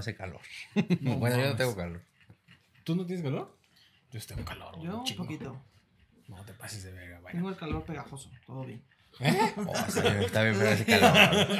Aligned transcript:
hace 0.00 0.16
calor. 0.16 0.40
bueno, 1.00 1.38
yo 1.38 1.46
no 1.50 1.56
tengo 1.56 1.76
calor. 1.76 2.02
¿Tú 2.84 2.96
no 2.96 3.06
tienes 3.06 3.24
calor? 3.24 3.56
Yo 4.12 4.20
tengo 4.26 4.44
calor, 4.44 4.74
güey. 4.76 4.88
Yo 4.88 4.98
un 4.98 5.04
chingo. 5.04 5.22
poquito. 5.24 5.64
No 6.28 6.44
te 6.44 6.52
pases 6.54 6.82
de 6.84 6.92
verga, 6.92 7.20
vaya. 7.20 7.32
Tengo 7.36 7.48
el 7.48 7.56
calor 7.56 7.84
pegajoso, 7.84 8.30
todo 8.46 8.64
bien. 8.64 8.82
Oh, 9.20 9.72
está 9.76 10.00
bien, 10.02 10.22
está 10.22 10.42
bien, 10.44 10.56
pero 10.56 10.70
hace 10.70 10.84
calor. 10.86 11.12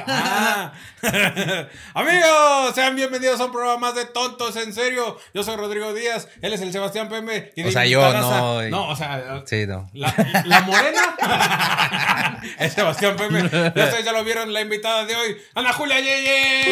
Ah. 0.07 0.73
Amigos, 1.93 2.73
sean 2.75 2.95
bienvenidos 2.95 3.39
a 3.41 3.45
un 3.45 3.51
programa 3.51 3.77
más 3.77 3.95
de 3.95 4.05
Tontos 4.05 4.55
en 4.55 4.73
Serio. 4.73 5.17
Yo 5.33 5.43
soy 5.43 5.57
Rodrigo 5.57 5.93
Díaz, 5.93 6.27
él 6.41 6.53
es 6.53 6.61
el 6.61 6.71
Sebastián 6.71 7.09
Peme. 7.09 7.51
y 7.55 7.63
O 7.63 7.71
sea, 7.71 7.85
yo 7.85 8.01
no, 8.13 8.65
y- 8.65 8.71
No, 8.71 8.87
o 8.89 8.95
sea, 8.95 9.43
Sí, 9.45 9.67
no. 9.67 9.89
la, 9.93 10.43
la 10.45 10.61
morena 10.61 12.39
es 12.57 12.73
Sebastián 12.73 13.15
Peme. 13.17 13.41
Ya 13.49 13.67
ustedes 13.67 14.05
ya 14.05 14.13
lo 14.13 14.23
vieron, 14.23 14.51
la 14.53 14.61
invitada 14.61 15.05
de 15.05 15.15
hoy, 15.15 15.37
Ana 15.53 15.73
Julia 15.73 15.99
Yeye. 15.99 16.63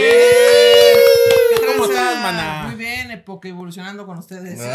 ¿Cómo 1.78 1.86
estás, 1.86 2.22
mana? 2.22 2.64
Muy 2.68 2.76
bien, 2.76 3.12
época 3.12 3.48
evolucionando 3.48 4.06
con 4.06 4.18
ustedes. 4.20 4.60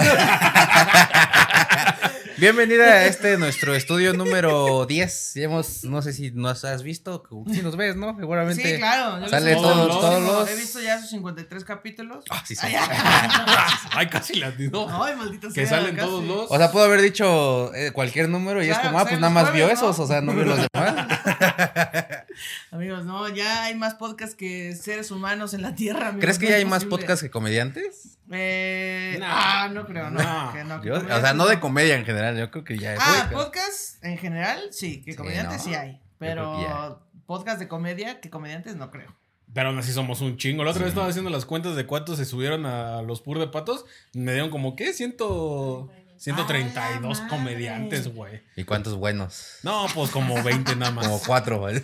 Bienvenida 2.36 2.84
a 2.84 3.04
este 3.06 3.38
nuestro 3.38 3.74
estudio 3.76 4.12
número 4.12 4.86
10. 4.86 5.32
Ya 5.36 5.44
hemos, 5.44 5.84
no 5.84 6.02
sé 6.02 6.12
si 6.12 6.32
nos 6.32 6.64
has 6.64 6.82
visto, 6.82 7.22
si 7.52 7.62
nos 7.62 7.76
ves, 7.76 7.94
¿no? 7.96 8.16
Seguramente. 8.18 8.72
Sí, 8.74 8.78
claro. 8.78 9.20
yo 9.20 9.28
Sale 9.28 9.50
visto 9.54 9.62
todos- 9.62 9.76
muchísimo. 9.86 10.00
todos 10.00 10.22
los- 10.22 10.50
He 10.50 10.56
visto 10.56 10.80
ya 10.80 11.00
sus 11.00 11.10
53 11.10 11.64
capítulos. 11.64 12.24
Ah, 12.30 12.42
sí, 12.44 12.56
sí. 12.56 12.66
Ay, 12.66 12.74
ay, 13.96 14.06
casi 14.08 14.34
latino. 14.40 14.88
Ay, 15.02 15.14
maldito 15.16 15.46
Que 15.48 15.66
sea, 15.66 15.78
salen 15.78 15.94
casi. 15.94 16.08
todos 16.08 16.24
los. 16.24 16.50
O 16.50 16.56
sea, 16.58 16.72
pudo 16.72 16.82
haber 16.84 17.00
dicho 17.02 17.72
eh, 17.74 17.92
cualquier 17.92 18.28
número 18.28 18.62
y 18.64 18.68
es 18.68 18.78
como, 18.78 18.98
ah, 18.98 19.04
que 19.04 19.10
pues 19.10 19.20
nada 19.20 19.32
los 19.32 19.42
más 19.44 19.52
vio 19.52 19.68
esos, 19.68 19.96
o 19.98 20.06
sea, 20.06 20.20
no 20.20 20.32
vio 20.34 20.44
los 20.44 20.58
demás. 20.58 21.06
Amigos, 22.70 23.04
no, 23.04 23.28
ya 23.28 23.64
hay 23.64 23.74
más 23.74 23.94
podcasts 23.94 24.34
que 24.34 24.74
seres 24.74 25.10
humanos 25.10 25.54
en 25.54 25.62
la 25.62 25.74
Tierra. 25.74 26.08
amigos, 26.08 26.22
¿Crees 26.24 26.38
que 26.38 26.46
no 26.46 26.50
ya 26.50 26.56
hay 26.56 26.64
más 26.64 26.84
podcasts 26.84 27.22
que 27.22 27.30
comediantes? 27.30 28.18
Eh, 28.30 29.16
No. 29.20 29.26
Ah, 29.28 29.68
no 29.72 29.86
creo, 29.86 30.10
no. 30.10 30.20
No. 30.22 30.52
que 30.52 30.64
no, 30.64 30.80
que 30.80 30.88
Yo- 30.88 30.94
o 30.96 31.20
sea, 31.20 31.34
no 31.34 31.46
de 31.46 31.60
comedia 31.60 31.96
en 31.96 32.04
general, 32.04 32.36
yo 32.38 32.50
creo 32.50 32.64
que 32.64 32.78
ya 32.78 32.94
es. 32.94 33.00
Ah, 33.02 33.28
Uy, 33.30 33.34
podcast 33.36 34.04
en 34.04 34.18
general, 34.18 34.68
sí, 34.72 35.02
que 35.02 35.12
Sí, 35.12 35.16
comediantes 35.18 35.58
¿no? 35.58 35.64
sí 35.64 35.74
hay. 35.74 36.00
Pero 36.18 37.00
podcast 37.26 37.58
de 37.58 37.68
comedia, 37.68 38.20
que 38.20 38.30
comediantes 38.30 38.76
no 38.76 38.90
creo. 38.90 39.14
Pero 39.52 39.68
aún 39.68 39.78
así 39.78 39.92
somos 39.92 40.20
un 40.20 40.36
chingo. 40.36 40.64
La 40.64 40.70
otra 40.70 40.82
vez 40.82 40.88
estaba 40.90 41.06
haciendo 41.06 41.30
las 41.30 41.44
cuentas 41.44 41.76
de 41.76 41.86
cuántos 41.86 42.18
se 42.18 42.24
subieron 42.24 42.66
a 42.66 43.02
los 43.02 43.20
pur 43.20 43.38
de 43.38 43.46
patos. 43.46 43.84
Me 44.12 44.32
dieron 44.32 44.50
como, 44.50 44.74
¿qué? 44.74 44.92
Ciento... 44.92 45.90
132 46.24 47.18
¡A 47.20 47.22
la 47.24 47.28
comediantes, 47.28 48.08
güey. 48.08 48.40
¿Y 48.56 48.64
cuántos 48.64 48.94
buenos? 48.94 49.58
No, 49.62 49.86
pues 49.94 50.10
como 50.10 50.42
20 50.42 50.74
nada 50.76 50.90
más. 50.92 51.04
Como 51.06 51.20
cuatro. 51.20 51.60
¿vale? 51.60 51.82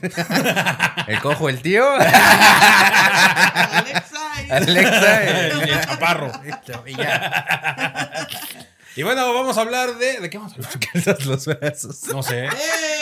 el 1.08 1.20
cojo, 1.20 1.50
el 1.50 1.60
tío. 1.60 1.84
Alexa. 3.20 4.42
y- 4.46 4.50
Alexa. 4.50 5.22
el, 5.46 5.50
el- 5.62 5.68
el 5.68 5.80
chaparro. 5.82 6.32
Y 6.86 6.94
ya. 6.96 8.26
Y 8.96 9.02
bueno, 9.02 9.32
vamos 9.34 9.56
a 9.56 9.60
hablar 9.60 9.94
de... 9.96 10.20
¿De 10.20 10.30
qué 10.30 10.38
vamos 10.38 10.52
a 10.52 10.56
hablar? 10.56 10.72
Alzas 10.94 11.26
los 11.26 11.46
brazos. 11.46 12.02
No 12.12 12.22
sé. 12.22 12.46
¡Eh! 12.46 12.50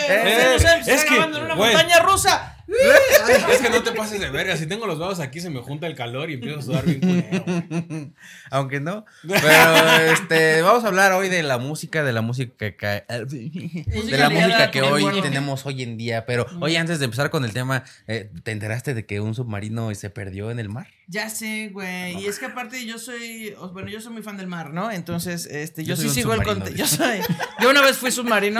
Eh, 0.09 0.49
no 0.53 0.59
sé, 0.59 0.83
se 0.83 0.93
es 0.93 1.03
que, 1.05 1.15
grabando 1.15 1.37
en 1.39 1.45
una 1.45 1.55
güey. 1.55 1.73
montaña 1.73 1.99
rusa. 1.99 2.57
Es 3.51 3.59
que 3.61 3.69
no 3.69 3.83
te 3.83 3.91
pases 3.91 4.19
de 4.19 4.29
verga. 4.29 4.55
Si 4.57 4.65
tengo 4.65 4.85
los 4.87 4.99
dedos 4.99 5.19
aquí, 5.19 5.39
se 5.39 5.49
me 5.49 5.59
junta 5.61 5.87
el 5.87 5.95
calor 5.95 6.29
y 6.29 6.35
empiezo 6.35 6.59
a 6.59 6.61
sudar 6.61 6.85
bien 6.85 6.99
culero. 6.99 8.11
Aunque 8.51 8.79
no. 8.79 9.05
Pero 9.27 10.11
este, 10.13 10.61
vamos 10.61 10.83
a 10.83 10.87
hablar 10.87 11.11
hoy 11.13 11.29
de 11.29 11.43
la 11.43 11.57
música, 11.57 12.03
de 12.03 12.13
la 12.13 12.21
música 12.21 12.53
que, 12.71 13.03
de 13.09 14.17
la 14.17 14.29
música 14.29 14.71
que 14.71 14.81
hoy 14.81 15.21
tenemos 15.21 15.65
hoy 15.65 15.83
en 15.83 15.97
día. 15.97 16.25
Pero 16.25 16.45
oye, 16.59 16.77
antes 16.77 16.99
de 16.99 17.05
empezar 17.05 17.29
con 17.29 17.43
el 17.45 17.53
tema, 17.53 17.83
eh, 18.07 18.29
¿te 18.43 18.51
enteraste 18.51 18.93
de 18.93 19.05
que 19.05 19.19
un 19.19 19.35
submarino 19.35 19.93
se 19.95 20.09
perdió 20.09 20.51
en 20.51 20.59
el 20.59 20.69
mar? 20.69 20.87
Ya 21.07 21.27
sé, 21.29 21.69
güey. 21.73 22.19
Y 22.19 22.27
es 22.27 22.37
que 22.37 22.45
aparte 22.45 22.85
yo 22.85 22.99
soy, 22.99 23.55
bueno, 23.73 23.89
yo 23.89 23.99
soy 23.99 24.13
muy 24.13 24.21
fan 24.21 24.37
del 24.37 24.45
mar, 24.45 24.71
¿no? 24.71 24.91
Entonces, 24.91 25.47
este, 25.47 25.83
yo, 25.83 25.95
Yo 25.95 25.95
soy 25.95 26.09
sí 26.09 26.15
sigo 26.15 26.33
el 26.33 26.41
submarino, 26.41 26.65
conte- 26.65 26.69
dice. 26.71 26.79
Yo 26.83 26.87
soy, 26.87 27.19
yo 27.59 27.69
una 27.71 27.81
vez 27.81 27.97
fui 27.97 28.11
submarino, 28.11 28.59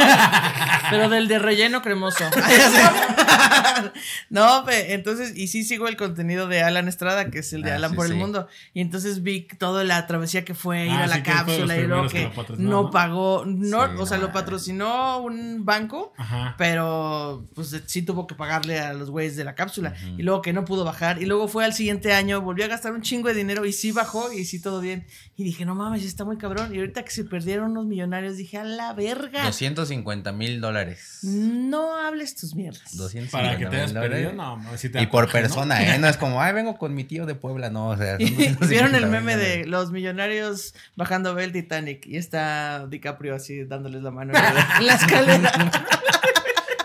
pero 0.90 1.10
del 1.10 1.28
de 1.28 1.38
relleno 1.38 1.84
cremoso. 1.84 2.24
Ya 2.36 2.72
sé. 2.72 3.92
no, 4.30 4.66
entonces, 4.70 5.36
y 5.36 5.48
sí 5.48 5.64
sigo 5.64 5.88
el 5.88 5.98
contenido 5.98 6.48
de 6.48 6.62
Alan 6.64 6.88
Estrada, 6.88 7.30
que 7.32 7.40
es 7.40 7.54
el 7.54 7.62
de 7.64 7.72
Ah, 7.72 7.76
Alan 7.76 7.92
sí, 7.92 7.96
por 7.96 8.06
el 8.06 8.14
sí. 8.14 8.18
mundo. 8.18 8.48
Y 8.74 8.82
entonces 8.82 9.24
vi 9.24 9.42
toda 9.42 9.84
la 9.84 10.06
travesía 10.08 10.46
que 10.46 10.54
fue 10.56 10.86
ir 10.86 10.92
Ah, 10.92 11.04
a 11.04 11.08
la 11.08 11.16
sí, 11.18 11.22
cápsula 11.24 11.78
y 11.78 11.88
luego 11.88 12.08
que 12.08 12.10
que 12.20 12.24
lo 12.26 12.34
patrocinó, 12.34 12.70
no 12.70 12.82
¿no? 12.84 12.92
pagó, 12.92 13.44
no, 13.46 13.86
Sí, 13.88 13.94
o 14.00 14.06
sea, 14.06 14.18
no. 14.18 14.28
lo 14.28 14.32
patrocinó 14.34 15.22
un 15.22 15.66
banco. 15.66 16.14
Ajá. 16.18 16.56
Pero 16.58 17.46
pues 17.56 17.76
sí 17.86 18.02
tuvo 18.04 18.28
que 18.28 18.36
pagarle 18.36 18.80
a 18.80 18.94
los 18.94 19.10
güeyes 19.10 19.36
de 19.36 19.44
la 19.44 19.56
cápsula. 19.56 19.94
Y 20.18 20.24
luego 20.24 20.42
que 20.42 20.54
no 20.54 20.66
pudo 20.66 20.84
bajar. 20.84 21.22
Y 21.22 21.26
luego 21.26 21.48
fue 21.48 21.66
al 21.66 21.74
siguiente 21.74 22.14
año, 22.14 22.42
volvió 22.42 22.66
a 22.66 22.68
gastar 22.68 22.92
un 22.94 23.02
chingo 23.02 23.28
de 23.30 23.34
dinero 23.36 23.66
y 23.66 23.74
sí 23.74 23.92
bajó 23.92 24.32
y 24.32 24.46
sí 24.46 24.62
todo 24.62 24.82
bien. 24.82 25.06
Y 25.36 25.44
dije, 25.44 25.66
no 25.66 25.76
mames, 25.76 26.04
está 26.04 26.26
muy 26.26 26.38
cabrón. 26.38 26.74
Y 26.74 26.80
ahorita 26.80 27.04
que 27.04 27.12
se 27.12 27.24
perdieron 27.24 27.72
unos 27.72 27.86
millonarios, 27.86 28.38
dije, 28.38 28.58
a 28.58 28.64
la 28.64 28.94
verga. 28.94 29.44
250 29.46 30.32
mil 30.34 30.60
dólares. 30.62 31.20
No 31.24 31.96
hables 31.98 32.36
tus 32.36 32.56
mierdas. 32.56 32.96
250 32.98 33.32
Para 33.32 33.58
que 33.58 33.66
te 33.66 33.82
no, 33.94 34.02
te 34.78 35.02
Y 35.02 35.08
por 35.08 35.26
coraje, 35.26 35.26
¿no? 35.26 35.32
persona, 35.32 35.96
¿eh? 35.96 36.00
No 36.00 36.08
es 36.08 36.18
como, 36.18 36.42
ay, 36.42 36.54
vengo 36.54 36.78
con 36.78 36.94
mi 36.94 37.04
tío 37.04 37.26
de 37.26 37.36
Puebla, 37.36 37.70
no, 37.70 37.90
o 37.90 37.98
sea. 37.98 38.18
son 38.18 38.22
Y 38.22 38.26
250 38.30 38.68
vieron 38.68 38.96
el 38.96 39.08
meme 39.08 39.38
de 39.38 39.66
los 39.66 39.92
millonarios 39.92 40.74
bajando 40.96 41.38
el 41.40 41.52
Titanic 41.52 42.06
y 42.06 42.18
está 42.18 42.88
DiCaprio 42.88 43.36
así 43.36 43.66
dándoles 43.66 44.02
la 44.02 44.12
mano 44.12 44.34
en 44.80 44.86
la 44.86 44.94
escalera. 44.94 45.52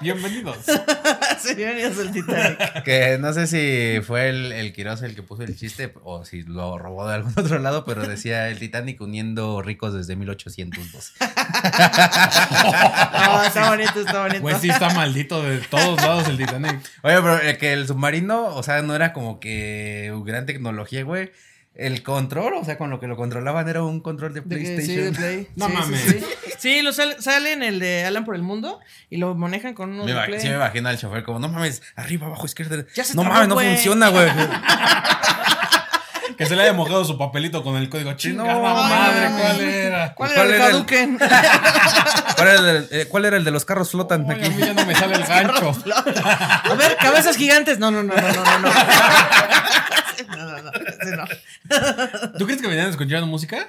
Bienvenidos. 0.04 0.58
sí, 1.38 1.54
bienvenidos 1.54 1.98
al 1.98 2.12
Titanic. 2.12 2.82
Que 2.82 3.16
no 3.18 3.32
sé 3.32 3.46
si 3.46 4.02
fue 4.02 4.28
el, 4.28 4.52
el 4.52 4.74
Quiroz 4.74 5.00
el 5.00 5.14
que 5.14 5.22
puso 5.22 5.44
el 5.44 5.56
chiste 5.56 5.94
o 6.04 6.26
si 6.26 6.42
lo 6.42 6.76
robó 6.76 7.08
de 7.08 7.14
algún 7.14 7.32
otro 7.38 7.58
lado, 7.58 7.86
pero 7.86 8.06
decía 8.06 8.50
el 8.50 8.58
Titanic 8.58 9.00
uniendo 9.00 9.62
ricos 9.62 9.94
desde 9.94 10.14
1802. 10.14 11.14
No, 13.24 13.42
está 13.42 13.70
bonito, 13.70 14.00
está 14.00 14.22
bonito. 14.22 14.42
Pues 14.42 14.58
sí 14.58 14.68
está 14.68 14.90
maldito 14.90 15.42
de 15.42 15.58
todos 15.58 16.00
lados 16.02 16.28
el 16.28 16.36
Titanic. 16.36 16.80
Oye, 17.02 17.16
pero 17.22 17.40
eh, 17.40 17.56
que 17.56 17.72
el 17.72 17.86
submarino, 17.86 18.54
o 18.54 18.62
sea, 18.62 18.82
no 18.82 18.94
era 18.94 19.14
como 19.14 19.40
que 19.40 20.12
gran 20.24 20.44
tecnología, 20.44 21.02
güey. 21.04 21.30
El 21.76 22.04
control, 22.04 22.54
o 22.54 22.64
sea, 22.64 22.78
con 22.78 22.88
lo 22.90 23.00
que 23.00 23.08
lo 23.08 23.16
controlaban 23.16 23.68
era 23.68 23.82
un 23.82 24.00
control 24.00 24.32
de 24.32 24.42
PlayStation. 24.42 24.84
sí, 24.86 24.96
de 24.96 25.10
Play. 25.12 25.48
No 25.56 25.66
Sí, 25.66 25.72
mames. 25.72 26.00
Sí, 26.00 26.20
Sí, 26.58 26.82
lo 26.82 26.92
sal- 26.92 27.16
sale 27.18 27.52
en 27.52 27.62
el 27.64 27.80
de 27.80 28.04
Alan 28.04 28.24
por 28.24 28.36
el 28.36 28.42
mundo 28.42 28.78
y 29.10 29.16
lo 29.16 29.34
manejan 29.34 29.74
con 29.74 29.90
unos 29.90 30.06
Me 30.06 30.12
de 30.14 30.22
Play. 30.22 30.40
sí 30.40 30.48
me 30.48 30.54
imagino 30.54 30.88
al 30.88 30.98
chofer 30.98 31.24
como, 31.24 31.40
no 31.40 31.48
mames, 31.48 31.82
arriba, 31.96 32.28
abajo, 32.28 32.46
izquierda. 32.46 32.84
Ya 32.94 33.02
se 33.04 33.14
no 33.16 33.22
trabó, 33.22 33.34
mames, 33.34 33.48
no 33.48 33.54
güey. 33.56 33.68
funciona, 33.74 34.08
güey. 34.08 34.28
Que 36.38 36.46
se 36.46 36.56
le 36.56 36.62
haya 36.62 36.72
mojado 36.72 37.04
su 37.04 37.16
papelito 37.16 37.62
con 37.62 37.76
el 37.76 37.88
código. 37.88 38.12
Chingada 38.14 38.54
no, 38.54 38.60
madre. 38.62 39.28
¿cuál 39.36 39.60
era? 39.60 40.14
¿Cuál, 40.14 40.34
¿Cuál 40.34 40.50
era 40.50 40.66
el 40.66 40.72
Hadouken? 40.72 41.18
¿Cuál 42.36 42.48
era, 42.48 42.70
el, 42.72 42.88
eh, 42.90 43.06
cuál 43.08 43.24
era 43.26 43.36
el 43.36 43.44
de 43.44 43.50
los 43.52 43.64
carros 43.64 43.90
flotan 43.92 44.24
Ay, 44.28 44.30
a 44.42 44.46
aquí? 44.46 44.50
mí 44.50 44.60
ya 44.66 44.72
no 44.74 44.84
me 44.84 44.94
sale 44.96 45.14
el 45.14 45.22
gancho. 45.24 45.70
A 45.94 46.74
ver, 46.76 46.96
cabezas 46.96 47.36
gigantes. 47.36 47.78
No, 47.78 47.92
no, 47.92 48.02
no, 48.02 48.14
no, 48.16 48.20
no, 48.20 48.32
no. 48.58 48.68
No, 50.28 50.36
no, 50.36 50.44
no, 50.46 50.62
no, 50.62 50.72
no. 50.72 50.83
¿Tú 52.74 52.76
crees 52.76 52.76
que 52.76 52.76
venían 52.76 52.90
escuchando 52.90 53.26
música? 53.26 53.68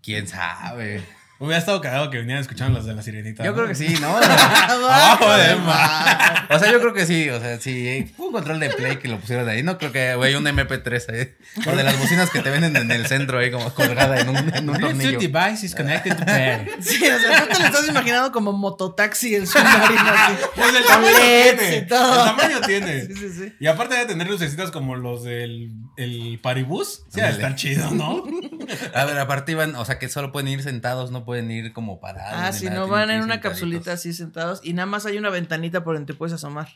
¿Quién 0.00 0.28
sabe? 0.28 1.02
Hubiera 1.40 1.58
estado 1.58 1.80
cagado 1.80 2.10
que 2.10 2.18
venían 2.18 2.38
escuchando 2.38 2.78
las 2.78 2.86
de 2.86 2.94
la 2.94 3.02
sirenita. 3.02 3.44
Yo 3.44 3.50
¿no? 3.50 3.56
creo 3.56 3.68
que 3.68 3.74
sí, 3.76 3.96
¿no? 4.00 4.08
Abajo 4.16 5.32
de 5.36 5.54
mar. 5.56 6.46
O 6.50 6.58
sea, 6.58 6.72
yo 6.72 6.80
creo 6.80 6.92
que 6.92 7.06
sí, 7.06 7.30
o 7.30 7.38
sea, 7.38 7.60
sí, 7.60 8.12
fue 8.16 8.26
un 8.26 8.32
control 8.32 8.58
de 8.58 8.70
play 8.70 8.96
que 8.96 9.06
lo 9.06 9.20
pusieron 9.20 9.48
ahí. 9.48 9.62
No 9.62 9.78
creo 9.78 9.92
que, 9.92 10.16
güey, 10.16 10.34
un 10.34 10.44
MP3 10.44 11.12
ahí. 11.12 11.36
O 11.64 11.76
de 11.76 11.84
las 11.84 11.96
bocinas 11.96 12.30
que 12.30 12.40
te 12.40 12.50
venden 12.50 12.74
en 12.76 12.90
el 12.90 13.06
centro 13.06 13.38
ahí 13.38 13.52
como 13.52 13.72
colgada 13.72 14.18
en 14.20 14.30
un, 14.30 14.36
en 14.36 14.68
un 14.68 14.80
tornillo. 14.80 15.18
device 15.18 15.64
is 15.64 15.74
connected 15.76 16.16
to 16.16 16.24
bed. 16.24 16.68
Sí, 16.80 17.04
o 17.04 17.18
sea, 17.20 17.46
tú 17.46 17.54
te 17.54 17.58
lo 17.60 17.66
estás 17.66 17.88
imaginando 17.88 18.32
como 18.32 18.52
mototaxi 18.52 19.36
el 19.36 19.46
submarino. 19.46 20.00
así. 20.00 20.34
Pues 20.56 20.74
el 20.74 20.84
tamaño 20.86 21.16
tiene. 21.20 21.76
El 21.76 21.86
tamaño 21.86 22.60
tiene. 22.66 23.00
Sí, 23.02 23.14
sí, 23.14 23.30
sí. 23.30 23.52
Y 23.60 23.66
aparte 23.66 23.94
de 23.94 24.06
tener 24.06 24.26
lucecitas 24.28 24.70
como 24.70 24.96
los 24.96 25.22
del 25.22 25.70
el 25.98 26.38
paribús, 26.40 27.02
sí, 27.08 27.20
está 27.20 27.54
chido, 27.54 27.90
¿no? 27.90 28.24
A 28.94 29.04
ver, 29.04 29.18
aparte 29.18 29.52
iban, 29.52 29.74
o 29.76 29.84
sea, 29.84 29.98
que 29.98 30.08
solo 30.08 30.30
pueden 30.32 30.48
ir 30.48 30.62
sentados, 30.62 31.10
no 31.10 31.24
pueden 31.24 31.50
ir 31.50 31.72
como 31.72 32.00
parados. 32.00 32.32
Ah, 32.34 32.50
nada, 32.64 32.74
no 32.76 32.86
van 32.88 33.10
en 33.10 33.16
una 33.22 33.34
sentaditos. 33.34 33.40
capsulita 33.42 33.92
así 33.92 34.12
sentados 34.12 34.60
y 34.62 34.74
nada 34.74 34.86
más 34.86 35.06
hay 35.06 35.18
una 35.18 35.30
ventanita 35.30 35.84
por 35.84 35.94
donde 35.96 36.12
te 36.12 36.16
puedes 36.18 36.32
asomar. 36.32 36.68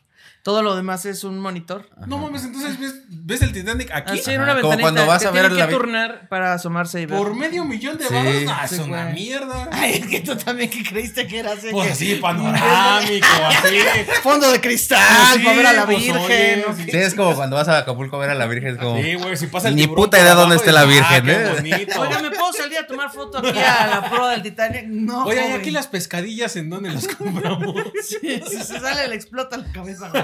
Todo 0.43 0.63
lo 0.63 0.75
demás 0.75 1.07
es 1.07 1.23
un 1.23 1.39
monitor. 1.39 1.89
No 2.09 2.19
mames, 2.19 2.43
entonces 2.43 2.77
ves, 2.81 2.95
ves 3.09 3.43
el 3.43 3.53
Titanic 3.53 3.93
aquí 3.93 4.19
Así 4.19 4.33
en 4.33 4.41
Ajá, 4.41 4.53
una 4.55 4.61
como 4.61 4.71
ventanita. 4.71 4.83
cuando 4.83 5.07
vas 5.07 5.25
a 5.25 5.31
ver 5.31 5.53
la 5.53 5.67
que 5.69 5.73
turnar 5.73 6.29
para 6.29 6.53
asomarse 6.55 7.01
y 7.01 7.07
ver. 7.07 7.17
por 7.17 7.33
medio 7.37 7.65
millón 7.65 7.97
de 7.97 8.09
Sí. 8.09 8.13
baros. 8.15 8.43
No, 8.43 8.65
es 8.65 8.71
Sí, 8.73 8.81
una 8.81 9.03
güey. 9.05 9.15
mierda. 9.15 9.69
Ay, 9.71 9.93
es 10.03 10.07
que 10.09 10.21
tú 10.21 10.35
también 10.35 10.69
que 10.69 10.83
creíste 10.83 11.29
que 11.29 11.39
era 11.39 11.53
así. 11.53 11.69
Pues 11.71 11.87
que- 11.87 11.93
así, 11.93 12.15
panorámico, 12.21 13.27
así. 13.47 13.79
Fondo 14.25 14.51
de 14.51 14.61
cristal, 14.61 14.99
Pues 15.01 15.29
sí, 15.39 15.45
para 15.45 15.57
ver 15.57 15.67
a 15.67 15.73
la 15.75 15.85
pues, 15.85 15.99
Virgen. 15.99 16.17
oye, 16.17 16.65
¿no? 16.67 16.77
sí. 16.77 16.85
Sí, 16.91 16.97
es 16.97 17.15
como 17.15 17.35
cuando 17.37 17.55
vas 17.57 17.69
a 17.69 17.79
Acapulco 17.79 18.17
a 18.17 18.19
ver 18.19 18.31
a 18.31 18.35
la 18.35 18.47
Virgen, 18.47 18.73
es 18.75 18.79
como... 18.79 19.01
Sí, 19.01 19.15
güey, 19.15 19.37
si 19.37 19.47
pasa 19.47 19.69
el 19.69 19.77
Ni 19.77 19.87
puta 19.87 20.19
idea 20.19 20.35
dónde 20.35 20.57
esté 20.57 20.73
la 20.73 20.85
Virgen, 20.85 21.31
ah, 21.31 21.33
¿eh? 21.33 21.87
Oiga, 21.99 22.19
¿me 22.21 22.31
puedo 22.33 22.53
salir 22.53 22.79
a 22.79 22.87
tomar 22.89 23.11
foto 23.13 23.39
aquí 23.39 23.59
a 23.59 23.87
la 23.87 24.11
proa 24.11 24.31
del 24.33 24.43
Titanic? 24.43 24.87
No. 24.89 25.25
Oye, 25.25 25.49
¿y 25.51 25.53
aquí 25.53 25.71
las 25.71 25.87
pescadillas 25.87 26.57
en 26.57 26.69
dónde 26.69 26.91
las 26.91 27.07
compramos? 27.07 27.77
Sí, 28.03 28.19
si 28.51 28.57
se 28.59 28.81
sale 28.81 29.07
le 29.09 29.15
explota 29.15 29.57
la 29.57 29.71
cabeza. 29.73 30.11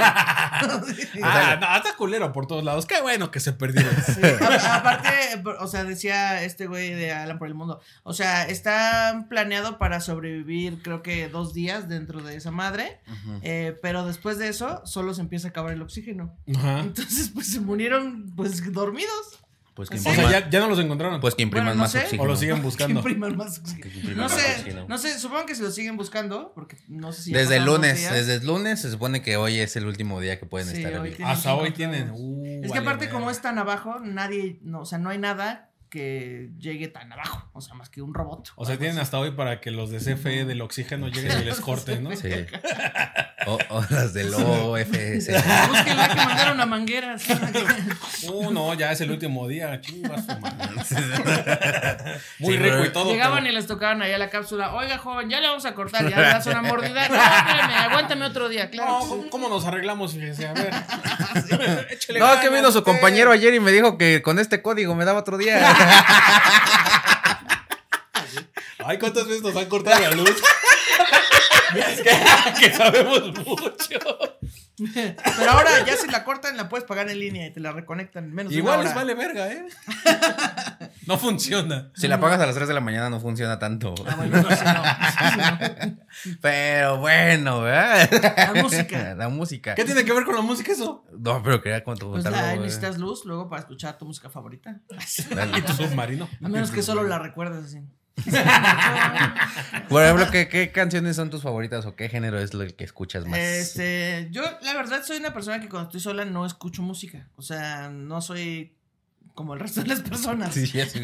Ah, 1.23 1.57
no, 1.61 1.77
está 1.77 1.97
culero 1.97 2.33
por 2.33 2.47
todos 2.47 2.65
lados. 2.65 2.87
Qué 2.87 3.01
bueno 3.01 3.31
que 3.31 3.41
se 3.41 3.53
perdieron. 3.53 3.95
Sí, 4.05 4.21
Aparte, 4.71 5.09
o 5.61 5.67
sea, 5.67 5.85
decía 5.85 6.43
este 6.43 6.67
güey 6.67 6.95
de 6.95 7.13
Alan 7.13 7.39
por 7.39 7.49
el 7.49 7.55
mundo. 7.55 7.81
O 8.03 8.13
sea, 8.13 8.45
está 8.47 9.27
planeado 9.29 9.79
para 9.79 10.01
sobrevivir, 10.01 10.83
creo 10.83 11.03
que 11.03 11.29
dos 11.29 11.55
días 11.55 11.89
dentro 11.89 12.23
de 12.23 12.37
esa 12.37 12.51
madre. 12.51 13.01
eh, 13.43 13.77
pero 13.83 14.05
después 14.05 14.39
de 14.39 14.49
eso, 14.49 14.83
solo 14.85 15.15
se 15.15 15.21
empieza 15.21 15.49
a 15.49 15.51
acabar 15.51 15.73
el 15.73 15.83
oxígeno. 15.83 16.37
Ajá. 16.57 16.81
Entonces, 16.81 17.31
pues 17.33 17.51
se 17.53 17.61
murieron, 17.61 18.33
pues 18.35 18.73
dormidos. 18.73 19.39
Pues 19.79 19.91
que. 19.91 19.95
O 19.95 19.99
impriman, 19.99 20.29
sea, 20.31 20.41
ya, 20.41 20.51
ya 20.51 20.59
no 20.59 20.69
los 20.69 20.79
encontraron. 20.81 21.21
pues 21.21 21.37
que 21.37 21.43
impriman 21.45 21.67
Bueno, 21.69 21.77
no 21.77 21.83
más 21.85 21.93
sé. 21.93 21.99
oxígeno. 22.01 22.23
o 22.25 22.27
los 22.27 22.41
siguen 22.41 22.57
Que 22.59 22.63
buscando. 22.63 22.99
impriman 22.99 23.37
más 23.37 23.59
oxígeno. 23.61 23.81
Que 23.83 23.89
impriman 24.01 24.17
No 24.17 24.23
más 24.25 24.33
sé, 24.33 24.51
oxígeno. 24.59 24.87
no 24.89 24.99
sé, 24.99 25.19
supongo 25.21 25.47
que 25.47 25.55
se 25.55 25.63
lo 25.63 25.71
siguen 25.71 25.97
buscando, 25.97 26.51
porque 26.53 26.77
no 26.89 27.13
sé 27.13 27.23
si. 27.23 27.33
Desde 27.33 27.57
el 27.59 27.65
lunes, 27.65 28.11
desde 28.11 28.35
el 28.35 28.47
lunes 28.47 28.81
se 28.81 28.91
supone 28.91 29.23
que 29.23 29.37
hoy 29.37 29.61
es 29.61 29.77
el 29.77 29.87
último 29.87 30.21
día 30.21 30.39
que 30.41 30.47
pueden 30.47 30.67
Sí, 30.69 30.83
estar 30.83 30.99
hoy 31.01 31.11
vivos. 31.11 31.31
Hasta 31.31 31.55
que 31.55 31.61
hoy 31.63 31.71
tienen. 31.71 32.11
Uh, 32.13 32.43
Es 32.45 32.63
que 32.63 32.69
vale, 32.71 32.81
aparte, 32.81 33.09
como 33.09 33.31
es 33.31 33.41
tan 33.41 33.57
abajo, 33.59 34.01
nadie, 34.01 34.59
no, 34.63 34.81
o 34.81 34.85
sea, 34.85 34.99
no 34.99 35.11
hay 35.11 35.19
nada 35.19 35.71
que 35.89 36.51
llegue 36.59 36.89
tan 36.89 37.13
abajo, 37.13 37.49
o 37.53 37.61
sea, 37.61 37.75
más 37.75 37.89
que 37.91 38.03
un 38.03 38.15
robot. 38.15 38.53
O 38.57 38.65
sea, 38.67 38.77
tienen 38.79 38.99
hasta 38.99 39.19
hoy 39.19 39.31
para 39.33 39.61
que 39.61 39.71
los 39.71 39.91
de 39.91 39.99
CFE 39.99 40.45
del 40.45 40.61
oxígeno 40.61 41.09
lleguen 41.09 41.41
y 41.41 41.45
les 41.45 41.61
corten, 41.61 42.05
¿no? 42.05 42.15
Sí. 42.17 42.29
O, 43.47 43.59
o 43.71 43.85
las 43.91 44.13
del 44.13 44.35
OFS. 44.35 45.29
Búsquenla 45.29 46.09
que 46.09 46.15
mandar 46.17 46.53
una 46.55 46.67
manguera. 46.67 47.15
así. 47.15 47.33
Uh, 48.29 48.51
no, 48.51 48.75
ya 48.75 48.93
es 48.93 49.01
el 49.01 49.11
último 49.11 49.47
día. 49.49 49.81
Madre. 50.41 52.21
Muy 52.39 52.55
Sí, 52.55 52.59
rico 52.59 52.85
y 52.85 52.93
todo. 52.93 53.11
Llegaban 53.11 53.39
pero- 53.39 53.53
y 53.53 53.55
les 53.55 53.67
tocaban 53.67 54.03
ahí 54.03 54.13
a 54.13 54.19
la 54.19 54.29
cápsula. 54.31 54.75
Oiga, 54.75 54.99
joven, 54.99 55.31
ya 55.31 55.41
le 55.41 55.49
vamos 55.49 55.65
a 55.65 55.75
cortar, 55.75 56.09
ya 56.09 56.17
le 56.17 56.23
das 56.27 56.47
una 56.47 56.63
mordida. 56.63 57.09
No, 57.09 57.15
espérame, 57.17 57.73
aguántame 57.91 58.25
otro 58.27 58.49
día, 58.49 58.65
No, 58.67 58.71
claro. 58.71 58.99
¿cómo- 59.09 59.31
¿cómo 59.31 59.49
nos 59.49 59.65
arreglamos? 59.67 60.13
Fíjese, 60.13 60.47
a 60.49 60.53
ver. 60.53 60.71
No, 62.19 62.27
ganas, 62.27 62.41
que 62.45 62.51
vino 62.51 62.71
su 62.73 62.83
compañero 62.83 63.31
ayer 63.31 63.55
y 63.55 63.61
me 63.61 63.71
dijo 63.73 63.97
que 63.99 64.23
con 64.23 64.39
este 64.39 64.63
código 64.63 64.95
me 64.95 65.05
daba 65.05 65.21
otro 65.21 65.37
día. 65.39 65.75
Ay, 68.85 68.99
¿cuántas 68.99 69.27
veces 69.27 69.43
nos 69.43 69.57
han 69.57 69.67
cortado 69.67 70.01
la 70.01 70.11
luz? 70.13 70.43
que, 72.03 72.17
que 72.61 72.73
sabemos 72.75 73.35
mucho. 73.47 74.28
Pero 74.95 75.51
ahora 75.51 75.85
ya 75.85 75.97
si 75.97 76.09
la 76.09 76.25
cortan, 76.25 76.57
la 76.57 76.69
puedes 76.69 76.87
pagar 76.87 77.09
en 77.09 77.19
línea 77.19 77.47
y 77.47 77.53
te 77.53 77.61
la 77.61 77.73
reconectan 77.73 78.25
en 78.25 78.35
menos 78.35 78.53
de 78.53 78.59
Igual 78.59 78.85
les 78.85 78.95
vale 78.95 79.15
verga, 79.15 79.53
¿eh? 79.53 79.67
No 81.07 81.19
funciona. 81.19 81.91
Si 81.95 82.07
la 82.07 82.21
pagas 82.21 82.39
a 82.41 82.47
las 82.47 82.55
3 82.55 82.69
de 82.69 82.75
la 82.75 82.81
mañana 82.81 83.09
no 83.09 83.19
funciona 83.19 83.59
tanto. 83.59 83.95
Ah, 84.07 84.15
bueno, 84.17 84.43
no, 84.43 84.51
sí, 84.51 84.65
no, 84.65 85.97
sí, 86.23 86.39
Pero 86.43 86.99
bueno, 86.99 87.63
¿verdad? 87.63 88.11
La 88.37 88.63
música. 88.63 89.15
La 89.15 89.29
música. 89.31 89.75
¿Qué 89.75 89.85
tiene 89.85 90.05
que 90.05 90.13
ver 90.13 90.25
con 90.25 90.35
la 90.35 90.43
música 90.43 90.73
eso? 90.73 91.05
No, 91.19 91.43
pero 91.43 91.63
quería 91.63 91.83
cuánto 91.83 92.11
Pues 92.11 92.25
la, 92.25 92.31
contarlo, 92.31 92.63
necesitas 92.63 92.99
luz 92.99 93.25
luego 93.25 93.49
para 93.49 93.61
escuchar 93.61 93.97
tu 93.97 94.05
música 94.05 94.29
favorita. 94.29 94.81
Y 95.57 95.63
tu 95.63 95.73
submarino. 95.73 96.29
A 96.43 96.49
menos 96.49 96.71
que 96.71 96.83
solo 96.83 97.03
la 97.05 97.19
recuerdes 97.19 97.65
así. 97.65 97.79
Por 99.89 100.03
ejemplo, 100.03 100.31
¿qué, 100.31 100.49
¿qué 100.49 100.71
canciones 100.73 101.17
son 101.17 101.31
tus 101.31 101.43
favoritas 101.43 101.87
o 101.87 101.97
qué 101.97 102.09
género 102.09 102.39
es 102.39 102.55
lo 102.55 102.67
que 102.67 102.85
escuchas 102.85 103.25
más? 103.27 103.39
Este, 103.39 104.29
yo 104.31 104.43
la 104.63 104.75
verdad 104.75 105.03
soy 105.05 105.19
una 105.19 105.33
persona 105.33 105.61
que 105.61 105.69
cuando 105.69 105.89
estoy 105.89 106.01
sola 106.01 106.25
no 106.25 106.45
escucho 106.47 106.83
música. 106.83 107.29
O 107.37 107.43
sea, 107.43 107.89
no 107.91 108.21
soy 108.21 108.75
como 109.35 109.55
el 109.55 109.61
resto 109.61 109.83
de 109.83 109.87
las 109.87 110.01
personas. 110.01 110.53
Sí, 110.53 110.67
ya 110.67 110.87
sí. 110.89 111.01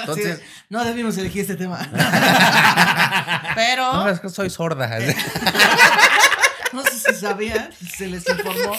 Entonces, 0.00 0.38
Sí, 0.38 0.44
no 0.70 0.84
debimos 0.84 1.16
elegir 1.18 1.42
este 1.42 1.56
tema. 1.56 1.78
Pero 3.54 3.92
no, 3.92 4.08
es 4.08 4.20
que 4.20 4.28
soy 4.28 4.50
sorda. 4.50 4.98
no 6.72 6.82
sé 6.82 6.98
si 6.98 7.14
sabían, 7.14 7.70
se 7.72 8.08
les 8.08 8.28
informó. 8.28 8.76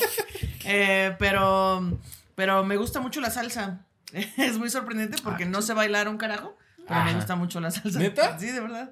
Eh, 0.66 1.16
pero, 1.18 1.98
pero 2.36 2.66
me 2.66 2.75
gusta 2.75 3.00
mucho 3.00 3.22
la 3.22 3.31
salsa. 3.31 3.86
Es 4.12 4.57
muy 4.57 4.69
sorprendente 4.69 5.18
porque 5.24 5.45
no 5.45 5.62
sé 5.62 5.74
bailar 5.74 6.10
un 6.10 6.18
carajo, 6.18 6.57
pero 6.88 7.04
me 7.04 7.13
gusta 7.13 7.36
mucho 7.36 7.60
la 7.60 7.72
salsa. 7.72 8.00
¿Neta? 8.00 8.38
Sí, 8.39 8.48
de 8.48 8.60
verdad. 8.60 8.92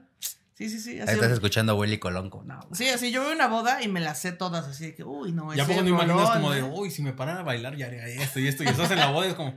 Sí, 0.55 0.69
sí, 0.69 0.79
sí. 0.79 0.91
Ahí 0.91 1.01
Así, 1.01 1.13
estás 1.15 1.31
escuchando 1.31 1.73
a 1.73 1.75
Willy 1.75 1.97
Colonco. 1.97 2.43
No. 2.45 2.61
sí, 2.71 2.87
así 2.87 3.11
yo 3.11 3.21
veo 3.21 3.33
una 3.33 3.47
boda 3.47 3.83
y 3.83 3.89
me 3.89 3.99
las 3.99 4.19
sé 4.19 4.31
todas, 4.31 4.65
así 4.65 4.85
de 4.85 4.95
que, 4.95 5.03
uy, 5.03 5.33
no, 5.33 5.53
¿Y 5.53 5.59
a 5.59 5.63
ese 5.63 5.73
poco 5.73 5.83
no 5.83 5.89
imaginas 5.89 6.29
como 6.31 6.51
de, 6.51 6.63
uy, 6.63 6.91
si 6.91 7.01
me 7.01 7.11
parara 7.11 7.41
a 7.41 7.43
bailar 7.43 7.75
ya 7.75 7.87
haría 7.87 8.05
esto 8.07 8.39
y 8.39 8.47
esto? 8.47 8.63
Y 8.63 8.67
estás 8.67 8.89
en 8.91 8.99
la 8.99 9.11
boda 9.11 9.27
y 9.27 9.29
es 9.31 9.35
como, 9.35 9.53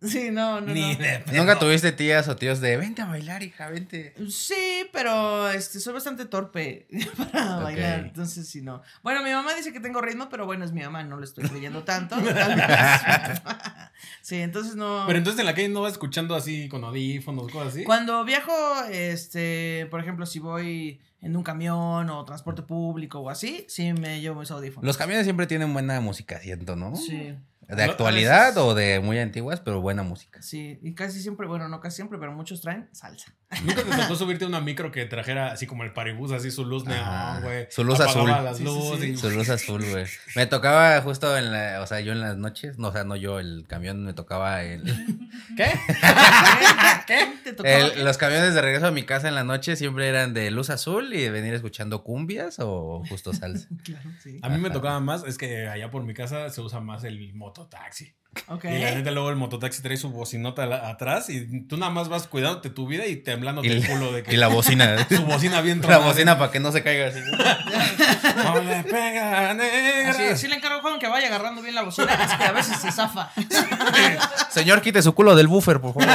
Sí, 0.02 0.30
no, 0.30 0.62
no, 0.62 0.72
ni 0.72 0.94
no. 0.94 0.98
de. 0.98 1.22
¿Nunca 1.34 1.58
tuviste 1.58 1.92
tías 1.92 2.26
o 2.28 2.36
tíos 2.36 2.60
de 2.60 2.78
vente 2.78 3.02
a 3.02 3.06
bailar, 3.06 3.42
hija, 3.42 3.68
vente? 3.68 4.14
Sí, 4.30 4.88
pero 4.92 5.50
este, 5.50 5.78
soy 5.78 5.92
bastante 5.92 6.24
torpe 6.24 6.86
para 7.32 7.56
bailar, 7.56 8.00
entonces 8.06 8.48
sí, 8.48 8.62
no. 8.62 8.80
Bueno, 9.02 9.22
mi 9.22 9.30
mamá 9.30 9.52
dice 9.54 9.74
que 9.74 9.80
tengo 9.80 10.00
ritmo, 10.00 10.30
pero 10.30 10.46
bueno, 10.46 10.64
es 10.64 10.72
mi 10.72 10.80
mamá, 10.80 11.04
no 11.04 11.18
le 11.18 11.26
estoy 11.26 11.46
creyendo 11.46 11.84
tanto. 11.84 12.16
sí, 14.22 14.36
entonces 14.36 14.74
no. 14.74 15.04
Pero 15.06 15.18
entonces 15.18 15.40
en 15.40 15.46
la 15.46 15.54
calle 15.54 15.68
no 15.68 15.82
vas 15.82 15.92
escuchando 15.92 16.34
así 16.34 16.70
con 16.70 16.82
audífonos, 16.82 17.52
cosas 17.52 17.74
así. 17.74 17.84
Cuando 17.84 18.24
viajo, 18.24 18.54
este, 18.90 19.86
por 19.90 20.00
ejemplo, 20.00 20.24
si 20.24 20.38
voy 20.38 20.98
en 21.20 21.36
un 21.36 21.42
camión 21.42 22.08
o 22.08 22.24
transporte 22.24 22.62
público 22.62 23.20
o 23.20 23.28
así, 23.28 23.66
sí 23.68 23.92
me 23.92 24.22
llevo 24.22 24.40
mis 24.40 24.50
audífonos. 24.50 24.86
Los 24.86 24.96
camiones 24.96 25.26
siempre 25.26 25.46
tienen 25.46 25.74
buena 25.74 26.00
música, 26.00 26.40
siento, 26.40 26.74
¿no? 26.74 26.96
Sí, 26.96 27.34
De 27.76 27.84
actualidad 27.84 28.46
veces- 28.48 28.62
o 28.62 28.74
de 28.74 29.00
muy 29.00 29.18
antiguas, 29.18 29.60
pero 29.60 29.80
buena 29.80 30.02
música. 30.02 30.40
sí, 30.42 30.78
y 30.82 30.94
casi 30.94 31.20
siempre, 31.22 31.46
bueno, 31.46 31.68
no 31.68 31.80
casi 31.80 31.96
siempre, 31.96 32.18
pero 32.18 32.32
muchos 32.32 32.60
traen 32.60 32.88
salsa. 32.92 33.34
¿Nunca 33.64 33.82
te 33.82 33.90
tocó 33.96 34.14
subirte 34.16 34.44
a 34.44 34.48
una 34.48 34.60
micro 34.60 34.90
que 34.92 35.04
trajera 35.06 35.52
así 35.52 35.66
como 35.66 35.82
el 35.84 35.92
paribús, 35.92 36.32
así 36.32 36.50
su 36.50 36.64
luz 36.64 36.84
neón, 36.84 37.42
güey? 37.42 37.66
Su 37.70 37.84
luz 37.84 38.00
Apagaba 38.00 38.22
azul. 38.36 38.44
las 38.44 38.56
Sí, 38.58 38.64
sí, 38.64 38.68
luces 38.68 39.00
sí. 39.00 39.06
y- 39.10 39.16
Su 39.16 39.30
luz 39.30 39.48
azul, 39.48 39.84
güey. 39.90 40.06
Me 40.36 40.46
tocaba 40.46 41.00
justo 41.02 41.36
en 41.36 41.52
la, 41.52 41.80
o 41.82 41.86
sea, 41.86 42.00
yo 42.00 42.12
en 42.12 42.20
las 42.20 42.36
noches, 42.36 42.78
no, 42.78 42.88
o 42.88 42.92
sea, 42.92 43.04
no 43.04 43.16
yo, 43.16 43.38
el 43.40 43.64
camión 43.68 44.04
me 44.04 44.12
tocaba 44.14 44.62
el, 44.62 44.82
¿Qué? 45.56 45.66
¿Qué? 47.06 47.32
¿Te 47.44 47.52
tocaba 47.52 47.76
el- 47.76 48.04
los 48.04 48.18
camiones 48.18 48.54
de 48.54 48.60
regreso 48.62 48.86
a 48.86 48.90
mi 48.90 49.02
casa 49.04 49.28
en 49.28 49.34
la 49.34 49.44
noche 49.44 49.76
siempre 49.76 50.08
eran 50.08 50.34
de 50.34 50.50
luz 50.50 50.70
azul 50.70 51.12
y 51.14 51.20
de 51.22 51.30
venir 51.30 51.54
escuchando 51.54 52.02
cumbias 52.04 52.56
o 52.60 53.02
justo 53.08 53.32
salsa. 53.32 53.68
Claro, 53.82 54.10
sí. 54.22 54.38
A 54.42 54.48
mí 54.48 54.58
me 54.58 54.70
tocaba 54.70 55.00
más, 55.00 55.24
es 55.24 55.38
que 55.38 55.68
allá 55.68 55.90
por 55.90 56.04
mi 56.04 56.14
casa 56.14 56.50
se 56.50 56.60
usa 56.60 56.80
más 56.80 57.04
el 57.04 57.18
mototaxi. 57.60 58.14
Ok. 58.46 58.64
Y 58.66 58.78
la 58.78 58.92
neta 58.92 59.10
luego 59.10 59.28
el 59.30 59.34
mototaxi 59.36 59.82
trae 59.82 59.96
su 59.96 60.10
bocinota 60.10 60.64
la- 60.64 60.88
atrás 60.88 61.28
y 61.30 61.66
tú 61.66 61.76
nada 61.76 61.90
más 61.90 62.08
vas 62.08 62.28
cuidándote 62.28 62.70
tu 62.70 62.86
vida 62.86 63.04
y 63.06 63.16
temblando 63.16 63.60
el 63.62 63.84
culo 63.84 64.12
de 64.12 64.22
que 64.22 64.32
y 64.32 64.36
la 64.36 64.46
bocina. 64.46 65.04
su 65.10 65.24
bocina 65.26 65.60
bien 65.60 65.78
la 65.80 65.82
tronada. 65.88 66.06
bocina 66.06 66.38
para 66.38 66.52
que 66.52 66.60
no 66.60 66.70
se 66.70 66.82
caiga 66.84 67.08
así. 67.08 67.18
No 68.36 68.60
le 68.62 68.84
pega, 68.84 69.52
negra. 69.54 70.10
Así, 70.10 70.36
sí 70.36 70.48
le 70.48 70.56
encargo 70.56 70.80
joven 70.80 70.98
que 71.00 71.08
vaya 71.08 71.26
agarrando 71.26 71.60
bien 71.60 71.74
la 71.74 71.82
bocina, 71.82 72.14
es 72.14 72.32
que 72.34 72.44
a 72.44 72.52
veces 72.52 72.78
se 72.78 72.92
zafa. 72.92 73.30
Señor, 74.50 74.80
quite 74.80 75.02
su 75.02 75.12
culo 75.14 75.34
del 75.34 75.48
buffer, 75.48 75.80
por 75.80 75.94
favor. 75.94 76.08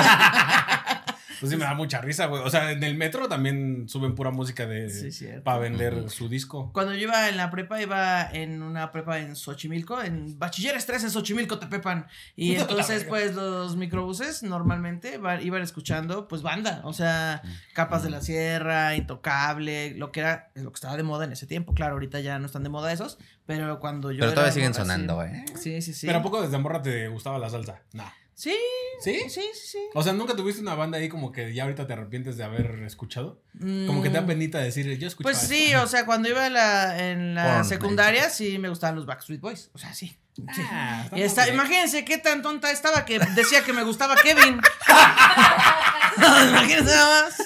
Pues 1.40 1.52
sí 1.52 1.58
me 1.58 1.64
da 1.66 1.74
mucha 1.74 2.02
risa, 2.02 2.26
güey. 2.28 2.42
O 2.44 2.50
sea, 2.50 2.72
en 2.72 2.84
el 2.84 2.96
metro 2.96 3.28
también 3.28 3.88
suben 3.90 4.16
pura 4.16 4.32
música 4.32 4.66
de 4.66 4.90
Sí, 4.90 5.28
para 5.44 5.60
vender 5.60 6.10
su 6.10 6.30
disco. 6.30 6.72
Cuando 6.74 6.94
yo 6.94 7.00
iba 7.02 7.30
en 7.30 7.38
la 7.38 7.50
prepa, 7.52 7.82
iba 7.82 8.30
en 8.32 8.62
una 8.62 8.92
prepa 8.92 9.20
en 9.20 9.36
Xochimilco, 9.36 10.02
en 10.02 10.38
Bachilleres 10.40 10.86
3 10.86 11.04
en 11.06 11.12
Xochimilco, 11.12 11.60
Tepepan. 11.60 12.08
Y 12.36 12.56
entonces, 12.56 13.04
pues, 13.06 13.36
los 13.36 13.76
microbuses 13.76 14.44
normalmente 14.44 15.18
va- 15.18 15.42
iban 15.42 15.62
escuchando, 15.62 16.28
pues, 16.28 16.42
banda. 16.42 16.82
O 16.84 16.94
sea, 16.94 17.42
Capas 17.74 18.04
de 18.04 18.10
la 18.10 18.22
Sierra, 18.22 18.96
Intocable, 18.96 19.94
lo 19.96 20.12
que 20.12 20.22
era, 20.22 20.52
lo 20.56 20.72
que 20.72 20.76
estaba 20.76 20.98
de 20.98 21.04
moda 21.04 21.26
en 21.26 21.32
ese 21.32 21.48
tiempo. 21.48 21.74
Claro, 21.74 21.94
ahorita 21.94 22.20
ya 22.20 22.40
no 22.40 22.46
están 22.46 22.64
de 22.64 22.70
moda 22.70 22.92
esos, 22.92 23.18
pero 23.46 23.80
cuando 23.80 24.12
yo 24.12 24.20
Pero 24.20 24.28
era 24.32 24.36
todavía 24.36 24.54
siguen 24.54 24.72
morra, 24.72 24.82
sonando, 24.84 25.24
¿eh? 25.24 25.46
Sí, 25.56 25.82
sí, 25.82 25.94
sí. 25.94 26.08
Pero 26.08 26.20
¿a 26.20 26.22
poco 26.22 26.42
desde 26.42 26.58
morra 26.58 26.82
te 26.82 27.08
gustaba 27.08 27.38
la 27.40 27.50
salsa? 27.50 27.82
No. 27.94 28.04
Sí, 28.38 28.54
¿Sí? 29.02 29.18
sí, 29.30 29.30
sí, 29.30 29.42
sí. 29.72 29.78
O 29.94 30.04
sea, 30.04 30.12
¿nunca 30.12 30.36
tuviste 30.36 30.62
una 30.62 30.76
banda 30.76 30.98
ahí 30.98 31.08
como 31.08 31.32
que 31.32 31.54
ya 31.54 31.64
ahorita 31.64 31.88
te 31.88 31.94
arrepientes 31.94 32.36
de 32.36 32.44
haber 32.44 32.84
escuchado? 32.84 33.42
Como 33.88 34.02
que 34.04 34.10
te 34.10 34.16
da 34.16 34.24
Mm, 34.24 34.28
penita 34.28 34.60
decir, 34.60 34.86
yo 35.00 35.08
escuchaba 35.08 35.32
Pues 35.32 35.44
esto"? 35.44 35.56
sí, 35.56 35.74
o 35.76 35.88
sea, 35.88 36.06
cuando 36.06 36.28
iba 36.28 36.46
en 36.46 36.54
la, 36.54 37.10
en 37.10 37.34
la 37.34 37.64
secundaria, 37.64 38.30
sí 38.30 38.60
me 38.60 38.68
gustaban 38.68 38.98
los 38.98 39.06
Backstreet 39.06 39.40
Boys. 39.40 39.70
O 39.74 39.78
sea, 39.78 39.94
sí. 39.94 40.18
sí. 40.36 40.62
Ah, 40.70 41.08
Y 41.16 41.22
está, 41.22 41.48
imagínense 41.48 42.04
qué 42.04 42.18
tan 42.18 42.42
tonta 42.42 42.72
estaba 42.72 43.06
que 43.06 43.20
decía 43.20 43.64
que 43.64 43.72
me 43.72 43.84
gustaba 43.84 44.16
Kevin. 44.18 44.60
imagínense 46.18 46.84
nada 46.94 47.24
más. 47.24 47.38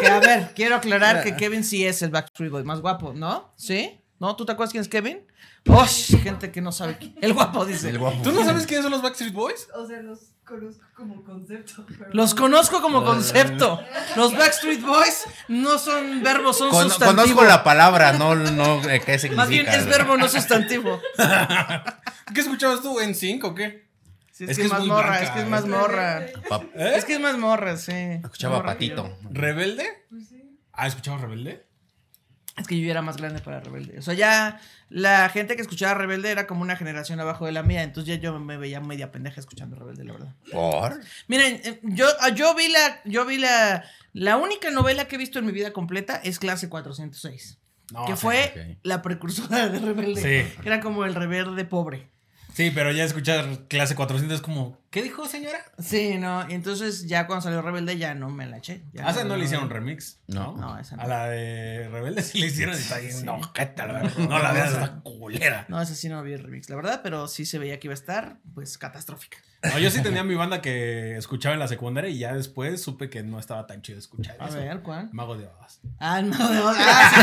Que 0.00 0.06
a 0.06 0.20
ver, 0.20 0.52
quiero 0.54 0.76
aclarar 0.76 1.22
que 1.22 1.34
Kevin 1.36 1.64
sí 1.64 1.86
es 1.86 2.02
el 2.02 2.10
Backstreet 2.10 2.50
Boy 2.52 2.64
más 2.64 2.80
guapo, 2.80 3.12
¿no? 3.14 3.52
¿Sí? 3.56 4.00
¿No? 4.18 4.36
¿Tú 4.36 4.44
te 4.46 4.52
acuerdas 4.52 4.72
quién 4.72 4.82
es 4.82 4.88
Kevin? 4.88 5.26
¡Oh! 5.68 5.86
Gente 6.22 6.50
que 6.52 6.60
no 6.60 6.72
sabe. 6.72 6.96
quién- 6.98 7.14
El 7.20 7.32
guapo, 7.34 7.64
dice. 7.64 7.88
El 7.90 7.98
guapo. 7.98 8.22
¿Tú 8.22 8.32
no 8.32 8.44
sabes 8.44 8.66
quiénes 8.66 8.82
son 8.84 8.92
los 8.92 9.02
Backstreet 9.02 9.32
Boys? 9.32 9.68
O 9.74 9.86
sea, 9.86 10.00
los 10.02 10.20
conozco 10.44 10.84
como 10.94 11.24
concepto. 11.24 11.84
pero 11.86 12.10
Los 12.12 12.34
no- 12.34 12.40
conozco 12.42 12.80
como 12.80 13.04
concepto. 13.04 13.80
Los 14.16 14.32
Backstreet 14.36 14.80
Boys 14.82 15.24
no 15.48 15.78
son 15.78 16.22
verbos, 16.22 16.56
son 16.58 16.70
Con- 16.70 16.84
sustantivos. 16.88 17.24
conozco 17.30 17.44
la 17.44 17.64
palabra, 17.64 18.12
no, 18.12 18.34
no 18.36 18.76
eh, 18.88 19.00
qué 19.04 19.18
significa. 19.18 19.36
Más 19.36 19.48
bien 19.48 19.66
es 19.68 19.86
verbo, 19.86 20.16
no 20.16 20.28
sustantivo. 20.28 21.00
¿Qué 22.34 22.40
escuchabas 22.40 22.82
tú? 22.82 23.00
¿En 23.00 23.14
Sync 23.14 23.44
o 23.44 23.54
qué? 23.54 23.86
Sí, 24.32 24.44
es, 24.44 24.50
Es 24.50 24.56
que, 24.58 24.62
que 24.62 24.66
es 24.66 24.66
es 24.66 24.72
más 24.72 24.80
muy 24.80 24.88
morra, 24.90 25.08
blanca, 25.08 25.24
es 25.24 25.30
que 25.30 25.38
es 25.40 25.46
¿eh? 25.46 25.48
más 25.48 25.66
morra. 25.66 26.26
Pa- 26.48 26.62
¿Eh? 26.74 26.92
Es 26.96 27.04
que 27.06 27.14
es 27.14 27.20
más 27.20 27.38
morra, 27.38 27.76
sí. 27.76 27.92
Escuchaba 27.92 28.56
Morra 28.58 28.76
que 28.76 28.90
patito. 28.90 29.18
¿Rebelde? 29.30 30.04
Pues 30.10 30.28
sí. 30.28 30.58
Ah, 30.72 30.86
¿escuchabas 30.86 31.22
Rebelde? 31.22 31.65
Es 32.56 32.66
que 32.66 32.78
yo 32.78 32.86
ya 32.86 32.92
era 32.92 33.02
más 33.02 33.18
grande 33.18 33.40
para 33.40 33.60
Rebelde. 33.60 33.98
O 33.98 34.02
sea, 34.02 34.14
ya 34.14 34.60
la 34.88 35.28
gente 35.28 35.56
que 35.56 35.62
escuchaba 35.62 35.94
Rebelde 35.94 36.30
era 36.30 36.46
como 36.46 36.62
una 36.62 36.74
generación 36.76 37.20
abajo 37.20 37.44
de 37.44 37.52
la 37.52 37.62
mía. 37.62 37.82
Entonces 37.82 38.14
ya 38.14 38.20
yo 38.20 38.38
me 38.38 38.56
veía 38.56 38.80
media 38.80 39.12
pendeja 39.12 39.40
escuchando 39.40 39.76
Rebelde, 39.76 40.04
la 40.04 40.12
verdad. 40.14 40.34
¿Por? 40.50 41.00
Miren, 41.28 41.60
eh, 41.64 41.80
yo, 41.82 42.06
ah, 42.20 42.30
yo 42.30 42.54
vi 42.54 42.68
la. 42.68 43.00
Yo 43.04 43.26
vi 43.26 43.36
la. 43.38 43.84
La 44.14 44.38
única 44.38 44.70
novela 44.70 45.06
que 45.06 45.16
he 45.16 45.18
visto 45.18 45.38
en 45.38 45.44
mi 45.44 45.52
vida 45.52 45.74
completa 45.74 46.16
es 46.24 46.38
Clase 46.38 46.70
406. 46.70 47.58
No, 47.92 48.06
que 48.06 48.16
sí, 48.16 48.18
fue 48.22 48.78
la 48.82 49.02
precursora 49.02 49.68
de 49.68 49.78
Rebelde. 49.78 50.20
Sí. 50.20 50.60
Que 50.62 50.68
era 50.68 50.80
como 50.80 51.04
el 51.04 51.14
Rebelde 51.14 51.66
pobre. 51.66 52.08
Sí, 52.56 52.72
pero 52.74 52.90
ya 52.90 53.04
escuchar 53.04 53.66
clase 53.68 53.94
400 53.94 54.36
es 54.36 54.40
como, 54.40 54.78
¿qué 54.90 55.02
dijo 55.02 55.26
señora? 55.26 55.58
Sí, 55.78 56.16
no. 56.18 56.48
Y 56.48 56.54
entonces 56.54 57.06
ya 57.06 57.26
cuando 57.26 57.42
salió 57.42 57.62
Rebelde 57.62 57.98
ya 57.98 58.14
no 58.14 58.30
me 58.30 58.46
la 58.46 58.58
eché. 58.58 58.82
Ya 58.92 59.06
A 59.06 59.10
esa 59.10 59.24
no 59.24 59.36
le 59.36 59.44
hicieron 59.44 59.68
remix. 59.70 60.18
No. 60.26 60.56
No, 60.56 60.78
esa 60.78 60.96
no. 60.96 61.02
A 61.02 61.06
la 61.06 61.26
de 61.28 61.88
Rebelde 61.90 62.22
sí 62.22 62.38
le 62.38 62.46
hicieron 62.46 62.74
y 62.74 62.78
está 62.78 62.98
bien. 62.98 63.12
Sí. 63.12 63.24
No, 63.24 63.40
¿qué 63.52 63.66
tal? 63.66 64.12
No 64.28 64.38
la 64.38 64.52
veas, 64.52 64.72
está 64.72 65.00
culera. 65.02 65.64
No, 65.68 65.80
esa 65.80 65.94
sí 65.94 66.08
no 66.08 66.22
vi 66.22 66.32
el 66.32 66.42
remix, 66.42 66.68
la 66.70 66.76
verdad, 66.76 67.00
pero 67.02 67.28
sí 67.28 67.44
se 67.46 67.58
veía 67.58 67.78
que 67.78 67.86
iba 67.88 67.92
a 67.92 67.98
estar, 67.98 68.38
pues, 68.54 68.78
catastrófica. 68.78 69.38
No, 69.62 69.78
yo 69.80 69.90
sí 69.90 70.00
tenía 70.00 70.22
mi 70.22 70.34
banda 70.36 70.60
que 70.62 71.16
escuchaba 71.16 71.54
en 71.54 71.58
la 71.58 71.66
secundaria 71.66 72.08
y 72.10 72.18
ya 72.18 72.32
después 72.34 72.80
supe 72.80 73.10
que 73.10 73.24
no 73.24 73.40
estaba 73.40 73.66
tan 73.66 73.82
chido 73.82 73.98
escuchar 73.98 74.36
A 74.38 74.46
eso. 74.48 74.58
ver, 74.58 74.80
¿cuál? 74.82 75.08
Mago 75.12 75.36
de 75.36 75.46
Oz. 75.46 75.80
Ah, 75.98 76.20
el 76.20 76.26
mago 76.26 76.48
de 76.48 76.60
Oz. 76.60 76.76
Ah, 76.78 77.10
sí. 77.12 77.20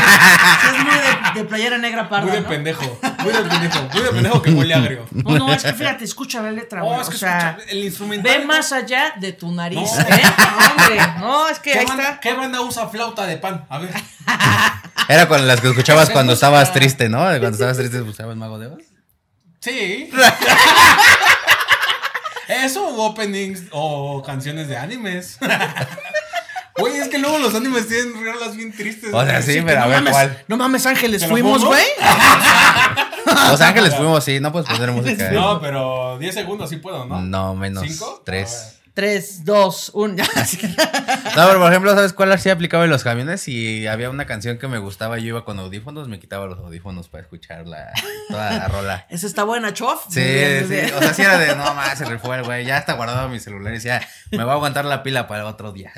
Sí, 0.60 0.76
es 0.76 0.84
muy 0.84 0.94
de, 0.94 1.40
de 1.42 1.48
playera 1.48 1.78
negra 1.78 2.08
parda, 2.08 2.26
Muy 2.26 2.36
de 2.36 2.42
¿no? 2.42 2.48
pendejo. 2.48 2.98
Muy 3.22 3.32
de 3.32 3.42
pendejo. 3.44 3.88
Muy 3.94 4.02
de 4.02 4.08
pendejo 4.10 4.42
que 4.42 4.50
huele 4.52 4.74
agrio. 4.74 5.06
No, 5.12 5.38
no, 5.38 5.52
es 5.54 5.62
que 5.62 5.72
fíjate, 5.72 6.04
escucha 6.04 6.42
la 6.42 6.50
letra, 6.50 6.84
Oh, 6.84 6.88
güey. 6.88 7.00
es 7.00 7.08
que 7.08 7.14
o 7.14 7.18
sea, 7.18 7.50
escucha 7.52 7.63
el 7.68 7.84
instrumental. 7.84 8.38
ve 8.40 8.44
más 8.46 8.72
allá 8.72 9.14
de 9.20 9.32
tu 9.32 9.52
nariz, 9.52 9.90
No. 9.92 10.00
¿eh? 10.16 10.22
No, 10.38 10.66
hombre, 10.70 10.98
no, 11.18 11.48
es 11.48 11.58
que 11.58 11.72
¿Qué 11.72 11.78
ahí 11.80 11.86
banda, 11.86 12.02
está. 12.04 12.20
¿Qué 12.20 12.32
banda 12.34 12.60
usa 12.60 12.88
flauta 12.88 13.26
de 13.26 13.36
pan? 13.38 13.66
A 13.68 13.78
ver. 13.78 13.90
Era 15.08 15.28
con 15.28 15.46
las 15.46 15.60
que 15.60 15.68
escuchabas 15.68 16.10
cuando 16.10 16.32
estabas 16.34 16.72
triste, 16.72 17.08
¿no? 17.08 17.18
Cuando 17.18 17.50
estabas 17.50 17.76
triste 17.76 17.98
escuchabas 17.98 18.36
Mago 18.36 18.58
de 18.58 18.68
Oz. 18.68 18.82
Sí. 19.60 20.10
Eso, 22.48 22.86
openings 22.86 23.62
o 23.70 24.22
canciones 24.22 24.68
de 24.68 24.76
animes. 24.76 25.38
Güey, 26.76 26.96
es 26.96 27.06
que 27.06 27.18
luego 27.18 27.38
los 27.38 27.54
animes 27.54 27.86
tienen 27.86 28.12
rolas 28.24 28.56
bien 28.56 28.72
tristes. 28.72 29.14
O 29.14 29.24
sea, 29.24 29.40
sí, 29.40 29.62
pero 29.64 29.82
a 29.82 29.86
ver 29.86 29.98
mames. 29.98 30.12
cuál. 30.12 30.44
No 30.48 30.56
mames, 30.56 30.84
Ángeles, 30.86 31.20
¿Te 31.22 31.28
lo 31.28 31.32
fuimos, 31.34 31.64
güey. 31.64 31.84
Los 33.50 33.60
Ángeles 33.60 33.94
fuimos, 33.94 34.24
sí, 34.24 34.40
no 34.40 34.52
puedes 34.52 34.68
poner 34.68 34.90
música. 34.92 35.30
¿eh? 35.30 35.32
No, 35.34 35.60
pero 35.60 36.18
10 36.18 36.34
segundos 36.34 36.70
sí 36.70 36.76
puedo, 36.76 37.04
¿no? 37.06 37.20
No, 37.20 37.54
menos. 37.54 37.84
¿Cinco? 37.86 38.22
Tres. 38.24 38.80
Tres, 38.94 39.44
dos, 39.44 39.90
uno. 39.92 40.22
No, 41.36 41.48
pero 41.48 41.58
por 41.58 41.68
ejemplo, 41.68 41.92
¿sabes 41.96 42.12
cuál 42.12 42.38
sí 42.38 42.48
aplicaba 42.48 42.84
en 42.84 42.90
los 42.90 43.02
camiones? 43.02 43.40
Si 43.40 43.88
había 43.88 44.08
una 44.08 44.24
canción 44.24 44.56
que 44.56 44.68
me 44.68 44.78
gustaba, 44.78 45.18
yo 45.18 45.26
iba 45.26 45.44
con 45.44 45.58
audífonos, 45.58 46.06
me 46.06 46.20
quitaba 46.20 46.46
los 46.46 46.60
audífonos 46.60 47.08
para 47.08 47.24
escuchar 47.24 47.66
la, 47.66 47.92
toda 48.28 48.52
la 48.52 48.68
rola. 48.68 49.06
Esa 49.10 49.26
está 49.26 49.42
buena, 49.42 49.74
chof. 49.74 50.04
Sí, 50.10 50.20
bien, 50.22 50.60
sí. 50.68 50.74
bien. 50.74 50.94
O 50.94 51.00
sea, 51.00 51.12
sí 51.12 51.22
era 51.22 51.38
de, 51.38 51.56
no 51.56 51.74
más, 51.74 51.98
se 51.98 52.04
rifó 52.04 52.32
el 52.34 52.44
güey. 52.44 52.64
Ya 52.64 52.78
está 52.78 52.92
guardado 52.92 53.28
mi 53.28 53.40
celular 53.40 53.72
y 53.72 53.76
decía, 53.76 54.00
me 54.30 54.44
va 54.44 54.52
a 54.52 54.54
aguantar 54.54 54.84
la 54.84 55.02
pila 55.02 55.26
para 55.26 55.46
otro 55.46 55.72
día. 55.72 55.92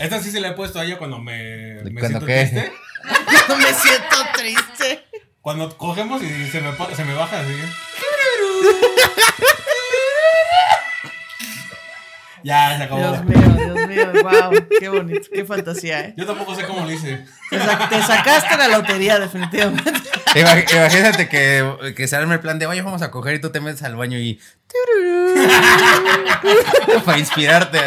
Esta 0.00 0.20
sí 0.20 0.32
se 0.32 0.40
la 0.40 0.48
he 0.48 0.52
puesto 0.54 0.80
a 0.80 0.84
ella 0.84 0.98
cuando 0.98 1.20
me, 1.20 1.74
me 1.84 2.00
¿Cuándo 2.00 2.08
siento 2.08 2.26
qué? 2.26 2.46
triste. 2.46 2.72
me 3.56 3.74
siento 3.74 4.16
triste. 4.36 5.07
Cuando 5.48 5.74
cogemos 5.78 6.22
y 6.22 6.46
se 6.50 6.60
me, 6.60 6.70
se 6.94 7.04
me 7.06 7.14
baja 7.14 7.40
así. 7.40 7.54
ya, 12.44 12.76
se 12.76 12.82
acabó. 12.84 13.00
Dios 13.00 13.24
mío, 13.24 13.38
Dios 13.56 13.88
mío, 13.88 14.12
wow, 14.22 14.52
qué 14.78 14.88
bonito, 14.90 15.26
qué 15.32 15.46
fantasía, 15.46 16.00
¿eh? 16.00 16.12
Yo 16.18 16.26
tampoco 16.26 16.54
sé 16.54 16.66
cómo 16.66 16.84
lo 16.84 16.92
hice. 16.92 17.24
Te, 17.48 17.58
sa- 17.58 17.88
te 17.88 18.02
sacaste 18.02 18.58
la 18.58 18.68
lotería, 18.68 19.18
definitivamente. 19.18 19.90
Imag- 20.34 20.70
Imagínate 20.70 21.30
que, 21.30 21.94
que 21.96 22.06
se 22.06 22.14
arme 22.16 22.34
el 22.34 22.40
plan 22.40 22.58
de, 22.58 22.66
oye, 22.66 22.82
vamos 22.82 23.00
a 23.00 23.10
coger 23.10 23.36
y 23.36 23.40
tú 23.40 23.48
te 23.50 23.60
metes 23.60 23.82
al 23.84 23.96
baño 23.96 24.18
y... 24.18 24.38
para 27.06 27.18
inspirarte. 27.18 27.80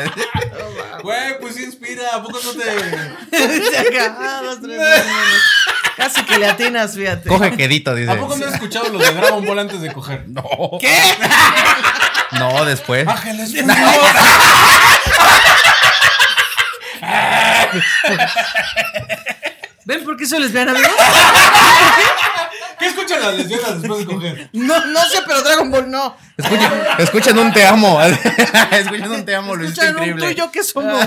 Güey, 1.04 1.40
pues 1.40 1.54
sí 1.54 1.66
inspira. 1.66 2.16
¿A 2.16 2.24
poco 2.24 2.40
no 2.44 2.54
te.? 2.54 2.64
Se 3.72 3.78
acaba, 3.78 4.40
ah, 4.40 4.42
dos, 4.44 4.62
tres, 4.64 4.78
nueve. 4.78 5.04
Casi 5.98 6.24
que 6.24 6.38
le 6.38 6.48
atinas, 6.48 6.96
fíjate. 6.96 7.28
Coge 7.30 7.58
quedito, 7.58 7.96
dice. 7.96 8.12
¿A 8.12 8.18
poco 8.18 8.38
no 8.38 8.46
has 8.46 8.54
escuchado 8.54 8.90
los 8.90 9.02
de 9.02 9.14
Dragon 9.14 9.44
Ball 9.46 9.60
antes 9.60 9.82
de 9.82 9.92
coger? 9.94 10.28
No. 10.28 10.44
¿Qué? 10.80 10.98
No, 12.40 12.66
después. 12.66 13.08
Ángeles, 13.08 13.54
¿Ven 19.86 20.04
por 20.04 20.16
qué 20.18 20.26
soy 20.28 20.40
lesbiana, 20.40 20.72
amigo? 20.72 20.88
¿Qué 22.80 22.88
escuchan 22.88 23.22
las 23.22 23.36
lesbianas 23.36 23.82
después 23.82 24.00
de 24.00 24.06
coger? 24.14 24.50
No, 24.54 24.86
no 24.88 25.02
sé, 25.04 25.20
pero 25.28 25.42
Dragon 25.44 25.70
Ball 25.70 25.90
no. 25.92 26.16
Escuchen, 26.38 26.72
escuchen 26.98 27.38
un 27.40 27.54
te 27.54 27.66
amo. 27.66 28.02
escuchen 28.72 29.12
un 29.12 29.26
te 29.26 29.36
amo, 29.36 29.56
lo 29.56 29.64
hiciste 29.66 29.82
Escuchan 29.86 29.96
un 29.96 29.98
tú 29.98 30.04
increíble. 30.10 30.32
y 30.32 30.36
yo 30.36 30.52
que 30.52 30.64
somos. 30.64 31.06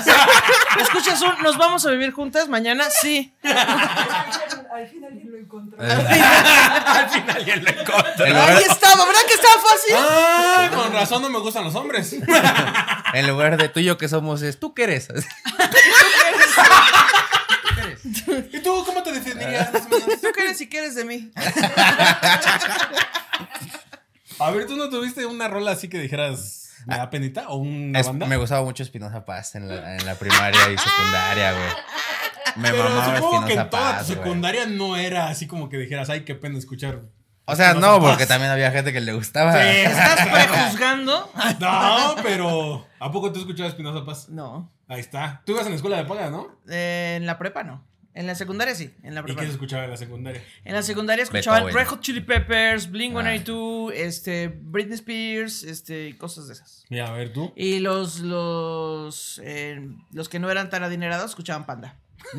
Escuchas 0.80 1.20
un, 1.22 1.42
¿nos 1.42 1.58
vamos 1.58 1.84
a 1.86 1.90
vivir 1.90 2.12
juntas 2.12 2.48
mañana? 2.48 2.84
Sí. 2.90 3.34
Al 3.42 4.86
final 4.88 5.10
alguien 5.10 5.32
lo 5.32 5.38
encontró. 5.38 5.80
Al 5.80 7.10
final 7.10 7.44
ya 7.44 7.56
lo 7.56 7.68
encontré. 7.70 8.26
En 8.28 8.32
lugar, 8.34 8.50
Ahí 8.50 8.64
estaba, 8.70 9.04
¿verdad 9.06 9.20
que 9.26 9.34
estaba 9.34 9.54
fácil? 9.54 9.94
Ah, 9.96 10.70
con 10.74 10.92
razón 10.92 11.22
no 11.22 11.28
me 11.30 11.38
gustan 11.40 11.64
los 11.64 11.74
hombres. 11.74 12.14
en 13.14 13.26
lugar 13.26 13.56
de 13.56 13.68
tú 13.68 13.80
y 13.80 13.84
yo 13.84 13.98
que 13.98 14.08
somos, 14.08 14.42
es 14.42 14.60
tú 14.60 14.74
que 14.74 14.84
eres. 14.84 15.08
¿Y 18.52 18.60
tú 18.60 18.82
cómo 18.84 19.02
te 19.02 19.12
defenderías? 19.12 19.72
más 19.72 19.82
o 19.86 19.88
menos? 19.88 20.20
¿Tú 20.20 20.28
qué 20.34 20.44
eres 20.44 20.60
y 20.60 20.68
qué 20.68 20.78
eres 20.78 20.94
de 20.94 21.04
mí? 21.04 21.30
A 24.40 24.50
ver, 24.50 24.66
¿tú 24.66 24.76
no 24.76 24.88
tuviste 24.90 25.24
una 25.26 25.48
rola 25.48 25.72
así 25.72 25.88
que 25.88 25.98
dijeras 25.98 26.60
me 26.86 26.96
da 26.96 27.08
penita? 27.08 27.48
¿O 27.48 27.56
una 27.56 28.00
Es- 28.00 28.06
banda? 28.06 28.26
me 28.26 28.36
gustaba 28.36 28.62
mucho 28.62 28.82
Espinosa 28.82 29.24
Paz 29.24 29.54
en 29.54 29.68
la, 29.68 29.96
en 29.96 30.04
la 30.04 30.16
primaria 30.16 30.60
y 30.72 30.76
secundaria, 30.76 31.52
güey. 31.52 31.68
Me 32.56 32.70
Pero 32.70 32.84
mamaba 32.84 33.16
supongo 33.16 33.30
que 33.46 33.52
Espinosa 33.54 33.62
en 33.62 33.70
toda 33.70 33.82
Paz, 33.92 34.06
tu 34.06 34.12
güey. 34.12 34.18
secundaria 34.24 34.66
no 34.66 34.96
era 34.96 35.28
así 35.28 35.46
como 35.46 35.68
que 35.68 35.78
dijeras, 35.78 36.10
ay, 36.10 36.24
qué 36.24 36.34
pena 36.34 36.58
escuchar. 36.58 37.00
O 37.46 37.56
sea, 37.56 37.74
no, 37.74 38.00
Paz". 38.00 38.10
porque 38.10 38.26
también 38.26 38.50
había 38.50 38.70
gente 38.70 38.92
que 38.92 39.00
le 39.00 39.12
gustaba. 39.12 39.62
¿Estás 39.64 40.26
prejuzgando? 40.28 41.30
No, 41.60 42.14
pero 42.22 42.86
¿a 42.98 43.10
poco 43.12 43.32
tú 43.32 43.40
escuchabas 43.40 43.72
Espinosa 43.72 44.04
Paz? 44.04 44.28
No. 44.28 44.70
Ahí 44.88 45.00
está. 45.00 45.42
Tú 45.46 45.52
ibas 45.52 45.64
en 45.64 45.70
la 45.72 45.76
escuela 45.76 45.96
de 45.96 46.04
paga, 46.04 46.28
¿no? 46.30 46.58
Eh, 46.68 47.14
en 47.16 47.26
la 47.26 47.38
prepa 47.38 47.62
no. 47.64 47.84
En 48.14 48.26
la 48.28 48.34
secundaria 48.36 48.74
sí. 48.76 48.94
En 49.02 49.14
la 49.16 49.24
¿Y 49.26 49.34
qué 49.34 49.44
se 49.44 49.50
escuchaba 49.50 49.84
en 49.84 49.90
la 49.90 49.96
secundaria? 49.96 50.40
En 50.64 50.74
la 50.74 50.82
secundaria 50.82 51.24
escuchaban. 51.24 51.72
Red 51.72 51.86
Hot 51.88 52.00
Chili 52.00 52.20
Peppers, 52.20 52.88
Blink 52.90 53.16
Ah. 53.16 53.22
182, 53.22 53.92
este, 53.94 54.48
Britney 54.48 54.94
Spears, 54.94 55.64
este, 55.64 56.08
y 56.08 56.12
cosas 56.12 56.46
de 56.46 56.54
esas. 56.54 56.84
Mira, 56.90 57.08
a 57.08 57.12
ver, 57.12 57.32
tú. 57.32 57.52
Y 57.56 57.80
los, 57.80 58.20
los, 58.20 59.40
eh, 59.44 59.88
los 60.12 60.28
que 60.28 60.38
no 60.38 60.48
eran 60.50 60.70
tan 60.70 60.84
adinerados 60.84 61.30
escuchaban 61.32 61.66
Panda. 61.66 61.96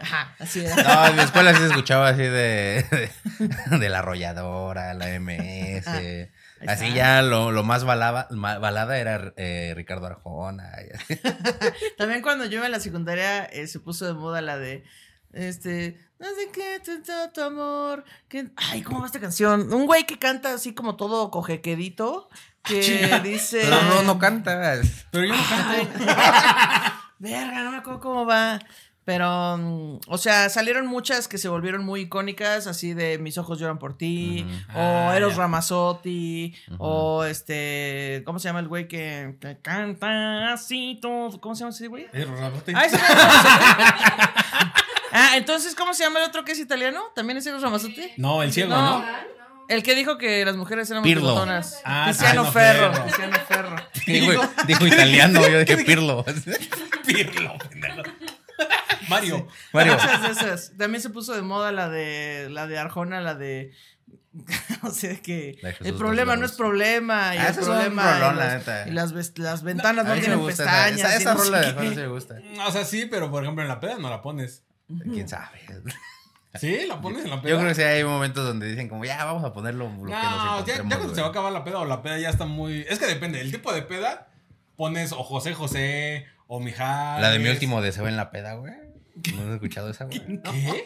Ajá, 0.00 0.34
así 0.38 0.64
era. 0.64 0.76
No, 0.76 1.06
en 1.08 1.16
mi 1.16 1.22
escuela 1.22 1.52
sí 1.52 1.58
se 1.60 1.66
escuchaba 1.66 2.08
así 2.10 2.22
de, 2.22 2.84
de, 2.88 3.78
de 3.78 3.88
la 3.88 3.98
arrolladora, 3.98 4.94
la 4.94 5.18
MS. 5.18 6.28
Así 6.66 6.92
ya 6.92 7.22
lo, 7.22 7.52
lo 7.52 7.62
más 7.62 7.84
balada, 7.84 8.26
ma- 8.30 8.58
balada 8.58 8.98
era 8.98 9.32
eh, 9.36 9.72
Ricardo 9.76 10.06
Arjona. 10.06 10.72
También 11.98 12.22
cuando 12.22 12.44
yo 12.46 12.56
iba 12.58 12.66
en 12.66 12.72
la 12.72 12.80
secundaria 12.80 13.44
eh, 13.44 13.66
se 13.66 13.80
puso 13.80 14.06
de 14.06 14.14
moda 14.14 14.40
la 14.40 14.58
de 14.58 14.84
este 15.32 15.98
no 16.18 16.26
sé 16.28 16.50
qué 16.52 16.80
tanto 16.84 17.12
tu 17.34 17.42
amor 17.42 18.02
que 18.28 18.48
ay 18.56 18.82
cómo 18.82 19.00
va 19.00 19.06
esta 19.06 19.20
canción 19.20 19.72
un 19.74 19.84
güey 19.86 20.06
que 20.06 20.18
canta 20.18 20.54
así 20.54 20.74
como 20.74 20.96
todo 20.96 21.30
cojequedito 21.30 22.28
que 22.62 22.80
chinga. 22.80 23.20
dice 23.20 23.60
Pero 23.62 23.82
no, 23.82 24.02
no 24.02 24.18
cantas. 24.18 25.06
Pero 25.10 25.26
yo 25.26 25.34
no 25.36 25.42
canto. 25.48 25.94
verga 27.18 27.62
no 27.62 27.70
me 27.72 27.76
acuerdo 27.78 28.00
cómo 28.00 28.26
va 28.26 28.58
pero 29.08 29.56
mm, 29.56 30.00
o 30.08 30.18
sea 30.18 30.50
salieron 30.50 30.86
muchas 30.86 31.28
que 31.28 31.38
se 31.38 31.48
volvieron 31.48 31.82
muy 31.82 32.02
icónicas 32.02 32.66
así 32.66 32.92
de 32.92 33.16
mis 33.16 33.38
ojos 33.38 33.58
lloran 33.58 33.78
por 33.78 33.96
ti 33.96 34.46
o 34.74 34.78
Ah, 35.08 35.14
Eros. 35.16 35.34
Ramazzotti 35.36 36.54
o 36.76 37.24
este 37.24 38.22
cómo 38.26 38.38
se 38.38 38.48
llama 38.50 38.60
el 38.60 38.68
güey 38.68 38.86
que, 38.86 39.34
que 39.40 39.56
canta 39.62 40.52
así 40.52 40.98
todo 41.00 41.40
cómo 41.40 41.54
se 41.54 41.60
llama 41.60 41.70
ese 41.70 41.88
güey. 41.88 42.04
Ah, 42.04 42.10
ese 42.12 42.26
no 42.26 42.34
es 42.34 42.40
Ramazzotti. 42.40 42.72
Ah, 45.10 45.36
entonces, 45.38 45.74
¿cómo 45.74 45.94
se 45.94 46.04
llama 46.04 46.18
el 46.18 46.26
otro 46.26 46.44
que 46.44 46.52
es 46.52 46.58
italiano? 46.58 47.00
¿También 47.14 47.38
es 47.38 47.46
Eros 47.46 47.62
Ramazzotti? 47.62 48.10
No, 48.18 48.42
el 48.42 48.52
ciego, 48.52 48.74
No. 48.74 48.98
¿no? 49.00 49.06
El 49.70 49.82
que 49.82 49.94
dijo 49.94 50.18
que 50.18 50.44
las 50.44 50.56
mujeres 50.56 50.90
eran 50.90 51.02
Pirlo. 51.02 51.30
botonas. 51.32 51.80
Ah, 51.84 52.08
Tiziano 52.10 52.44
Tiziano 52.44 52.52
Ferro. 52.52 52.92
Ferro. 52.92 53.04
Tiziano 53.06 53.38
Ferro. 53.48 53.76
Dijo, 54.06 54.42
dijo 54.66 54.86
italiano, 54.86 55.48
yo 55.48 55.60
dije 55.60 55.76
Pirlo. 55.84 56.24
Pirlo, 57.06 57.56
pendejo. 57.70 58.02
Mario. 59.08 59.46
Mario. 59.72 59.92
Muchas 59.94 60.22
de 60.22 60.28
esas. 60.30 60.72
También 60.76 61.02
se 61.02 61.10
puso 61.10 61.34
de 61.34 61.42
moda 61.42 61.72
la 61.72 61.88
de 61.88 62.48
la 62.50 62.66
de 62.66 62.78
Arjona, 62.78 63.20
la 63.20 63.34
de 63.34 63.72
o 64.82 64.90
sea 64.90 65.16
que 65.16 65.58
La 65.62 65.70
el 65.70 65.94
problema 65.94 66.36
no 66.36 66.46
es 66.46 66.52
problema. 66.52 67.34
Y 67.34 67.38
Ah, 67.38 67.48
el 67.48 67.54
problema. 67.56 68.18
rolón, 68.18 68.34
y 68.34 68.38
la 68.38 68.44
los- 68.44 68.54
neta. 68.54 68.88
y 68.88 68.90
las, 68.92 69.12
ves- 69.12 69.38
las 69.38 69.62
ventanas 69.62 70.04
no 70.04 70.14
me 70.14 70.20
tienen 70.20 70.38
gusta 70.38 70.62
esa, 70.62 70.72
pestañas. 70.72 70.98
esa, 71.00 71.16
esa 71.16 71.34
no 71.34 71.40
rola 71.44 71.60
de. 71.60 71.72
Juan 71.72 71.88
sí 71.90 71.96
me 71.96 72.06
gusta. 72.08 72.36
O 72.66 72.70
sea, 72.72 72.84
sí, 72.84 73.06
pero 73.10 73.30
por 73.30 73.42
ejemplo 73.42 73.62
en 73.62 73.68
la 73.68 73.80
peda 73.80 73.98
no 73.98 74.10
la 74.10 74.22
pones. 74.22 74.64
¿Quién 75.12 75.28
sabe? 75.28 75.60
¿Sí? 76.58 76.86
¿La 76.88 77.00
pones 77.00 77.24
en 77.24 77.30
la 77.30 77.40
peda? 77.42 77.50
Yo 77.50 77.56
creo 77.58 77.68
que 77.68 77.74
sí 77.74 77.82
hay 77.82 78.02
momentos 78.04 78.44
donde 78.44 78.66
dicen 78.68 78.88
como, 78.88 79.04
ya, 79.04 79.22
vamos 79.24 79.44
a 79.44 79.52
ponerlo 79.52 79.84
lo 79.84 79.90
que 79.90 79.96
nos 80.00 80.10
No, 80.10 80.66
ya, 80.66 80.82
cuando 80.82 81.14
se 81.14 81.20
va 81.20 81.26
a 81.26 81.30
acabar 81.30 81.52
la 81.52 81.62
peda 81.62 81.78
o 81.80 81.84
la 81.84 82.02
peda 82.02 82.18
ya 82.18 82.30
está 82.30 82.46
muy... 82.46 82.86
Es 82.88 82.98
que 82.98 83.06
depende, 83.06 83.40
el 83.40 83.52
tipo 83.52 83.72
de 83.72 83.82
peda 83.82 84.28
pones 84.76 85.12
o 85.12 85.22
José 85.22 85.52
José 85.54 86.26
o 86.46 86.58
Mijares. 86.58 87.20
La 87.22 87.30
de 87.30 87.38
mi 87.38 87.48
último 87.50 87.82
deseo 87.82 88.08
en 88.08 88.16
la 88.16 88.30
peda, 88.30 88.54
güey. 88.54 88.72
¿No 89.34 89.42
has 89.48 89.54
escuchado 89.54 89.90
esa, 89.90 90.04
güey? 90.04 90.20
¿Qué? 90.42 90.84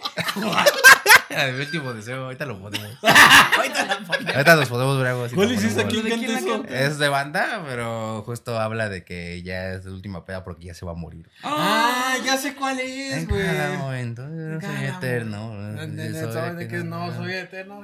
Mi 1.55 1.61
último 1.61 1.95
deseo, 1.95 2.25
ahorita 2.25 2.45
lo 2.45 2.59
ponemos. 2.61 2.91
Ahorita 3.57 3.87
la 3.87 3.99
ponemos. 4.01 4.35
Ahorita 4.35 4.57
nos 4.57 4.69
podemos 4.69 4.99
ver 4.99 5.07
algo 5.07 5.25
así. 5.25 5.35
¿Cuál 5.35 5.53
hiciste? 5.53 5.83
ponemos. 5.83 5.93
¿Quién 5.93 6.05
¿De 6.05 6.11
canta 6.11 6.27
quién 6.27 6.33
la 6.35 6.39
eso? 6.53 6.62
canta? 6.62 6.81
Es 6.81 6.99
de 6.99 7.09
banda, 7.09 7.65
pero 7.67 8.23
justo 8.27 8.61
habla 8.61 8.91
de 8.91 9.03
que 9.05 9.43
ya 9.43 9.71
es 9.71 9.87
la 9.87 9.93
última 9.93 10.27
peda 10.27 10.45
porque 10.45 10.67
ya 10.67 10.75
se 10.75 10.85
va 10.85 10.93
a 10.93 10.95
morir. 10.95 11.31
Ah, 11.43 12.17
ya 12.23 12.37
sé 12.37 12.55
cuál 12.55 12.81
es, 12.81 13.15
En 13.15 13.29
güey. 13.29 13.47
cada 13.47 13.79
momento 13.79 14.23
yo 14.29 14.61
soy 14.61 14.85
eterno. 14.85 15.55
no 16.85 17.17
soy 17.17 17.33
eterno. 17.33 17.83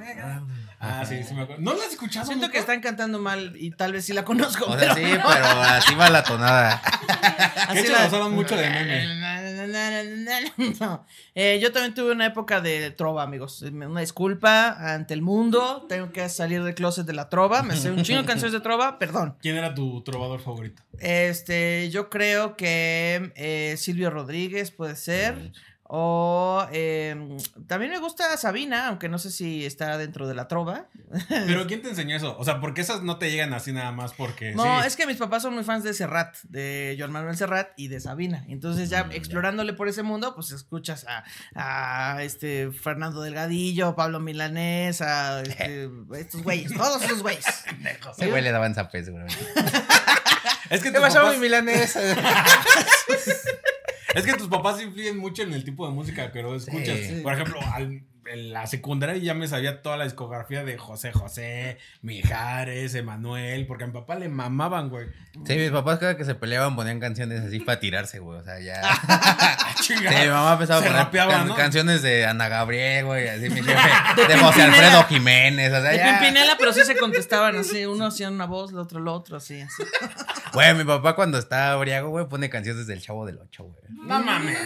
Ah, 0.81 1.05
sí, 1.09 1.25
sí 1.25 1.35
me 1.35 1.43
acuerdo. 1.43 1.61
¿No 1.63 1.73
la 1.75 1.85
has 1.85 1.91
escuchado? 1.93 2.27
Siento 2.27 2.47
nunca? 2.47 2.53
que 2.53 2.59
están 2.61 2.81
cantando 2.81 3.19
mal 3.19 3.55
y 3.57 3.73
tal 3.73 3.93
vez 3.93 4.05
sí 4.05 4.13
la 4.13 4.25
conozco. 4.25 4.67
O 4.67 4.77
pero 4.77 4.95
sea, 4.95 4.95
sí, 4.95 5.03
pero 5.13 5.47
así 5.63 5.95
va 5.97 6.09
la 6.11 6.23
tonada. 6.23 6.81
Hecho 7.75 7.93
la 7.93 8.07
usaron 8.07 8.33
mucho 8.33 8.57
de 8.57 8.71
meme. 8.71 9.38
No. 10.81 11.05
Eh, 11.35 11.59
yo 11.61 11.73
también 11.73 11.95
tuve 11.95 12.13
una 12.13 12.27
época 12.27 12.61
de 12.61 12.91
trova, 12.91 13.23
amigos. 13.23 13.63
Una 13.63 14.01
disculpa 14.01 14.95
ante 14.95 15.15
el 15.15 15.23
mundo. 15.23 15.87
Tengo 15.89 16.13
que 16.13 16.29
salir 16.29 16.63
del 16.63 16.75
closet 16.75 17.07
de 17.07 17.13
la 17.13 17.29
trova. 17.29 17.63
Me 17.63 17.77
sé 17.77 17.91
un 17.91 18.03
chingo 18.03 18.21
de 18.21 18.27
canciones 18.27 18.53
de 18.53 18.61
trova. 18.61 18.99
Perdón. 18.99 19.37
¿Quién 19.41 19.57
era 19.57 19.75
tu 19.75 20.03
trovador 20.03 20.41
favorito? 20.41 20.83
Este, 20.99 21.91
yo 21.91 22.11
creo 22.11 22.57
que 22.57 23.33
eh, 23.37 23.75
Silvio 23.77 24.11
Rodríguez 24.11 24.71
puede 24.71 24.97
ser. 24.97 25.53
O 25.91 26.67
eh, 26.71 27.17
también 27.67 27.91
me 27.91 27.99
gusta 27.99 28.37
Sabina, 28.37 28.89
aunque 28.89 29.09
no 29.09 29.19
sé 29.19 29.31
si 29.31 29.65
está 29.65 29.97
dentro 29.97 30.29
de 30.29 30.35
la 30.35 30.47
trova. 30.47 30.87
¿Pero 31.31 31.67
quién 31.67 31.81
te 31.81 31.89
enseñó 31.89 32.15
eso? 32.15 32.37
O 32.39 32.45
sea, 32.45 32.61
porque 32.61 32.83
esas 32.83 33.03
no 33.03 33.17
te 33.19 33.31
llegan 33.31 33.55
así 33.55 33.73
nada 33.73 33.91
más 33.91 34.13
porque 34.13 34.53
No, 34.53 34.83
sí. 34.83 34.87
es 34.87 34.97
que 34.97 35.07
mis 35.07 35.17
papás 35.17 35.43
son 35.43 35.55
muy 35.55 35.65
fans 35.65 35.85
de 35.85 35.95
Serrat, 35.95 36.37
de 36.43 36.95
Joan 36.99 37.11
Manuel 37.11 37.39
Serrat 37.39 37.71
y 37.79 37.89
de 37.89 38.01
Sabina. 38.01 38.45
Entonces 38.49 38.91
ya 38.91 39.09
explorándole 39.13 39.73
por 39.73 39.89
ese 39.89 40.03
mundo, 40.03 40.35
pues 40.35 40.51
escuchas 40.51 41.07
a, 41.09 41.25
a 41.55 42.23
este 42.23 42.71
Fernando 42.71 43.23
Delgadillo, 43.23 43.97
Pablo 43.97 44.21
Milanés, 44.21 45.01
a 45.01 45.41
este, 45.41 45.89
estos 46.19 46.43
güeyes, 46.43 46.75
todos 46.75 47.03
esos 47.03 47.23
güeyes. 47.23 47.47
Ese 48.19 48.29
güey 48.31 48.43
le 48.43 48.53
daban 48.53 48.75
zapes, 48.75 49.07
seguramente. 49.07 49.43
Es 50.71 50.83
que 50.83 50.89
¿Qué 50.93 50.99
tus 50.99 51.01
pasó, 51.01 51.21
papás, 51.21 51.35
mi 51.37 51.41
milanesa? 51.41 52.01
Es 54.15 54.25
que 54.25 54.35
tus 54.35 54.49
papás 54.49 54.81
influyen 54.83 55.19
mucho 55.19 55.43
en 55.43 55.53
el 55.53 55.65
tipo 55.65 55.87
de 55.87 55.93
música 55.95 56.33
que 56.33 56.43
lo 56.43 56.55
escuchas. 56.55 56.99
Sí. 56.99 57.21
Por 57.23 57.33
ejemplo, 57.35 57.59
al- 57.73 58.03
en 58.33 58.53
la 58.53 58.67
secundaria 58.67 59.17
ya 59.17 59.35
me 59.35 59.49
sabía 59.49 59.83
toda 59.83 59.97
la 59.97 60.05
discografía 60.05 60.65
de 60.65 60.77
José 60.79 61.13
José, 61.13 61.79
Mijares, 62.03 62.95
Emanuel, 62.95 63.67
porque 63.67 63.85
a 63.85 63.87
mi 63.87 63.93
papá 63.93 64.15
le 64.17 64.29
mamaban, 64.29 64.89
güey. 64.89 65.07
Sí, 65.47 65.55
mis 65.57 65.71
papás 65.71 65.99
cada 65.99 66.17
que 66.17 66.25
se 66.25 66.35
peleaban 66.35 66.75
ponían 66.77 66.99
canciones 67.01 67.45
así 67.45 67.61
para 67.61 67.79
tirarse, 67.81 68.19
güey. 68.19 68.41
O 68.41 68.45
sea, 68.45 68.59
ya. 68.61 68.81
Sí, 69.79 69.95
Chinga. 69.95 70.11
mi 70.11 70.27
mamá 70.29 70.53
empezaba 70.55 70.81
a 70.81 70.83
Se 70.83 70.89
poner 70.89 71.05
rapeaba, 71.05 71.33
can- 71.33 71.49
¿no? 71.49 71.55
canciones 71.55 72.03
de 72.03 72.27
Ana 72.27 72.49
Gabriel, 72.49 73.05
güey, 73.07 73.29
así 73.29 73.49
mi 73.49 73.63
jefe, 73.63 74.27
de 74.29 74.37
José 74.37 74.63
Alfredo 74.63 75.05
Jiménez, 75.05 75.69
o 75.73 75.81
sea, 75.81 75.91
De 75.91 75.97
ya. 75.97 76.19
Pimpinela, 76.19 76.57
pero 76.59 76.73
sí 76.73 76.85
se 76.85 76.97
contestaban 76.99 77.57
así, 77.57 77.87
uno 77.87 78.07
hacía 78.07 78.29
una 78.29 78.45
voz, 78.47 78.73
el 78.73 78.79
otro 78.79 78.99
el 78.99 79.07
otro, 79.09 79.37
así, 79.37 79.61
así. 79.61 79.83
Güey, 80.53 80.75
mi 80.75 80.85
papá 80.85 81.15
cuando 81.15 81.39
está 81.39 81.75
briago, 81.77 82.09
güey, 82.11 82.27
pone 82.27 82.51
canciones 82.51 82.87
del 82.89 83.01
Chavo 83.01 83.25
del 83.25 83.39
Ocho, 83.39 83.65
güey. 83.65 83.77
No 83.89 84.21
mames. 84.21 84.59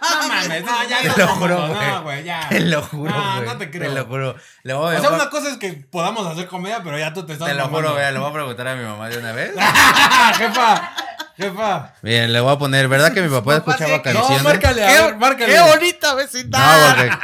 No 0.00 0.28
mames. 0.28 0.64
No, 0.64 0.88
ya 0.88 1.00
Te 1.02 1.08
no, 1.08 1.16
lo 1.18 1.26
no, 1.26 1.34
juro, 1.36 1.58
no, 1.68 1.74
güey. 1.74 1.88
No, 1.90 2.02
güey, 2.02 2.24
ya. 2.24 2.48
Te 2.48 2.60
lo 2.60 2.82
juro, 2.82 3.03
No, 3.10 3.34
güey. 3.36 3.46
no 3.48 3.58
te 3.58 3.70
creo. 3.70 3.88
Te 3.88 3.94
lo 3.98 4.04
juro. 4.06 4.36
Le 4.62 4.74
voy, 4.74 4.96
O 4.96 5.00
sea, 5.00 5.10
voy- 5.10 5.18
una 5.20 5.30
cosa 5.30 5.48
es 5.50 5.56
que 5.58 5.72
podamos 5.90 6.26
hacer 6.26 6.46
comedia, 6.46 6.80
pero 6.82 6.98
ya 6.98 7.12
tú 7.12 7.24
te 7.26 7.32
estás 7.34 7.48
te 7.48 7.54
lo 7.54 7.68
juro, 7.68 7.92
güey, 7.92 8.12
le 8.12 8.18
voy 8.18 8.30
a 8.30 8.32
preguntar 8.32 8.68
a 8.68 8.74
mi 8.76 8.84
mamá 8.84 9.08
de 9.08 9.18
una 9.18 9.32
vez. 9.32 9.52
jefa, 10.36 10.92
jefa. 11.36 11.94
Bien, 12.02 12.32
le 12.32 12.40
voy 12.40 12.52
a 12.54 12.58
poner, 12.58 12.88
¿verdad 12.88 13.12
que 13.12 13.22
mi 13.22 13.28
papá 13.28 13.58
papá 13.60 13.72
escuchaba 13.72 13.96
sí 13.96 14.02
canciones? 14.02 14.38
No, 14.42 14.44
márcale, 14.48 14.84
a 14.84 15.04
ver, 15.06 15.16
márcale. 15.16 15.52
¡Qué 15.54 15.60
bonita 15.60 16.14
vecindad! 16.14 16.88
No, 16.88 16.96
porque 16.96 17.16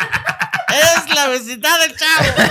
Es 0.70 1.14
la 1.14 1.26
vecindad 1.28 1.78
del 1.80 1.96
chavo. 1.96 2.50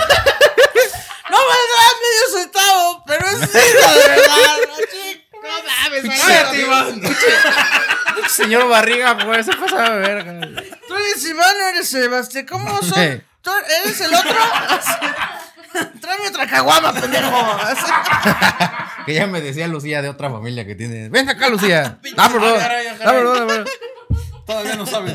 No 1.30 1.36
me 1.36 1.44
das 1.70 1.94
medio 2.02 2.42
centavo, 2.42 3.04
pero 3.06 3.24
es 3.28 3.42
hija 3.42 3.92
de 3.92 4.08
verdad. 4.08 4.56
No, 4.68 4.74
no 5.42 6.02
Pinche 6.02 6.18
cállate, 6.20 6.60
Iván. 6.62 7.02
Señor 8.28 8.68
Barriga, 8.68 9.12
güey, 9.24 9.42
se 9.42 9.52
pasa 9.54 9.90
de 9.90 9.98
verga. 9.98 10.40
Tú 10.86 10.94
eres 10.94 11.24
Iván, 11.24 11.54
no 11.58 11.68
eres 11.68 11.88
Sebastián. 11.88 12.46
¿Cómo 12.48 12.82
son? 12.82 13.24
¿Tú 13.42 13.50
eres 13.84 14.00
el 14.00 14.14
otro? 14.14 14.34
Tráeme 16.00 16.28
otra 16.28 16.46
caguama, 16.46 16.92
pendejo. 16.92 17.30
Que 19.06 19.14
ya 19.14 19.26
me 19.26 19.40
decía 19.40 19.66
Lucía 19.66 20.02
de 20.02 20.10
otra 20.10 20.28
familia 20.30 20.66
que 20.66 20.74
tiene. 20.74 21.08
Ven 21.08 21.28
acá, 21.28 21.48
Lucía. 21.48 21.98
Vámonos, 22.16 22.58
vámonos. 23.02 23.68
Todavía 24.46 24.76
no 24.76 24.84
saben. 24.84 25.14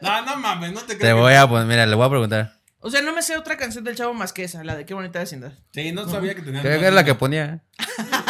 no, 0.00 0.22
no 0.22 0.36
mames, 0.36 0.72
no 0.72 0.80
te 0.80 0.94
Te 0.94 0.98
creo. 0.98 1.18
voy 1.18 1.34
a 1.34 1.46
poner, 1.46 1.66
mira, 1.66 1.84
le 1.86 1.94
voy 1.94 2.06
a 2.06 2.08
preguntar. 2.10 2.55
O 2.80 2.90
sea, 2.90 3.02
no 3.02 3.12
me 3.12 3.22
sé 3.22 3.36
otra 3.36 3.56
canción 3.56 3.84
del 3.84 3.96
chavo 3.96 4.14
más 4.14 4.32
que 4.32 4.44
esa, 4.44 4.62
la 4.62 4.76
de 4.76 4.84
qué 4.86 4.94
bonita 4.94 5.18
vecindad. 5.18 5.52
Sí, 5.72 5.92
no 5.92 6.08
sabía 6.08 6.34
que 6.34 6.42
tenía. 6.42 6.62
¿Qué 6.62 6.74
es 6.86 6.92
la 6.92 7.04
que 7.04 7.14
ponía? 7.14 7.62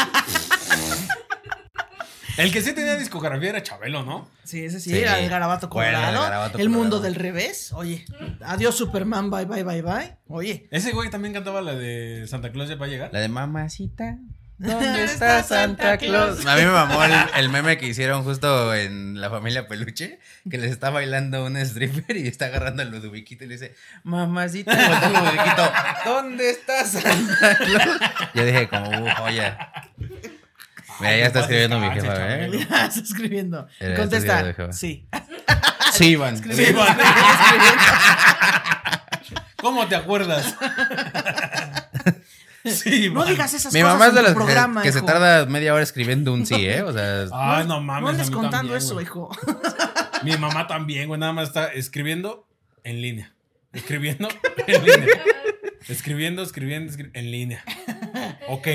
El 2.37 2.53
que 2.53 2.61
sí 2.61 2.75
tenía 2.75 2.97
discografía 2.99 3.49
era 3.49 3.63
Chabelo, 3.63 4.03
¿no? 4.03 4.29
Sí, 4.45 4.63
ese 4.63 4.79
sí, 4.79 4.91
Sí. 4.91 4.99
era 4.99 5.19
el 5.21 5.31
garabato 5.31 5.69
Bueno, 5.69 5.89
el 5.89 5.95
colorado. 6.05 6.23
Garabato 6.25 6.59
el 6.59 6.69
mundo 6.69 6.97
Colorado. 6.99 7.03
del 7.05 7.15
revés. 7.15 7.73
Oye, 7.73 8.05
adiós 8.43 8.75
Superman, 8.75 9.31
bye, 9.31 9.47
bye, 9.47 9.65
bye, 9.65 9.81
bye. 9.81 10.19
Oye. 10.29 10.69
Ese 10.71 10.93
güey 10.93 11.09
también 11.09 11.33
cantaba 11.33 11.63
la 11.63 11.75
de 11.75 12.27
Santa 12.29 12.53
Claus 12.53 12.69
ya 12.69 12.77
va 12.77 12.85
a 12.85 12.89
llegar. 12.91 13.11
La 13.11 13.21
de 13.21 13.29
mamacita. 13.31 14.19
¿Dónde 14.59 15.05
está 15.05 15.43
Santa 15.43 15.99
Claus? 15.99 16.47
A 16.47 16.57
mí 16.57 16.63
me 16.63 16.71
mamó 16.71 17.05
el, 17.05 17.13
el 17.37 17.49
meme 17.51 17.77
que 17.77 17.87
hicieron 17.87 18.25
justo 18.25 18.75
en 18.75 19.21
la 19.21 19.29
familia 19.29 19.69
Peluche, 19.69 20.19
que 20.51 20.57
les 20.57 20.71
está 20.71 20.89
bailando 20.91 21.45
un 21.45 21.57
stripper 21.59 22.17
y 22.17 22.27
está 22.27 22.47
agarrando 22.47 22.83
a 22.83 22.87
Ludoviquito 22.87 23.45
y 23.45 23.49
le 23.49 23.55
dice, 23.55 23.75
mamacita, 24.03 24.73
Ludoviquito, 25.09 25.73
¿dónde 26.07 26.51
está 26.51 26.85
Santa 26.87 27.57
Claus? 27.59 28.01
Yo 28.35 28.45
dije 28.47 28.69
como, 28.69 28.89
uh, 28.89 29.11
joya. 29.19 29.73
Mira, 31.01 31.17
ya 31.19 31.27
está 31.27 31.41
escribiendo 31.41 31.79
mi 31.79 31.91
jefa. 31.91 32.35
¿eh? 32.35 32.51
Ya 32.71 32.87
está 32.87 33.01
escribiendo. 33.01 33.69
Contesta. 33.97 34.73
Sí. 34.73 35.07
Sí, 35.93 36.11
Iván. 36.11 36.37
Sí, 36.39 36.63
Iván. 36.63 36.97
¿Cómo 39.57 39.87
te 39.87 39.97
acuerdas? 39.97 40.55
sí, 42.71 43.11
No 43.11 43.25
digas 43.25 43.53
esas 43.55 43.73
Mi 43.73 43.81
cosas 43.81 43.95
mamá 43.95 44.07
es 44.09 44.15
de 44.15 44.23
las 44.23 44.31
que, 44.33 44.37
programa, 44.37 44.83
que 44.83 44.93
se 44.93 45.03
tarda 45.03 45.47
media 45.47 45.75
hora 45.75 45.83
escribiendo 45.83 46.33
un 46.33 46.47
sí, 46.47 46.55
¿eh? 46.67 46.83
O 46.83 46.93
sea, 46.93 47.27
Ay, 47.33 47.67
no 47.67 47.81
mames. 47.81 48.03
No 48.03 48.09
andes 48.09 48.31
contando 48.31 48.57
también, 48.59 48.77
eso, 48.79 48.95
güey. 48.95 49.05
hijo. 49.07 49.31
Mi 50.23 50.37
mamá 50.37 50.67
también, 50.67 51.09
güey. 51.09 51.21
Nada 51.21 51.33
más 51.33 51.49
está 51.49 51.67
escribiendo 51.69 52.47
en 52.85 53.01
línea. 53.03 53.35
Escribiendo 53.73 54.29
en 54.67 54.85
línea. 54.85 55.09
Escribiendo, 55.89 56.43
escribiendo, 56.43 56.93
escri- 56.93 57.11
en 57.15 57.31
línea. 57.31 57.65
Ok. 58.49 58.67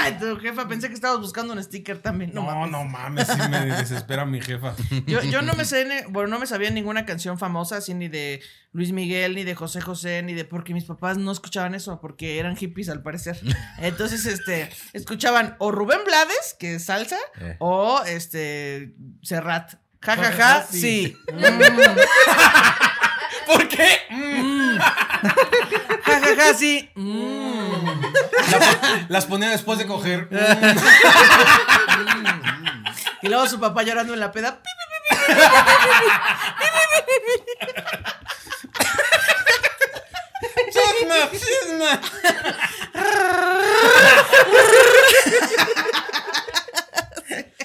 Ay, 0.00 0.16
tu 0.18 0.36
jefa, 0.38 0.68
pensé 0.68 0.88
que 0.88 0.94
estabas 0.94 1.20
buscando 1.20 1.52
un 1.52 1.62
sticker 1.62 1.98
también. 1.98 2.30
No, 2.34 2.42
No, 2.42 2.48
mames. 2.54 2.70
no 2.70 2.84
mames, 2.84 3.26
sí 3.28 3.48
me 3.50 3.66
desespera 3.66 4.24
mi 4.24 4.40
jefa. 4.40 4.74
Yo, 5.06 5.22
yo 5.22 5.42
no 5.42 5.54
me 5.54 5.64
sé, 5.64 6.04
bueno, 6.10 6.28
no 6.28 6.38
me 6.38 6.46
sabía 6.46 6.70
ninguna 6.70 7.04
canción 7.06 7.38
famosa, 7.38 7.76
así 7.78 7.94
ni 7.94 8.08
de 8.08 8.40
Luis 8.72 8.92
Miguel, 8.92 9.34
ni 9.34 9.44
de 9.44 9.54
José 9.54 9.80
José, 9.80 10.22
ni 10.22 10.34
de 10.34 10.44
porque 10.44 10.74
mis 10.74 10.84
papás 10.84 11.16
no 11.18 11.32
escuchaban 11.32 11.74
eso, 11.74 12.00
porque 12.00 12.38
eran 12.38 12.56
hippies 12.56 12.88
al 12.88 13.02
parecer. 13.02 13.38
Entonces, 13.78 14.26
este, 14.26 14.70
escuchaban 14.92 15.56
o 15.58 15.70
Rubén 15.70 16.00
Blades, 16.06 16.56
que 16.58 16.76
es 16.76 16.84
salsa, 16.84 17.18
Eh. 17.40 17.56
o 17.60 18.02
este 18.06 18.94
Serrat. 19.22 19.74
Ja, 20.00 20.16
ja, 20.16 20.32
ja, 20.32 20.66
sí. 20.70 20.80
sí. 20.80 21.16
Mm. 21.32 21.60
¿Por 23.46 23.66
qué? 23.68 23.88
Ja, 24.78 25.87
sí. 26.56 26.90
Mm. 26.94 27.68
Las 29.08 29.26
ponía 29.26 29.50
después 29.50 29.78
de 29.78 29.86
coger. 29.86 30.28
Y 33.22 33.28
luego 33.28 33.46
su 33.48 33.58
papá 33.58 33.82
llorando 33.82 34.14
en 34.14 34.20
la 34.20 34.30
peda. 34.32 34.60
¡Chisma! 40.72 41.30
¡Chisma! 41.32 42.00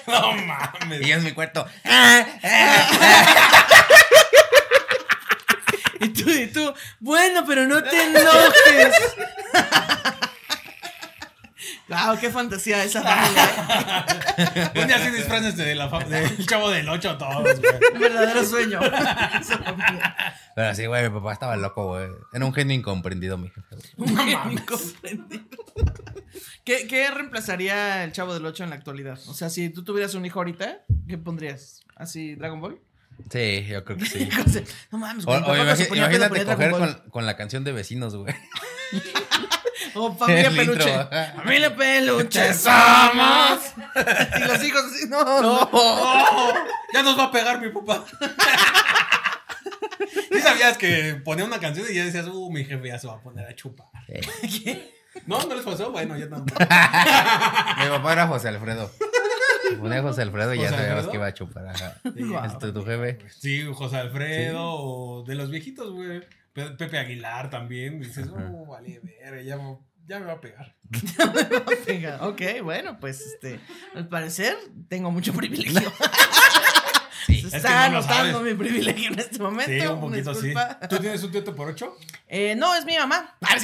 No 0.08 0.34
mames. 0.34 1.02
y 1.02 1.12
es 1.12 1.24
mi 1.24 1.32
cuarto. 1.32 1.66
Y 6.00 6.10
tú, 6.10 6.30
Y 6.30 6.48
tú, 6.48 6.74
pero 7.46 7.68
no 7.68 7.84
te 7.84 8.04
enojes. 8.04 8.96
Wow, 11.90 12.18
qué 12.20 12.30
fantasía 12.30 12.84
esa 12.84 13.04
familia. 13.04 14.72
Un 14.82 14.88
día 14.88 14.96
así 14.96 15.12
disfrácense 15.12 15.64
de 15.64 15.76
la 15.76 15.88
del 16.00 16.46
chavo 16.48 16.72
del 16.72 16.88
8 16.88 17.18
todos, 17.18 17.60
güey. 17.60 17.74
Un 17.94 18.00
verdadero 18.00 18.44
sueño. 18.46 18.80
Pero 20.56 20.76
sí, 20.76 20.86
güey, 20.86 21.10
mi 21.10 21.20
papá 21.20 21.34
estaba 21.34 21.56
loco, 21.58 21.88
güey. 21.88 22.08
Era 22.32 22.46
un 22.46 22.54
genio 22.54 22.76
incomprendido, 22.76 23.38
mi 23.38 23.50
jefe. 23.50 23.76
Un 23.98 24.18
genio 24.18 24.40
incomprendido. 24.50 25.44
¿Qué, 26.64 26.88
¿Qué 26.88 27.12
reemplazaría 27.12 28.04
el 28.06 28.12
Chavo 28.14 28.34
del 28.34 28.46
8 28.46 28.64
en 28.64 28.70
la 28.70 28.76
actualidad? 28.78 29.20
O 29.28 29.34
sea, 29.34 29.50
si 29.50 29.70
tú 29.70 29.84
tuvieras 29.84 30.16
un 30.16 30.26
hijo 30.26 30.40
ahorita, 30.40 30.86
¿qué 31.08 31.18
pondrías? 31.18 31.82
¿Así 31.96 32.36
Dragon 32.36 32.62
Ball? 32.62 32.80
Sí, 33.32 33.66
yo 33.68 33.84
creo 33.84 33.98
que 33.98 34.06
sí. 34.06 34.30
no 34.92 34.98
mames, 35.00 35.26
güey. 35.26 35.40
o 35.40 35.44
ponía 35.44 35.64
imagínate 35.64 36.30
ponía 36.30 36.46
coger 36.46 36.72
con, 36.72 36.94
con 37.10 37.26
la 37.26 37.36
canción 37.36 37.64
de 37.64 37.72
vecinos, 37.72 38.16
güey. 38.16 38.34
O 39.96 40.14
familia 40.18 40.48
el 40.48 40.58
intro, 40.58 40.86
peluche. 40.86 40.94
ajá. 40.94 41.34
Familia 41.38 41.76
peluche 41.76 42.54
somos. 42.54 43.60
y 44.36 44.48
los 44.48 44.64
hijos 44.64 44.84
así, 44.86 45.08
no, 45.10 45.24
no. 45.42 45.70
¡Oh! 45.72 46.54
Ya 46.94 47.04
nos 47.04 47.18
va 47.18 47.26
a 47.26 47.32
pegar 47.32 47.60
mi 47.60 47.70
papá. 47.70 48.04
¿Sí 50.32 50.40
sabías 50.40 50.78
que 50.78 51.22
ponía 51.24 51.46
una 51.46 51.60
canción 51.60 51.86
y 51.90 51.96
ya 51.96 52.06
decías, 52.06 52.28
uh, 52.28 52.52
mi 52.52 52.66
jefe 52.66 52.88
ya 52.88 53.00
se 53.00 53.08
va 53.08 53.14
a 53.14 53.22
poner 53.22 53.48
a 53.48 53.56
chupar? 53.56 53.88
No, 55.26 55.40
no 55.44 55.56
les 55.56 55.64
pasó. 55.64 55.92
Bueno, 55.92 56.18
ya 56.18 56.28
tampoco. 56.30 56.60
Mi 56.60 56.66
papá 57.90 58.14
era 58.14 58.28
José 58.28 58.50
Alfredo. 58.50 58.92
Ponía 59.78 60.02
José 60.02 60.22
Alfredo 60.24 60.54
y 60.54 60.58
ya 60.60 60.70
¿José 60.70 60.76
sabíamos 60.82 61.08
que 61.08 61.16
iba 61.18 61.26
a 61.28 61.34
chupar. 61.34 61.68
Ajá. 61.68 61.96
Guau. 62.04 62.46
¿Es 62.46 62.58
tu, 62.60 62.74
tu 62.74 62.84
jefe? 62.86 63.18
Sí, 63.40 63.64
José 63.74 63.98
Alfredo 63.98 64.62
o 64.64 65.24
de 65.24 65.36
los 65.36 65.50
viejitos, 65.50 65.92
güey. 65.92 66.22
Pe- 66.54 66.72
Pepe 66.72 66.98
Aguilar 67.00 67.50
también. 67.50 68.00
Dices, 68.00 68.28
oh, 68.32 68.66
vale, 68.68 69.00
ver, 69.04 69.44
ya, 69.44 69.58
me- 69.58 69.78
ya 70.06 70.20
me 70.20 70.26
va 70.28 70.34
a 70.34 70.42
pegar. 70.42 70.76
Ok, 72.22 72.42
bueno, 72.64 72.98
pues 73.00 73.22
este, 73.22 73.60
al 73.96 74.08
parecer 74.08 74.56
tengo 74.88 75.10
mucho 75.12 75.34
privilegio. 75.34 75.92
Es 77.58 77.62
que 77.62 77.68
está 77.68 77.90
no 77.90 77.96
lo 77.96 78.02
notando 78.02 78.38
sabes. 78.40 78.52
mi 78.54 78.58
privilegio 78.64 79.12
en 79.12 79.20
este 79.20 79.40
momento. 79.40 79.72
Sí, 79.72 79.88
un 79.88 80.00
poquito 80.02 80.34
sí. 80.34 80.48
disculpa. 80.48 80.80
¿Tú 80.88 80.98
tienes 80.98 81.24
un 81.24 81.32
tieto 81.32 81.56
por 81.56 81.68
ocho? 81.70 81.98
Eh, 82.28 82.56
no, 82.56 82.74
es 82.76 82.86
mi 82.86 82.98
mamá. 82.98 83.36
Ah. 83.42 83.56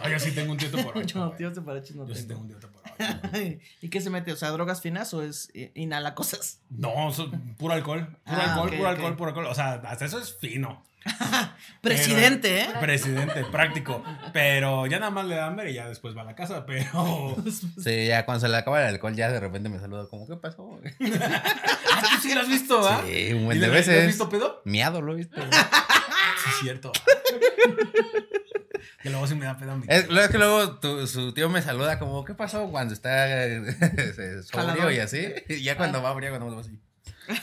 Ah, 0.00 0.08
yo 0.08 0.18
sí 0.20 0.32
tengo 0.32 0.52
un 0.52 0.58
tieto 0.58 0.78
por 0.82 0.96
ocho. 0.98 1.18
No, 1.18 1.30
tío, 1.32 1.52
te 1.52 1.60
parece 1.60 1.94
no 1.94 2.06
Yo 2.06 2.14
sí 2.14 2.26
tengo 2.26 2.40
un 2.40 2.48
tieto 2.48 2.68
por 2.70 2.82
ocho. 2.84 3.18
¿Y 3.82 3.88
qué 3.88 4.00
se 4.00 4.10
mete? 4.10 4.32
O 4.32 4.36
sea, 4.36 4.50
drogas 4.50 4.80
finas 4.80 5.12
o 5.14 5.22
es 5.22 5.50
eh, 5.54 5.70
inhala 5.74 6.14
cosas? 6.14 6.60
No, 6.70 7.12
so- 7.12 7.30
puro 7.58 7.74
alcohol. 7.74 8.06
Puro 8.24 8.40
Ah, 8.40 8.44
alcohol, 8.54 8.68
ok, 8.68 8.76
puro 8.76 8.88
alcohol, 8.88 9.16
puro 9.16 9.28
alcohol. 9.30 9.46
O 9.46 9.54
sea, 9.54 9.74
hasta 9.74 10.04
eso 10.04 10.18
es 10.18 10.36
fino. 10.38 10.84
Presidente, 11.80 12.62
¿eh? 12.62 12.68
Presidente, 12.80 13.44
práctico. 13.52 14.02
Pero 14.32 14.86
ya 14.86 14.98
nada 14.98 15.10
más 15.10 15.26
le 15.26 15.36
da 15.36 15.46
hambre 15.46 15.70
y 15.70 15.74
ya 15.74 15.88
después 15.88 16.16
va 16.16 16.22
a 16.22 16.24
la 16.24 16.34
casa. 16.34 16.66
Pero. 16.66 17.36
Sí, 17.82 18.06
ya 18.06 18.24
cuando 18.24 18.40
se 18.40 18.48
le 18.48 18.56
acaba 18.56 18.80
el 18.82 18.94
alcohol, 18.94 19.14
ya 19.14 19.30
de 19.30 19.38
repente 19.40 19.68
me 19.68 19.78
saluda 19.78 20.08
como, 20.08 20.26
¿qué 20.26 20.36
pasó? 20.36 20.64
güey?" 20.64 20.92
Ah, 21.22 22.02
tú 22.14 22.28
sí 22.28 22.34
lo 22.34 22.40
has 22.42 22.48
visto, 22.48 22.86
¿ah? 22.88 23.02
Sí, 23.06 23.32
un 23.32 23.40
¿Y 23.42 23.44
buen 23.44 23.60
de 23.60 23.66
le 23.68 23.78
has 23.78 23.86
veces. 23.86 24.06
visto 24.08 24.28
pedo? 24.28 24.60
Miado 24.64 25.00
lo 25.02 25.12
he 25.12 25.16
visto. 25.16 25.40
Sí, 25.40 26.50
es 26.50 26.56
cierto. 26.62 26.92
que 29.02 29.10
luego 29.10 29.26
sí 29.26 29.34
me 29.34 29.46
da 29.46 29.56
pedo 29.56 29.72
a. 29.72 29.80
Es, 29.88 30.08
luego 30.08 30.24
es 30.24 30.30
que 30.30 30.38
luego 30.38 30.78
tu- 30.78 31.06
su 31.06 31.32
tío 31.32 31.48
me 31.48 31.62
saluda 31.62 31.98
como, 31.98 32.24
¿qué 32.24 32.34
pasó 32.34 32.68
cuando 32.70 32.94
está 32.94 33.28
eh, 33.46 34.42
sobrio 34.44 34.90
y 34.90 34.98
así? 34.98 35.26
Y 35.48 35.62
ya 35.62 35.76
cuando 35.76 36.02
va 36.02 36.14
frío, 36.14 36.30
cuando 36.30 36.54
va 36.54 36.60
así. 36.60 36.78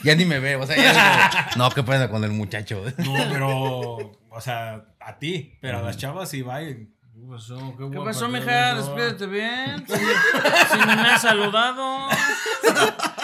Ya 0.02 0.14
ni 0.14 0.24
me 0.24 0.38
ve, 0.40 0.56
o 0.56 0.66
sea, 0.66 0.76
ya 0.76 1.50
no, 1.56 1.70
¿qué 1.70 1.82
pasa 1.82 2.08
con 2.10 2.24
el 2.24 2.30
muchacho? 2.32 2.82
No, 2.98 3.14
pero. 3.30 4.12
O 4.30 4.40
sea, 4.40 4.84
a 5.00 5.18
ti. 5.18 5.56
Pero 5.60 5.78
a 5.78 5.82
las 5.82 5.96
chavas 5.96 6.28
sí 6.28 6.42
va 6.42 6.62
y. 6.62 6.74
¿Qué 7.14 7.22
pasó? 7.30 7.56
¿Qué 7.78 7.84
guapa 7.84 8.04
pasó, 8.10 8.28
mija? 8.28 8.74
Despídete 8.74 9.26
bien. 9.26 9.84
Si, 9.86 9.94
si 9.94 10.78
no 10.78 10.86
me 10.96 11.08
has 11.08 11.22
saludado. 11.22 12.08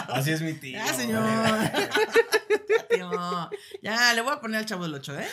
Así 0.09 0.31
es 0.33 0.41
mi 0.43 0.55
tío. 0.55 0.79
Ya, 0.79 0.87
señor. 0.95 1.23
Ya, 1.25 2.89
tío. 2.89 3.51
Ya, 3.83 4.15
le 4.15 4.21
voy 4.23 4.33
a 4.33 4.41
poner 4.41 4.61
al 4.61 4.67
chavo 4.67 4.85
del 4.85 4.95
8, 4.95 5.21
¿eh? 5.21 5.29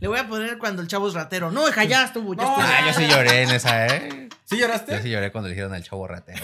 Le 0.00 0.08
voy 0.08 0.18
a 0.18 0.26
poner 0.26 0.56
cuando 0.58 0.80
el 0.80 0.88
chavo 0.88 1.08
es 1.08 1.14
ratero. 1.14 1.50
No, 1.50 1.68
hija, 1.68 1.84
ya 1.84 2.04
estuvo. 2.04 2.34
Ya 2.34 2.42
No, 2.42 2.48
estuvo. 2.58 2.66
Ah, 2.66 2.86
yo 2.86 2.92
sí 2.94 3.06
lloré 3.06 3.42
en 3.42 3.50
esa, 3.50 3.86
¿eh? 3.86 4.28
¿Sí 4.46 4.56
Yo 4.56 4.62
lloraste? 4.66 5.02
sí 5.02 5.10
lloré 5.10 5.30
cuando 5.30 5.48
le 5.48 5.54
dijeron 5.54 5.74
al 5.74 5.82
chavo 5.84 6.08
ratero. 6.08 6.42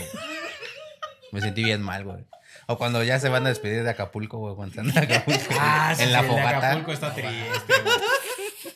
Me 1.36 1.40
sentí 1.42 1.62
bien 1.64 1.82
mal, 1.82 2.04
güey. 2.04 2.24
O 2.66 2.76
cuando 2.78 3.02
ya 3.04 3.18
se 3.20 3.28
van 3.28 3.46
a 3.46 3.48
despedir 3.50 3.84
de 3.84 3.90
Acapulco, 3.90 4.38
güey, 4.38 4.54
cuando 4.56 4.80
están 4.80 4.90
en 4.90 5.10
Acapulco. 5.12 5.40
Ah, 5.60 5.94
sí, 5.96 6.02
en 6.02 6.12
la 6.12 6.20
el 6.20 6.24
de 6.26 6.30
fogata. 6.32 6.58
Acapulco 6.58 6.92
está 6.92 7.14
triste. 7.14 7.74
güey. 7.84 7.96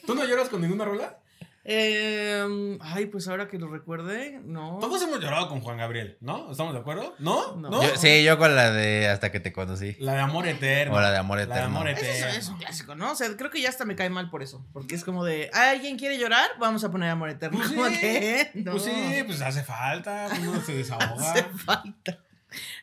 ¿Tú 0.06 0.14
no 0.14 0.24
lloras 0.24 0.48
con 0.48 0.60
ninguna 0.60 0.84
rola? 0.84 1.18
Eh, 1.64 2.78
ay, 2.80 3.06
pues 3.06 3.28
ahora 3.28 3.46
que 3.46 3.58
lo 3.58 3.68
recuerde, 3.68 4.40
no. 4.44 4.78
Todos 4.80 5.02
hemos 5.02 5.20
llorado 5.20 5.48
con 5.48 5.60
Juan 5.60 5.76
Gabriel, 5.76 6.16
¿no? 6.20 6.50
¿Estamos 6.50 6.72
de 6.72 6.80
acuerdo? 6.80 7.14
¿No? 7.18 7.54
No. 7.56 7.68
¿No? 7.70 7.82
Yo- 7.82 7.96
sí, 7.96 8.24
yo 8.24 8.38
con 8.38 8.56
la 8.56 8.70
de 8.70 9.08
Hasta 9.08 9.30
que 9.30 9.40
te 9.40 9.52
conocí. 9.52 9.94
La 10.00 10.14
de 10.14 10.20
amor 10.20 10.46
eterno. 10.48 10.96
O 10.96 11.00
la 11.00 11.10
de 11.10 11.18
amor 11.18 11.38
La 11.38 11.44
de 11.46 11.52
eterno. 11.52 11.76
amor 11.76 11.88
eterno. 11.88 12.28
es, 12.28 12.36
es 12.38 12.48
un 12.48 12.56
clásico, 12.58 12.94
¿no? 12.94 13.12
O 13.12 13.14
sea, 13.14 13.28
creo 13.36 13.50
que 13.50 13.60
ya 13.60 13.68
hasta 13.68 13.84
me 13.84 13.94
cae 13.94 14.08
mal 14.10 14.30
por 14.30 14.42
eso. 14.42 14.64
Porque 14.72 14.94
es 14.94 15.04
como 15.04 15.24
de, 15.24 15.50
¿alguien 15.52 15.98
quiere 15.98 16.18
llorar? 16.18 16.48
Vamos 16.58 16.82
a 16.82 16.90
poner 16.90 17.10
amor 17.10 17.28
eterno. 17.30 17.60
Pues 17.74 17.98
sí, 18.00 18.36
no. 18.54 18.72
Pues 18.72 18.84
sí, 18.84 19.22
pues 19.26 19.40
hace 19.42 19.62
falta, 19.62 20.28
uno 20.40 20.60
se 20.62 20.74
desahoga. 20.76 21.32
Hace 21.32 21.44
falta. 21.44 22.18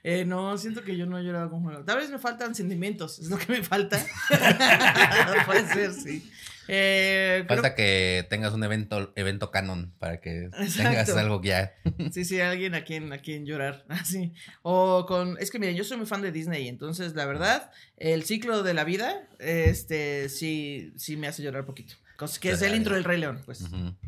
Eh, 0.04 0.26
no, 0.26 0.58
siento 0.58 0.84
que 0.84 0.96
yo 0.98 1.06
no 1.06 1.20
he 1.20 1.24
llorado 1.24 1.50
con 1.50 1.64
Juan. 1.64 1.86
Tal 1.86 1.98
vez 1.98 2.10
me 2.10 2.20
faltan 2.20 2.56
sentimientos, 2.56 3.20
es 3.20 3.30
lo 3.30 3.38
que 3.38 3.52
me 3.52 3.64
falta. 3.64 4.04
Puede 5.46 5.68
ser, 5.68 5.94
sí. 5.94 6.30
Eh, 6.70 7.44
creo- 7.48 7.62
Falta 7.62 7.76
que 7.76 8.28
tengas 8.30 8.54
un 8.54 8.62
evento, 8.64 9.14
evento 9.16 9.52
canon 9.52 9.94
para 10.00 10.20
que 10.20 10.46
Exacto. 10.46 10.84
tengas 10.84 11.10
algo 11.16 11.42
ya. 11.42 11.74
Sí, 12.12 12.26
sí, 12.26 12.42
alguien 12.42 12.76
a 12.76 12.84
quien, 12.84 13.12
a 13.14 13.20
quien 13.20 13.46
llorar. 13.46 13.86
Así. 13.88 14.34
O 14.64 15.06
con. 15.08 15.38
Es 15.40 15.50
que 15.50 15.60
miren, 15.60 15.76
yo 15.78 15.84
soy 15.86 15.98
muy 15.98 16.06
fan 16.06 16.22
de 16.22 16.32
Disney. 16.32 16.68
Entonces, 16.68 17.16
la 17.16 17.26
verdad, 17.26 17.72
el 17.98 18.24
ciclo 18.26 18.64
de 18.64 18.74
la 18.74 18.84
vida, 18.84 19.28
este, 19.40 20.28
sí, 20.30 20.94
sí 20.98 21.16
me 21.16 21.28
hace 21.28 21.42
llorar 21.42 21.66
poquito. 21.66 21.96
Que 22.42 22.52
es 22.52 22.62
el 22.62 22.76
intro 22.76 22.96
del 22.96 23.04
Rey 23.04 23.20
León, 23.20 23.42
pues. 23.46 23.60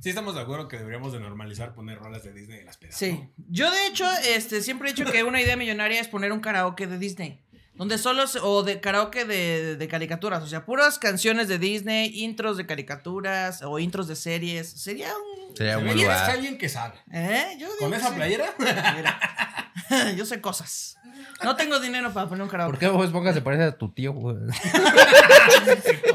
Sí 0.02 0.10
estamos 0.10 0.36
de 0.36 0.41
acuerdo 0.41 0.67
que 0.67 0.78
deberíamos 0.78 1.13
de 1.13 1.19
normalizar 1.19 1.74
poner 1.74 2.00
rolas 2.00 2.24
de 2.24 2.34
Disney 2.34 2.60
en 2.60 2.65
las 2.65 2.78
pedas. 2.78 2.95
Sí. 2.95 3.12
¿no? 3.12 3.30
Yo, 3.50 3.69
de 3.72 3.88
hecho, 3.88 4.06
este, 4.28 4.62
siempre 4.62 4.89
he 4.89 4.93
dicho 4.93 5.10
que 5.12 5.24
una 5.24 5.39
idea 5.41 5.56
millonaria 5.56 6.00
es 6.02 6.08
poner 6.08 6.32
un 6.32 6.39
karaoke 6.39 6.88
de 6.88 6.98
Disney. 6.98 7.41
Donde 7.76 7.98
solo, 7.98 8.28
se- 8.28 8.39
o 8.41 8.63
de 8.63 8.82
karaoke 8.82 9.24
de, 9.24 9.78
de 9.78 9.88
caricaturas, 9.88 10.43
o 10.43 10.48
sea, 10.48 10.65
puras 10.65 11.00
canciones 11.00 11.48
de 11.48 11.60
Disney, 11.60 12.12
intros 12.24 12.58
de 12.58 12.65
caricaturas 12.65 13.62
o 13.62 13.80
intros 13.80 14.08
de 14.10 14.17
series. 14.17 14.69
Sería 14.69 15.13
un... 15.15 15.56
Sería 15.56 15.78
Se 15.78 15.84
un 15.86 15.95
lugar. 15.95 16.30
alguien 16.32 16.58
que 16.58 16.67
sabe. 16.67 16.95
¿Eh? 17.13 17.56
Yo 17.58 17.67
digo 17.67 17.78
¿Con 17.80 17.93
esa 17.93 18.10
sí. 18.10 18.15
playera? 18.15 18.54
Mira, 18.60 19.72
yo 20.17 20.26
sé 20.26 20.41
cosas. 20.41 20.98
No 21.41 21.56
tengo 21.56 21.80
dinero 21.80 22.12
para 22.13 22.28
poner 22.28 22.43
un 22.43 22.50
karaoke. 22.50 22.72
¿Por 22.72 22.80
qué 22.80 22.88
Bob 22.89 23.04
Esponja 23.06 23.34
se 23.34 23.41
parece 23.41 23.63
a 23.63 23.72
tu 23.78 23.89
tío, 23.93 24.12
güey? 24.12 24.36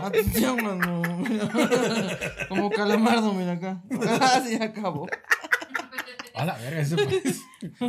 Atención, 0.03 0.63
mano. 0.63 1.03
Como 2.49 2.71
calamardo, 2.71 3.33
mira 3.35 3.53
acá. 3.53 3.83
Así 4.21 4.57
acabó. 4.57 5.07
A 6.35 6.45
la 6.45 6.55
verga, 6.57 6.81
eso. 6.81 6.97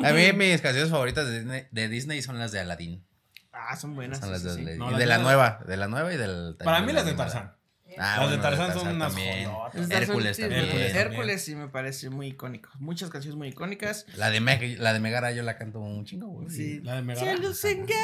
A 0.03 0.11
mí 0.13 0.33
mis 0.33 0.61
canciones 0.61 0.89
favoritas 0.91 1.25
de 1.27 1.39
Disney, 1.39 1.63
de 1.71 1.87
Disney 1.89 2.21
son 2.21 2.37
las 2.39 2.51
de 2.51 2.59
Aladdin. 2.59 3.03
Ah, 3.51 3.75
son 3.75 3.95
buenas. 3.95 4.19
Son 4.19 4.31
las 4.31 4.41
sí, 4.41 4.47
de 4.49 4.53
sí. 4.53 4.59
Aladdin. 4.61 4.79
No, 4.79 4.87
y 4.87 4.91
las 4.91 4.99
de 4.99 5.05
la 5.07 5.17
la- 5.17 5.23
nueva, 5.23 5.59
de 5.67 5.77
la 5.77 5.87
nueva 5.87 6.13
y 6.13 6.17
del... 6.17 6.55
Para 6.63 6.81
mí 6.81 6.93
las 6.93 7.05
de. 7.05 7.13
Tarzán. 7.13 7.53
Ah, 7.97 8.17
las 8.21 8.31
de 8.31 8.37
Tarzán 8.39 8.73
son 8.73 8.89
unas 8.89 9.07
también. 9.13 9.49
Hércules 9.89 10.35
sí, 10.35 10.41
también. 10.41 10.65
Hércules, 10.65 10.95
Hércules 10.95 11.45
sí 11.45 11.55
me 11.55 11.69
parece 11.69 12.09
muy 12.09 12.27
icónico. 12.27 12.69
Muchas 12.79 13.09
canciones 13.09 13.37
muy 13.37 13.47
icónicas. 13.47 14.05
La 14.17 14.29
de, 14.29 14.41
Meg- 14.41 14.77
la 14.79 14.91
de 14.91 14.99
Megara 14.99 15.31
yo 15.31 15.43
la 15.43 15.57
canto 15.57 15.79
un 15.79 16.03
chingo, 16.03 16.27
güey. 16.27 16.49
Sí. 16.49 16.81
La 16.83 16.95
de 16.95 16.99
Si 17.01 17.05
Megara. 17.05 17.31
a 17.31 17.35
los 17.37 17.63
engaños 17.63 17.95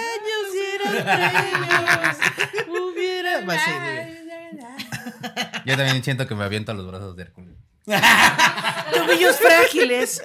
dieran 0.54 1.04
premios, 1.04 2.18
hubiera. 2.70 3.42
Yo 5.66 5.78
también 5.78 6.04
siento 6.04 6.28
que 6.28 6.36
me 6.36 6.44
aviento 6.44 6.72
a 6.72 6.76
los 6.76 6.88
brazos 6.88 7.16
de 7.16 7.24
Hércules. 7.24 7.56
Tobillos 8.94 9.38
frágiles. 9.38 10.22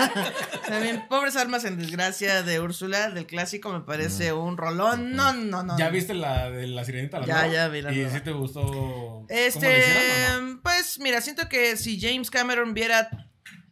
También, 0.68 1.06
pobres 1.08 1.36
almas 1.36 1.64
en 1.64 1.76
desgracia 1.78 2.42
de 2.42 2.60
Úrsula, 2.60 3.10
del 3.10 3.26
clásico, 3.26 3.72
me 3.72 3.80
parece 3.80 4.32
un 4.32 4.56
rolón. 4.56 5.12
No, 5.12 5.32
no, 5.32 5.62
no. 5.62 5.76
¿Ya 5.78 5.86
no. 5.86 5.92
viste 5.92 6.14
la 6.14 6.50
de 6.50 6.66
la 6.68 6.84
sirenita? 6.84 7.20
La 7.20 7.26
Ya, 7.26 7.34
nueva? 7.40 7.52
ya 7.52 7.68
vi 7.68 7.82
la 7.82 7.92
¿Y 7.92 7.96
nueva. 7.96 8.10
si 8.18 8.20
te 8.24 8.32
gustó 8.32 8.62
cómo 8.66 9.26
Este, 9.28 9.68
le 9.68 9.78
hicieron 9.78 10.44
o 10.44 10.52
no? 10.54 10.60
pues 10.62 10.98
mira, 11.00 11.20
siento 11.20 11.48
que 11.48 11.76
si 11.76 12.00
James 12.00 12.30
Cameron 12.30 12.74
viera 12.74 13.08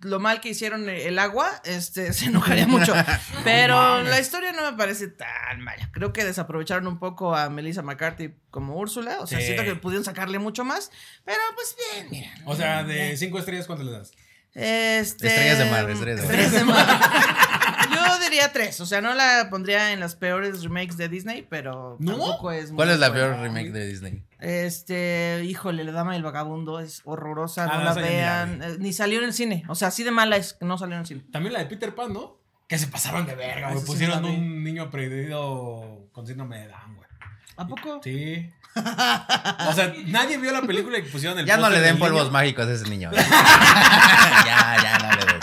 lo 0.02 0.20
mal 0.20 0.40
que 0.40 0.50
hicieron 0.50 0.88
el 0.88 1.18
agua, 1.18 1.50
este, 1.64 2.12
se 2.12 2.26
enojaría 2.26 2.66
mucho. 2.66 2.92
Pero 3.44 4.02
la 4.02 4.20
historia 4.20 4.52
no 4.52 4.70
me 4.70 4.76
parece 4.76 5.08
tan 5.08 5.60
mala. 5.60 5.90
Creo 5.92 6.12
que 6.12 6.24
desaprovecharon 6.24 6.86
un 6.86 6.98
poco 6.98 7.34
a 7.34 7.48
Melissa 7.50 7.82
McCarthy 7.82 8.34
como 8.50 8.76
Úrsula. 8.76 9.18
O 9.20 9.26
sea, 9.26 9.38
Sí. 9.38 9.46
siento 9.46 9.64
que 9.64 9.74
pudieron 9.76 10.04
sacarle 10.04 10.38
mucho 10.38 10.64
más. 10.64 10.90
Pero 11.24 11.38
pues 11.54 11.76
bien, 11.94 12.08
mira. 12.10 12.30
O 12.46 12.54
sea, 12.56 12.84
de 12.84 13.16
cinco 13.16 13.38
estrellas, 13.38 13.66
¿cuánto 13.66 13.84
le 13.84 13.92
das? 13.92 14.12
Este, 14.54 15.28
Estrellas 15.28 15.58
de 15.58 15.64
mar, 15.70 15.88
estrellas 15.90 16.20
de 16.20 16.26
mar. 16.26 16.34
estrellas 16.40 16.52
de 16.52 16.64
mar. 16.64 17.00
Yo 17.90 18.18
diría 18.20 18.52
tres. 18.52 18.80
O 18.80 18.86
sea, 18.86 19.00
no 19.00 19.14
la 19.14 19.48
pondría 19.50 19.92
en 19.92 20.00
las 20.00 20.14
peores 20.16 20.62
remakes 20.62 20.96
de 20.96 21.08
Disney, 21.08 21.46
pero 21.48 21.96
¿No? 22.00 22.12
tampoco 22.12 22.52
es 22.52 22.70
muy 22.70 22.76
¿Cuál 22.76 22.90
es 22.90 22.98
la 22.98 23.08
buena. 23.10 23.26
peor 23.28 23.40
remake 23.40 23.70
de 23.72 23.86
Disney? 23.86 24.22
Este, 24.40 25.42
híjole, 25.44 25.84
La 25.84 25.92
Dama 25.92 26.14
y 26.14 26.16
el 26.18 26.22
Vagabundo 26.22 26.80
es 26.80 27.00
horrorosa, 27.04 27.64
Ah, 27.64 27.78
no 27.78 27.78
no, 27.78 27.84
la 27.84 27.90
esa 27.92 28.00
ya 28.00 28.06
ni 28.06 28.12
la 28.12 28.56
vean. 28.58 28.62
eh, 28.62 28.76
Ni 28.80 28.92
salió 28.92 29.18
en 29.18 29.24
el 29.24 29.32
cine. 29.34 29.64
O 29.68 29.74
sea, 29.74 29.88
así 29.88 30.02
de 30.04 30.10
mala 30.10 30.36
es 30.36 30.54
que 30.54 30.64
no 30.64 30.76
salió 30.78 30.94
en 30.96 31.00
el 31.00 31.06
cine. 31.06 31.24
También 31.32 31.52
la 31.52 31.60
de 31.60 31.66
Peter 31.66 31.94
Pan, 31.94 32.12
¿no? 32.12 32.36
Que 32.68 32.78
se 32.78 32.86
pasaron 32.86 33.26
de 33.26 33.34
verga, 33.34 33.68
güey. 33.68 33.76
Esa 33.78 33.86
sí 33.86 33.92
Pusieron 33.92 34.22
la 34.22 34.28
vi. 34.28 34.34
un 34.36 34.64
niño 34.64 34.90
perdido 34.90 36.08
con 36.12 36.26
síndrome 36.26 36.58
de 36.60 36.68
Down, 36.68 36.96
güey. 36.96 37.08
¿A 37.56 37.66
poco? 37.66 38.00
Sí. 38.02 38.50
O 38.74 39.72
sea, 39.74 39.92
nadie 40.06 40.38
vio 40.38 40.50
la 40.50 40.62
película 40.62 40.96
y 40.98 41.02
pusieron 41.02 41.38
el 41.38 41.44
Ya 41.44 41.56
no 41.56 41.62
póster 41.64 41.78
le 41.80 41.84
den 41.86 41.94
del 41.96 42.00
polvos 42.00 42.22
niño. 42.22 42.32
mágicos 42.32 42.66
a 42.66 42.72
ese 42.72 42.88
niño. 42.88 43.10
ya, 43.12 44.76
ya 44.82 44.98
no 44.98 45.10
le 45.16 45.26
den. 45.26 45.40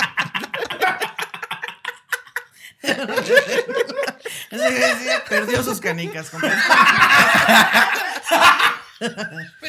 Ese 4.52 5.20
perdió 5.28 5.63
sus 5.63 5.80
canicas. 5.80 6.30
compadre. 6.30 6.56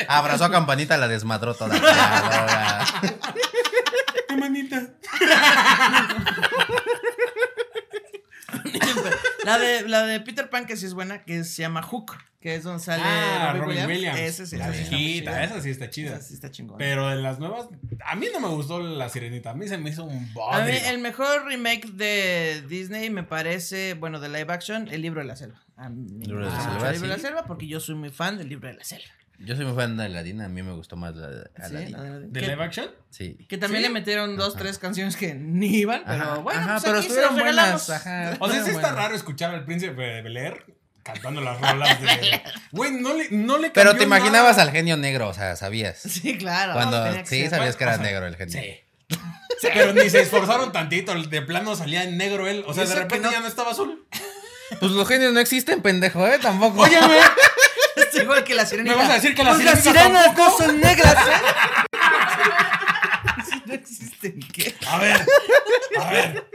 Abrazó 0.09 0.45
a 0.45 0.51
Campanita, 0.51 0.97
la 0.97 1.09
desmadró 1.09 1.55
toda. 1.55 1.79
Manita. 4.39 4.87
La 9.45 9.59
de, 9.59 9.89
la 9.89 10.03
de 10.05 10.21
Peter 10.21 10.51
Pan, 10.51 10.67
que 10.67 10.77
sí 10.77 10.87
es 10.87 10.95
buena, 10.95 11.23
que 11.25 11.45
se 11.45 11.63
llama 11.63 11.83
Hook, 11.83 12.17
que 12.41 12.55
es 12.55 12.63
donde 12.65 12.83
sale 12.83 13.03
Ah, 13.05 13.53
Robin, 13.53 13.63
Robin 13.63 13.87
Williams. 13.87 13.89
Williams. 14.17 14.19
Ese 14.19 14.47
sí, 14.47 14.57
la 14.57 14.65
esa 14.65 14.73
sí 14.75 14.81
está 14.83 14.91
muy 14.97 15.05
viejita, 15.05 15.31
chida. 15.33 15.45
esa 15.45 15.61
sí 15.61 15.71
está 15.71 15.91
chida. 15.91 16.11
Esa 16.17 16.23
sí 16.23 16.35
está 16.35 16.51
chingona. 16.51 16.79
Pero 16.79 17.09
de 17.09 17.17
las 17.17 17.39
nuevas, 17.39 17.69
a 18.07 18.17
mí 18.17 18.27
no 18.33 18.41
me 18.41 18.49
gustó 18.49 18.81
la 18.81 19.09
sirenita. 19.11 19.51
A 19.51 19.55
mí 19.55 19.69
se 19.69 19.77
me 19.79 19.91
hizo 19.91 20.05
un 20.05 20.17
A 20.17 20.21
mí 20.21 20.29
bodrio. 20.35 20.75
el 20.89 20.99
mejor 21.01 21.45
remake 21.47 21.87
de 21.93 22.65
Disney 22.67 23.11
me 23.11 23.23
parece, 23.25 23.95
bueno, 23.95 24.21
de 24.21 24.29
live 24.31 24.53
action, 24.53 24.89
El 24.91 25.03
Libro 25.03 25.21
de 25.21 25.27
la 25.27 25.37
Selva. 25.37 25.61
A 25.77 25.89
mí 25.91 26.11
me 26.13 26.25
¿Libro 26.27 26.45
de 26.47 26.51
la 26.51 26.57
mucho 26.57 26.71
Selva, 26.73 26.87
El 26.89 26.93
Libro 26.95 27.09
de 27.09 27.17
la 27.17 27.23
Selva 27.23 27.45
porque 27.45 27.67
yo 27.67 27.79
soy 27.79 27.95
muy 27.95 28.11
fan 28.11 28.39
del 28.39 28.49
Libro 28.49 28.69
de 28.69 28.75
la 28.75 28.85
Selva. 28.85 29.05
Yo 29.43 29.57
soy 29.57 29.65
muy 29.65 29.75
fan 29.75 29.97
de 29.97 30.05
Aladdin, 30.05 30.43
a 30.43 30.49
mí 30.51 30.63
me 30.63 30.73
gustó 30.73 30.97
más 30.97 31.17
la 31.17 31.29
de 31.29 31.45
Sí, 31.67 31.75
de- 31.75 32.27
¿De 32.29 32.41
live 32.43 32.63
action? 32.63 32.89
Sí. 33.09 33.37
que 33.49 33.57
también 33.57 33.83
¿Sí? 33.83 33.89
le 33.89 33.95
metieron 33.95 34.37
dos, 34.37 34.55
tres 34.55 34.79
canciones 34.79 35.17
que 35.17 35.35
ni 35.35 35.79
iban, 35.79 36.03
pero 36.07 36.23
Ajá, 36.25 36.35
bueno, 36.39 36.61
ajá, 36.61 36.73
pues 36.75 36.85
pero 36.85 36.99
aquí 36.99 37.07
se 37.09 37.13
estuvieron 37.21 37.37
los 37.37 37.45
regalamos. 37.45 37.87
buenas. 37.87 38.07
Ajá, 38.07 38.37
O 38.39 38.51
sea, 38.51 38.65
sí 38.65 38.71
está 38.71 38.93
raro 38.93 39.15
escuchar 39.15 39.55
al 39.55 39.65
príncipe 39.65 40.01
de 40.03 40.21
Bel 40.23 40.37
Air 40.37 40.65
cantando 41.03 41.41
las 41.41 41.61
rolas 41.61 42.01
de. 42.01 42.43
Güey, 42.73 42.93
no 42.93 43.15
le, 43.15 43.29
no 43.31 43.59
le 43.59 43.71
Pero 43.71 43.97
te 43.97 44.05
imaginabas 44.05 44.57
nada. 44.57 44.63
al 44.69 44.73
genio 44.73 44.97
negro, 44.97 45.29
o 45.29 45.35
sea, 45.35 45.57
sabías. 45.57 45.99
Sí, 46.01 46.37
claro. 46.39 46.73
Cuando 46.75 47.05
sí 47.25 47.49
sabías 47.49 47.77
que 47.77 47.85
era 47.85 47.95
O 47.95 47.97
sea, 47.97 48.05
negro 48.05 48.27
el 48.27 48.37
genio. 48.37 48.61
Sí. 48.61 48.81
Pero 49.63 49.93
ni 49.93 50.09
se 50.09 50.21
esforzaron 50.23 50.73
tantito. 50.73 51.15
De 51.23 51.43
plano 51.43 51.75
salía 51.77 52.05
en 52.05 52.17
negro 52.17 52.47
él. 52.49 52.65
O 52.67 52.73
sea, 52.75 52.85
de 52.85 52.95
repente 52.95 53.27
no- 53.27 53.33
ya 53.33 53.41
no 53.41 53.47
estaba 53.49 53.73
azul. 53.73 54.07
Pues 54.79 54.93
los 54.93 55.07
genios 55.09 55.33
no 55.33 55.41
existen, 55.41 55.83
pendejo, 55.83 56.27
¿eh? 56.27 56.39
Tampoco. 56.41 56.83
Óyeme. 56.83 57.19
Es 57.97 58.15
igual 58.23 58.45
que 58.45 58.55
la 58.55 58.65
sirenita. 58.67 58.95
¿Me 58.95 59.03
vas 59.03 59.11
a 59.11 59.15
decir 59.15 59.35
que 59.35 59.43
las 59.43 59.55
Pues 59.57 59.65
las 59.67 59.83
sirenas 59.83 60.03
sirenas 60.05 60.27
no 60.29 60.35
tampoco? 60.45 60.63
son 60.65 60.81
negras, 60.81 61.15
¿eh? 61.15 61.97
No 63.67 63.75
existen, 63.75 64.41
¿qué? 64.53 64.75
A 64.87 64.99
ver. 64.99 65.27
A 66.01 66.11
ver. 66.11 66.51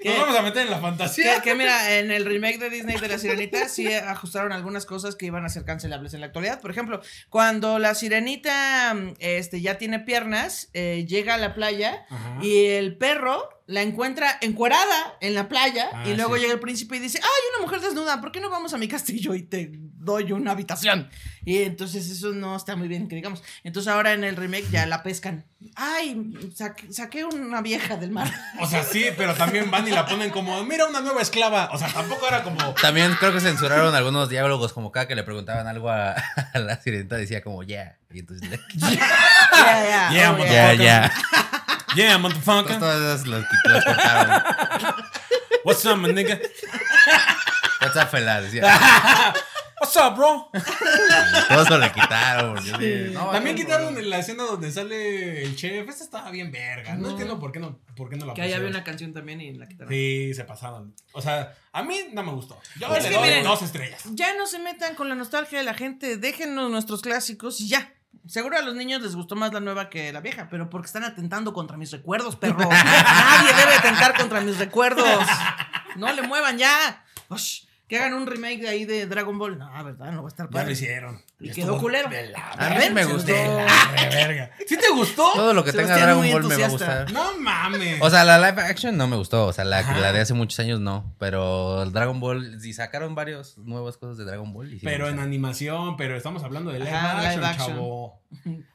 ¿Qué? 0.00 0.08
Nos 0.10 0.18
vamos 0.18 0.36
a 0.36 0.42
meter 0.42 0.62
en 0.62 0.70
la 0.70 0.80
fantasía. 0.80 1.36
Que, 1.36 1.50
que 1.50 1.54
mira, 1.54 1.98
en 1.98 2.10
el 2.10 2.24
remake 2.24 2.58
de 2.58 2.70
Disney 2.70 2.98
de 2.98 3.08
La 3.08 3.18
Sirenita 3.18 3.68
sí 3.68 3.92
ajustaron 3.92 4.52
algunas 4.52 4.86
cosas 4.86 5.16
que 5.16 5.26
iban 5.26 5.44
a 5.44 5.48
ser 5.48 5.64
cancelables 5.64 6.14
en 6.14 6.20
la 6.20 6.26
actualidad. 6.26 6.60
Por 6.60 6.70
ejemplo, 6.70 7.00
cuando 7.28 7.78
la 7.78 7.94
Sirenita 7.94 8.96
este, 9.18 9.60
ya 9.60 9.78
tiene 9.78 10.00
piernas, 10.00 10.68
eh, 10.72 11.04
llega 11.08 11.34
a 11.34 11.38
la 11.38 11.54
playa 11.54 12.06
Ajá. 12.10 12.38
y 12.42 12.66
el 12.66 12.96
perro 12.96 13.48
la 13.66 13.82
encuentra 13.82 14.38
encuerada 14.40 15.16
en 15.20 15.34
la 15.34 15.48
playa 15.48 15.88
Ah, 15.92 16.04
y 16.06 16.14
luego 16.16 16.34
sí. 16.36 16.42
llega 16.42 16.52
el 16.54 16.60
príncipe 16.60 16.96
y 16.96 16.98
dice, 16.98 17.18
¡ay, 17.22 17.28
una 17.56 17.64
mujer 17.66 17.80
desnuda! 17.80 18.20
¿Por 18.20 18.32
qué 18.32 18.40
no 18.40 18.50
vamos 18.50 18.74
a 18.74 18.78
mi 18.78 18.88
castillo 18.88 19.34
y 19.34 19.42
te 19.42 19.70
doy 19.74 20.32
una 20.32 20.50
habitación? 20.52 21.08
Y 21.44 21.58
entonces 21.62 22.08
eso 22.10 22.32
no 22.32 22.56
está 22.56 22.76
muy 22.76 22.88
bien, 22.88 23.08
que 23.08 23.16
digamos. 23.16 23.42
Entonces 23.64 23.92
ahora 23.92 24.12
en 24.12 24.24
el 24.24 24.36
remake 24.36 24.68
ya 24.70 24.86
la 24.86 25.02
pescan. 25.02 25.44
¡Ay, 25.76 26.32
saqué, 26.54 26.92
saqué 26.92 27.24
una 27.24 27.60
vieja 27.62 27.96
del 27.96 28.10
mar! 28.10 28.30
O 28.60 28.66
sea, 28.66 28.82
sí, 28.84 29.06
pero 29.16 29.34
también 29.34 29.70
van 29.70 29.86
y 29.86 29.90
la 29.90 30.06
ponen 30.06 30.30
como, 30.30 30.62
mira 30.64 30.86
una 30.86 31.00
nueva 31.00 31.22
esclava. 31.22 31.70
O 31.72 31.78
sea, 31.78 31.88
tampoco 31.88 32.26
era 32.28 32.42
como. 32.42 32.74
También 32.74 33.14
creo 33.18 33.32
que 33.32 33.40
censuraron 33.40 33.94
algunos 33.94 34.28
diálogos, 34.28 34.72
como 34.72 34.90
cada 34.92 35.06
que 35.08 35.14
le 35.14 35.22
preguntaban 35.22 35.66
algo 35.66 35.88
a, 35.90 36.12
a 36.52 36.58
la 36.58 36.80
sirenita 36.80 37.16
decía 37.16 37.42
como, 37.42 37.62
yeah. 37.62 37.96
Y 38.12 38.20
entonces, 38.20 38.48
Ya, 38.78 38.90
ya, 38.92 40.10
Yeah, 40.12 40.30
oh, 40.32 40.36
motherfucker. 40.36 41.61
Yeah, 41.94 42.18
motherfucker. 42.18 42.80
los, 42.80 43.26
los 43.26 43.44
cortaron. 43.84 44.42
What's 45.64 45.84
up, 45.84 45.96
my 45.98 46.12
nigga? 46.12 46.40
WhatsApp 47.80 48.10
fela, 48.10 48.40
decía. 48.40 48.62
What's 49.80 49.96
up, 49.96 50.14
bro? 50.14 50.48
Todos 51.48 51.70
lo 51.70 51.78
le 51.78 51.90
quitaron. 51.92 52.54
porque 52.54 53.08
sí, 53.08 53.12
no, 53.12 53.30
También 53.30 53.56
no, 53.56 53.62
quitaron 53.62 54.10
la 54.10 54.18
escena 54.18 54.44
donde 54.44 54.70
sale 54.70 55.42
el 55.42 55.56
chef. 55.56 55.88
Esta 55.88 56.04
estaba 56.04 56.30
bien 56.30 56.52
verga. 56.52 56.94
No, 56.94 57.02
No. 57.02 57.10
entiendo 57.10 57.38
por 57.40 57.50
qué 57.50 57.58
no, 57.58 57.80
por 57.96 58.08
qué 58.08 58.16
no 58.16 58.26
la 58.26 58.34
Que 58.34 58.42
ahí 58.42 58.52
había 58.52 58.68
una 58.68 58.84
canción 58.84 59.12
también 59.12 59.40
y 59.40 59.52
la 59.54 59.66
quitaron. 59.66 59.92
Sí, 59.92 60.32
se 60.34 60.44
pasaron. 60.44 60.94
O 61.12 61.20
sea, 61.20 61.54
a 61.72 61.82
mí 61.82 61.98
no 62.12 62.22
me 62.22 62.30
gustó. 62.32 62.60
Yo 62.78 62.94
Es 62.94 63.02
le 63.02 63.08
que 63.10 63.14
doy 63.16 63.24
miren, 63.28 63.42
dos 63.44 63.60
estrellas. 63.62 64.02
Ya 64.12 64.36
no 64.36 64.46
se 64.46 64.60
metan 64.60 64.94
con 64.94 65.08
la 65.08 65.16
nostalgia 65.16 65.58
de 65.58 65.64
la 65.64 65.74
gente, 65.74 66.16
déjenos 66.16 66.70
nuestros 66.70 67.02
clásicos 67.02 67.60
y 67.60 67.68
ya. 67.68 67.92
Seguro 68.26 68.56
a 68.56 68.62
los 68.62 68.74
niños 68.74 69.02
les 69.02 69.16
gustó 69.16 69.34
más 69.34 69.52
la 69.52 69.60
nueva 69.60 69.90
que 69.90 70.12
la 70.12 70.20
vieja, 70.20 70.48
pero 70.50 70.70
porque 70.70 70.86
están 70.86 71.04
atentando 71.04 71.52
contra 71.52 71.76
mis 71.76 71.90
recuerdos, 71.90 72.36
perro. 72.36 72.58
Nadie 72.70 73.52
debe 73.54 73.74
atentar 73.74 74.16
contra 74.16 74.40
mis 74.40 74.58
recuerdos. 74.58 75.26
No 75.96 76.12
le 76.12 76.22
muevan 76.22 76.56
ya. 76.56 77.04
Ush, 77.28 77.62
que 77.92 77.98
hagan 77.98 78.14
un 78.14 78.26
remake 78.26 78.60
de 78.62 78.68
ahí 78.70 78.84
de 78.86 79.04
Dragon 79.06 79.38
Ball. 79.38 79.58
No, 79.58 79.84
¿verdad? 79.84 80.12
No 80.12 80.22
va 80.22 80.28
a 80.28 80.30
estar 80.30 80.46
Ya 80.46 80.50
lo 80.50 80.58
padre. 80.60 80.72
hicieron. 80.72 81.20
Y 81.38 81.50
Estuvo 81.50 81.66
quedó 81.66 81.78
culero. 81.78 82.08
de 82.08 82.30
la 82.30 82.52
A 82.52 82.70
mí 82.70 82.76
¿Ven? 82.78 82.94
me 82.94 83.04
gustó. 83.04 83.26
de 83.32 84.08
verga. 84.10 84.50
¿Sí 84.66 84.78
te 84.78 84.88
gustó? 84.94 85.30
Todo 85.34 85.52
lo 85.52 85.62
que 85.62 85.72
tenga 85.72 85.98
Dragon 85.98 86.30
Ball 86.32 86.44
me 86.44 86.56
va 86.56 86.64
a 86.64 86.68
gustar. 86.70 87.12
No 87.12 87.38
mames. 87.38 88.00
O 88.00 88.08
sea, 88.08 88.24
la 88.24 88.38
live 88.38 88.62
action 88.62 88.96
no 88.96 89.06
me 89.08 89.16
gustó. 89.16 89.46
O 89.46 89.52
sea, 89.52 89.64
la, 89.64 89.82
la 89.82 90.12
de 90.14 90.20
hace 90.20 90.32
muchos 90.32 90.58
años 90.60 90.80
no. 90.80 91.14
Pero 91.18 91.82
el 91.82 91.92
Dragon 91.92 92.18
Ball, 92.18 92.58
y 92.64 92.72
sacaron 92.72 93.14
varias 93.14 93.58
nuevas 93.58 93.98
cosas 93.98 94.16
de 94.16 94.24
Dragon 94.24 94.50
Ball. 94.54 94.72
y 94.72 94.78
sí 94.78 94.86
me 94.86 94.92
pero 94.92 95.08
en 95.08 95.18
animación, 95.18 95.98
pero 95.98 96.16
estamos 96.16 96.42
hablando 96.44 96.70
de 96.72 96.78
live, 96.78 96.90
Ajá, 96.92 97.18
action, 97.18 97.34
live 97.34 97.46
action. 97.46 97.68
chavo. 97.74 98.22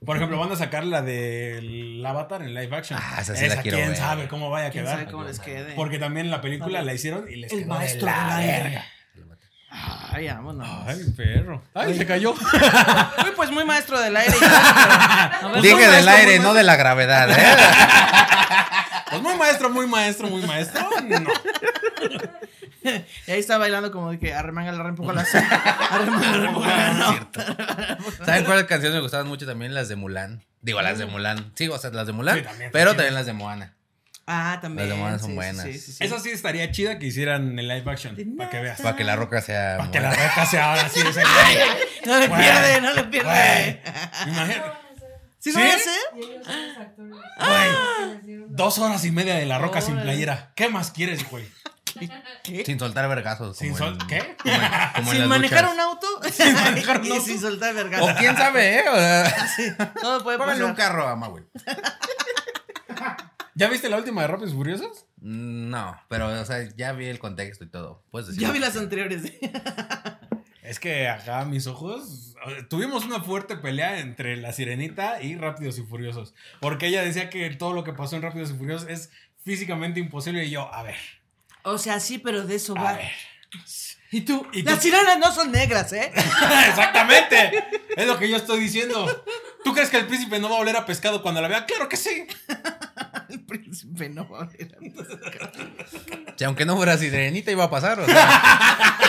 Por 0.05 0.15
ejemplo, 0.17 0.37
van 0.37 0.51
a 0.51 0.55
sacar 0.55 0.83
la 0.85 1.01
del 1.01 2.05
Avatar 2.05 2.43
en 2.43 2.53
live 2.53 2.75
action. 2.75 2.99
Ah, 3.01 3.17
esa 3.21 3.35
sí 3.35 3.47
la 3.47 3.63
quiero 3.63 3.77
quién 3.77 3.89
ver. 3.89 3.97
sabe 3.97 4.27
cómo 4.27 4.51
vaya 4.51 4.67
a 4.67 4.69
¿Quién 4.69 4.83
quedar. 4.83 4.99
sabe 4.99 5.11
cómo 5.11 5.23
les 5.23 5.39
quede? 5.39 5.73
Porque 5.73 5.97
también 5.97 6.29
la 6.29 6.41
película 6.41 6.83
la 6.83 6.93
hicieron 6.93 7.25
y 7.31 7.37
les 7.37 7.51
El 7.51 7.59
quedó 7.61 7.69
maestro 7.73 8.05
de 8.05 8.11
la 8.13 8.37
verga. 8.37 8.85
Ay, 9.69 10.27
vámonos. 10.27 10.67
Ay, 10.87 11.03
perro. 11.15 11.61
Ay, 11.73 11.97
se 11.97 12.05
cayó. 12.05 12.33
Uy, 13.23 13.31
pues 13.35 13.51
muy 13.51 13.65
maestro 13.65 13.99
del 13.99 14.15
aire. 14.15 14.33
Dije 15.61 15.75
del 15.75 16.05
maestro, 16.05 16.13
aire, 16.13 16.39
no 16.39 16.53
de 16.53 16.63
la 16.63 16.75
gravedad, 16.75 17.29
¿eh? 17.31 17.57
Pues 19.09 19.21
muy 19.21 19.35
maestro, 19.35 19.69
muy 19.69 19.87
maestro, 19.87 20.27
muy 20.27 20.41
maestro. 20.41 20.85
No. 21.01 21.31
Y 23.27 23.31
ahí 23.31 23.39
está 23.39 23.57
bailando 23.57 23.91
como 23.91 24.11
de 24.11 24.19
que 24.19 24.33
arremanga 24.33 24.71
la 24.71 24.77
la 24.83 25.25
Arremanga 25.91 26.37
la 26.37 26.93
no. 26.93 27.29
¿Saben 28.25 28.43
cuáles 28.45 28.65
canciones 28.65 28.95
me 28.95 29.01
gustaban 29.01 29.27
mucho 29.27 29.45
también? 29.45 29.73
Las 29.73 29.87
de 29.87 29.95
Mulan. 29.95 30.43
Digo, 30.61 30.81
las 30.81 30.97
de 30.97 31.05
Mulan. 31.05 31.51
Sí, 31.55 31.67
o 31.67 31.77
sea, 31.77 31.89
las 31.91 32.07
de 32.07 32.13
Mulan. 32.13 32.37
Sí, 32.37 32.43
también, 32.43 32.69
pero 32.73 32.91
también 32.91 33.13
las 33.13 33.25
de 33.25 33.33
Moana. 33.33 33.76
Ah, 34.29 34.59
también. 34.61 34.89
Las 34.89 34.97
de 34.97 35.01
Moana 35.01 35.19
son 35.19 35.29
sí, 35.29 35.35
buenas. 35.35 35.63
sí, 35.65 35.79
sí, 35.79 35.93
sí. 35.93 36.03
Eso 36.03 36.19
sí 36.19 36.29
estaría 36.31 36.69
chida 36.71 36.99
que 36.99 37.05
hicieran 37.07 37.57
el 37.57 37.67
live 37.67 37.89
action. 37.89 38.17
Para 38.37 38.49
que 38.49 38.59
veas. 38.59 38.81
Para 38.81 38.95
que 38.97 39.03
la 39.05 39.15
roca 39.15 39.41
sea. 39.41 39.77
Para 39.77 39.89
que 39.91 39.99
la 40.01 40.11
roca 40.13 40.45
sea 40.45 40.71
ahora 40.71 40.89
sí 40.89 40.99
ese. 41.09 41.23
No 42.05 42.19
le 42.19 42.27
pierde, 42.29 42.81
no 42.81 42.93
le 42.93 43.03
pierde. 43.05 43.81
Imagínate. 44.27 44.71
¿Sí, 45.39 45.51
¿Sí? 45.53 45.59
lo 45.59 45.65
hace? 45.65 45.89
Y 46.15 46.19
ellos 46.23 46.45
son 46.45 46.67
los 46.67 46.77
actores. 46.77 47.13
Güey. 47.39 48.09
Les 48.15 48.23
dieron- 48.25 48.47
Dos 48.55 48.77
horas 48.79 49.05
y 49.05 49.11
media 49.11 49.35
de 49.35 49.45
la 49.45 49.59
roca 49.59 49.79
sin 49.81 49.97
playera. 50.01 50.51
¿Qué 50.55 50.67
más 50.67 50.91
quieres, 50.91 51.29
güey? 51.29 51.45
¿Qué? 52.43 52.63
Sin 52.65 52.77
soltar 52.79 53.07
vergazos. 53.07 53.57
Sin 53.57 53.71
como 53.73 53.85
sol- 53.85 53.97
en- 54.01 54.07
¿qué? 54.07 54.35
Como 54.43 54.53
en, 54.55 54.61
como 54.95 55.11
en 55.13 55.17
Sin 55.19 55.27
manejar 55.29 55.69
un 55.69 55.79
auto. 55.79 56.07
manejar 56.63 56.99
un 57.01 57.05
y 57.07 57.11
auto. 57.11 57.21
sin 57.23 57.39
soltar 57.39 57.73
vergas. 57.73 58.01
O 58.01 58.13
quién 58.17 58.35
sabe, 58.35 58.79
¿eh? 58.79 58.83
O 58.89 58.95
sea, 58.97 59.93
Todo 60.01 60.21
puede 60.23 60.37
póngale 60.37 60.63
un 60.65 60.73
carro 60.75 61.07
a 61.07 61.15
Maui. 61.15 61.43
¿Ya 63.57 63.67
viste 63.69 63.89
la 63.89 63.97
última 63.97 64.21
de 64.21 64.27
Rápidos 64.27 64.51
y 64.53 64.55
Furiosos? 64.55 65.07
No, 65.19 65.99
pero, 66.09 66.27
o 66.27 66.45
sea, 66.45 66.69
ya 66.75 66.91
vi 66.93 67.07
el 67.07 67.17
contexto 67.17 67.63
y 67.63 67.69
todo. 67.69 68.03
Puedes 68.11 68.27
decir. 68.27 68.43
Ya 68.43 68.51
vi 68.51 68.59
las 68.59 68.77
anteriores. 68.77 69.23
Es 70.61 70.81
que 70.81 71.07
acá 71.07 71.45
mis 71.45 71.65
ojos. 71.65 72.35
Tuvimos 72.69 73.05
una 73.05 73.21
fuerte 73.21 73.55
pelea 73.55 73.99
entre 73.99 74.35
la 74.35 74.51
sirenita 74.51 75.21
y 75.21 75.37
Rápidos 75.37 75.77
y 75.79 75.83
Furiosos. 75.83 76.33
Porque 76.59 76.87
ella 76.87 77.01
decía 77.03 77.29
que 77.29 77.49
todo 77.51 77.71
lo 77.71 77.85
que 77.85 77.93
pasó 77.93 78.17
en 78.17 78.21
Rápidos 78.21 78.51
y 78.51 78.55
Furiosos 78.55 78.89
es 78.89 79.09
físicamente 79.45 80.01
imposible. 80.01 80.43
Y 80.43 80.49
yo, 80.51 80.71
a 80.73 80.83
ver, 80.83 80.97
O 81.63 81.77
sea, 81.77 82.01
sí, 82.01 82.17
pero 82.17 82.45
de 82.45 82.55
eso 82.55 82.77
a 82.77 82.83
va. 82.83 82.93
ver. 82.97 83.11
Y 84.11 84.21
tú, 84.21 84.45
¿Y 84.51 84.61
las 84.63 84.75
tú? 84.75 84.81
sirenas 84.81 85.17
no 85.19 85.31
son 85.33 85.53
negras, 85.53 85.93
¿eh? 85.93 86.11
Exactamente. 86.67 87.63
Es 87.95 88.05
lo 88.05 88.19
que 88.19 88.29
yo 88.29 88.35
estoy 88.35 88.59
diciendo. 88.59 89.23
¿Tú 89.63 89.73
crees 89.73 89.89
que 89.89 89.97
el 89.97 90.05
príncipe 90.07 90.37
no 90.39 90.49
va 90.49 90.57
a 90.57 90.59
oler 90.59 90.75
a 90.75 90.85
pescado 90.85 91.21
cuando 91.21 91.41
la 91.41 91.47
vea? 91.47 91.65
Claro 91.65 91.87
que 91.87 91.95
sí. 91.95 92.27
El 93.29 93.41
príncipe 93.45 94.09
no 94.09 94.27
va 94.29 94.43
a 94.43 94.45
ver 94.45 94.75
a. 94.75 96.33
Si 96.37 96.43
aunque 96.43 96.65
no 96.65 96.75
fuera 96.75 96.97
sirenita 96.97 97.51
iba 97.51 97.63
a 97.65 97.69
pasar, 97.69 97.99
o 97.99 98.05
sea, 98.05 98.97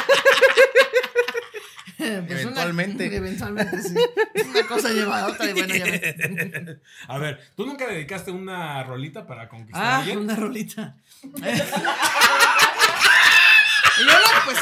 Pues 1.98 2.10
una- 2.10 2.40
Eventualmente. 2.40 3.14
eventualmente, 3.16 3.82
sí. 3.82 3.94
Una 4.48 4.66
cosa 4.68 4.88
lleva 4.90 5.20
a 5.20 5.26
otra 5.26 5.46
y 5.46 5.52
bueno, 5.52 5.74
ya. 5.74 5.84
A 7.08 7.18
ver, 7.18 7.40
¿tú 7.56 7.66
nunca 7.66 7.86
dedicaste 7.88 8.30
una 8.30 8.82
rolita 8.84 9.26
para 9.26 9.48
conquistar 9.48 9.82
a 9.84 9.96
Ah, 9.96 9.98
alguien? 9.98 10.18
una 10.18 10.36
rolita. 10.36 10.94
Y 11.24 11.28
yo 14.04 14.12
no, 14.12 14.44
pues. 14.44 14.58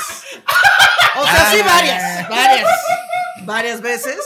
O 1.18 1.24
sea, 1.26 1.50
sí, 1.52 1.60
varias. 1.62 2.28
Varias. 2.28 2.68
Varias 3.44 3.80
veces. 3.82 4.18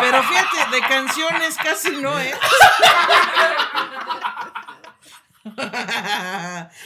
Pero 0.00 0.22
fíjate, 0.22 0.70
de 0.76 0.80
canciones 0.82 1.56
casi 1.56 1.90
no, 1.96 2.18
¿eh? 2.18 2.32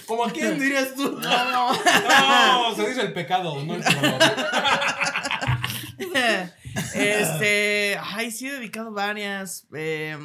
¿Como 0.07 0.25
a 0.25 0.31
quién 0.31 0.59
dirías 0.59 0.95
tú? 0.95 1.19
No, 1.21 1.45
no. 1.51 1.73
No, 1.73 2.75
se 2.77 2.89
dice 2.89 3.01
el 3.03 3.13
pecado, 3.13 3.63
no 3.65 3.75
el 3.75 3.83
perdón. 3.83 4.19
Este. 6.95 7.99
Ay, 8.03 8.31
sí, 8.31 8.49
he 8.49 8.53
dedicado 8.53 8.93
varias. 8.93 9.67
eh, 9.75 10.17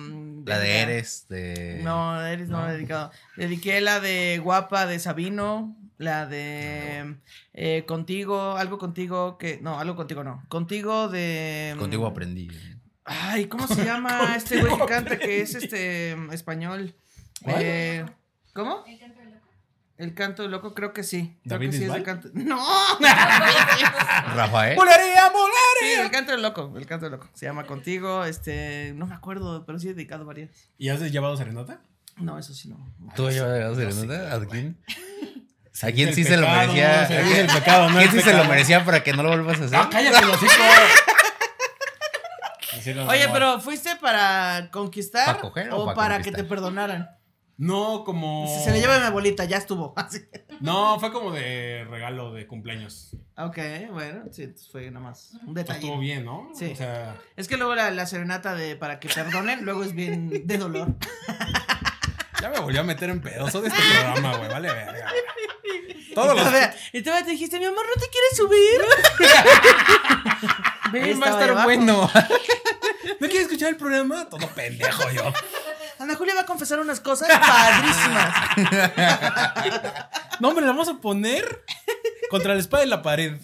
la 0.46 0.60
de 0.60 0.80
Eres, 0.82 1.26
de... 1.30 1.80
No, 1.84 2.24
Eres 2.26 2.50
no, 2.50 2.62
la 2.64 2.70
he 2.70 2.74
dedicado. 2.74 3.12
Dediqué 3.36 3.82
la 3.82 4.00
de 4.00 4.40
Guapa 4.44 4.86
de 4.86 5.00
Sabino. 5.00 5.76
La 6.00 6.26
de 6.26 7.18
eh, 7.52 7.84
Contigo, 7.86 8.56
algo 8.56 8.78
contigo 8.78 9.38
que. 9.38 9.60
No, 9.62 9.78
algo 9.78 9.98
contigo 9.98 10.24
no. 10.24 10.42
Contigo 10.48 11.10
de. 11.10 11.76
Contigo 11.78 12.08
aprendí. 12.08 12.48
Ay, 13.04 13.48
¿cómo 13.48 13.68
se 13.68 13.84
llama 13.84 14.34
este 14.38 14.62
güey 14.62 14.78
que 14.78 14.86
canta 14.86 15.20
que 15.20 15.42
es 15.42 15.56
este 15.56 16.14
español? 16.34 16.96
¿Cuál? 17.44 17.56
Eh, 17.60 18.06
¿Cómo? 18.54 18.86
El 19.98 20.14
canto 20.14 20.44
del 20.44 20.52
loco, 20.52 20.74
creo 20.74 20.94
que 20.94 21.04
sí. 21.04 21.38
Creo 21.44 21.58
¿David 21.58 21.72
que 21.72 21.78
sí 21.78 21.84
es 21.84 21.94
el 21.94 22.04
canto. 22.04 22.30
¡No! 22.34 22.66
Rafael. 24.34 24.78
¡Molería, 24.78 25.26
Sí, 25.28 25.34
molería! 25.34 26.06
el 26.06 26.12
canto 26.12 26.32
del 26.32 26.42
loco, 26.42 26.74
el 26.78 26.86
canto 26.86 27.08
del 27.08 27.20
loco. 27.20 27.28
Se 27.34 27.46
llama 27.46 27.66
Contigo, 27.66 28.24
este, 28.24 28.94
no 28.96 29.06
me 29.06 29.16
acuerdo, 29.16 29.66
pero 29.66 29.78
sí 29.80 29.90
he 29.90 29.94
dedicado 29.94 30.24
varias. 30.24 30.52
¿Y 30.78 30.88
has 30.88 31.02
llevado 31.12 31.36
serenata? 31.36 31.82
No, 32.16 32.40
eso 32.40 32.54
sí 32.54 32.70
no. 32.70 32.78
¿Tú 33.18 33.28
has 33.28 33.34
llevado 33.34 33.76
serenata? 33.76 34.34
¿A 34.34 34.46
quién? 34.46 34.78
¿A 35.82 35.92
quién 35.92 36.10
El 36.10 36.16
sí 36.16 36.24
se 36.24 36.38
lo 36.38 36.48
merecía? 36.48 37.06
el 37.08 37.48
pecado, 37.48 37.90
no 37.90 37.98
¿Quién 38.00 38.10
el 38.10 38.16
sí 38.16 38.22
se 38.22 38.34
lo 38.34 38.44
merecía 38.46 38.84
para 38.86 39.04
que 39.04 39.14
no 39.14 39.24
lo 39.24 39.30
vuelvas 39.30 39.62
a 39.62 39.66
hacer? 39.66 39.80
¡Ah, 39.80 39.90
cállate, 39.92 40.26
los 40.26 40.42
hijos! 40.44 40.56
Oye, 43.08 43.28
pero 43.32 43.60
¿fuiste 43.60 43.96
para 43.98 44.70
conquistar 44.72 45.26
¿Pa 45.36 45.42
coger 45.42 45.72
o 45.72 45.80
o 45.82 45.86
pa 45.88 45.94
para 45.96 46.16
conquistar? 46.16 46.36
que 46.38 46.44
te 46.44 46.48
perdonaran? 46.48 47.10
No, 47.58 48.06
como. 48.06 48.48
Si 48.48 48.64
se 48.64 48.72
le 48.72 48.80
lleva 48.80 48.96
a 48.96 49.00
mi 49.00 49.06
abuelita, 49.06 49.44
ya 49.44 49.58
estuvo. 49.58 49.94
Así. 49.98 50.20
No, 50.62 50.98
fue 51.00 51.12
como 51.12 51.32
de 51.32 51.86
regalo 51.90 52.32
de 52.32 52.48
cumpleaños. 52.48 53.16
ok, 53.36 53.58
bueno, 53.92 54.24
sí, 54.32 54.54
fue 54.72 54.90
nada 54.92 55.06
más 55.06 55.32
un 55.46 55.54
Pues 55.54 55.56
detalle. 55.66 55.80
estuvo 55.80 56.00
bien, 56.00 56.24
¿no? 56.24 56.50
Sí. 56.56 56.72
O 56.72 56.76
sea, 56.76 57.16
Es 57.36 57.48
que 57.50 57.58
luego 57.58 57.76
la, 57.76 57.92
la 57.92 58.06
serenata 58.06 58.56
de 58.56 58.76
para 58.78 59.00
que 59.02 59.10
perdonen, 59.10 59.66
luego 59.66 59.84
es 59.84 59.94
bien 59.94 60.48
de 60.48 60.58
dolor. 60.58 60.96
ya 62.42 62.50
me 62.50 62.60
volvió 62.60 62.80
a 62.80 62.84
meter 62.84 63.10
en 63.10 63.22
pedoso 63.22 63.62
de 63.62 63.68
este 63.68 63.80
programa, 63.82 64.38
güey. 64.38 64.50
Vale, 64.50 64.72
verga. 64.72 65.12
Todos 66.14 66.36
los. 66.36 66.48
y 66.94 67.02
todavía 67.02 67.26
te 67.26 67.32
dijiste, 67.32 67.60
mi 67.60 67.66
amor, 67.66 67.86
¿no 67.86 68.02
te 68.02 68.08
quieres 68.10 68.38
subir? 68.38 68.82
Ven, 70.92 71.22
va 71.22 71.28
a 71.28 71.30
estar 71.30 71.64
bueno. 71.64 72.10
¿No 73.20 73.28
quieres 73.28 73.42
escuchar 73.44 73.70
el 73.70 73.78
programa? 73.78 74.28
Todo 74.30 74.48
pendejo 74.50 75.10
yo. 75.12 75.32
Ana 76.00 76.16
Julia 76.16 76.34
va 76.34 76.42
a 76.42 76.46
confesar 76.46 76.80
unas 76.80 77.00
cosas 77.00 77.28
padrísimas. 77.28 78.36
No, 80.40 80.50
hombre, 80.50 80.66
la 80.66 80.72
vamos 80.72 80.88
a 80.88 80.96
poner 81.00 81.66
contra 82.30 82.54
la 82.54 82.60
espada 82.60 82.86
y 82.86 82.88
la 82.88 83.02
pared. 83.02 83.38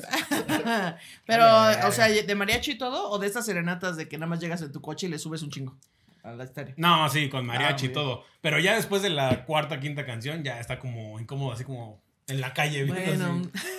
Pero, 1.26 1.46
o 1.88 1.92
sea, 1.92 2.08
¿de 2.08 2.36
mariachi 2.36 2.72
y 2.72 2.78
todo? 2.78 3.10
¿O 3.10 3.20
de 3.20 3.28
estas 3.28 3.46
serenatas 3.46 3.98
de 3.98 4.08
que 4.08 4.18
nada 4.18 4.28
más 4.30 4.40
llegas 4.40 4.62
en 4.62 4.72
tu 4.72 4.82
coche 4.82 5.08
y 5.08 5.10
le 5.10 5.20
subes 5.20 5.42
un 5.42 5.52
chingo 5.52 5.76
a 6.24 6.32
la? 6.32 6.50
No, 6.78 7.10
sí, 7.10 7.30
con 7.30 7.46
mariachi 7.46 7.74
Ah, 7.74 7.86
y 7.86 7.90
muy 7.90 7.94
todo. 7.94 8.24
Pero 8.42 8.60
ya 8.60 8.76
después 8.76 9.02
de 9.02 9.10
la 9.10 9.44
cuarta, 9.46 9.80
quinta 9.80 10.06
canción, 10.06 10.44
ya 10.44 10.60
está 10.60 10.80
como 10.80 11.20
incómodo, 11.20 11.52
así 11.52 11.66
como 11.66 12.02
en 12.28 12.42
la 12.42 12.54
calle. 12.54 12.84
viendo 12.84 13.26
Bueno, 13.28 13.50
así. 13.54 13.70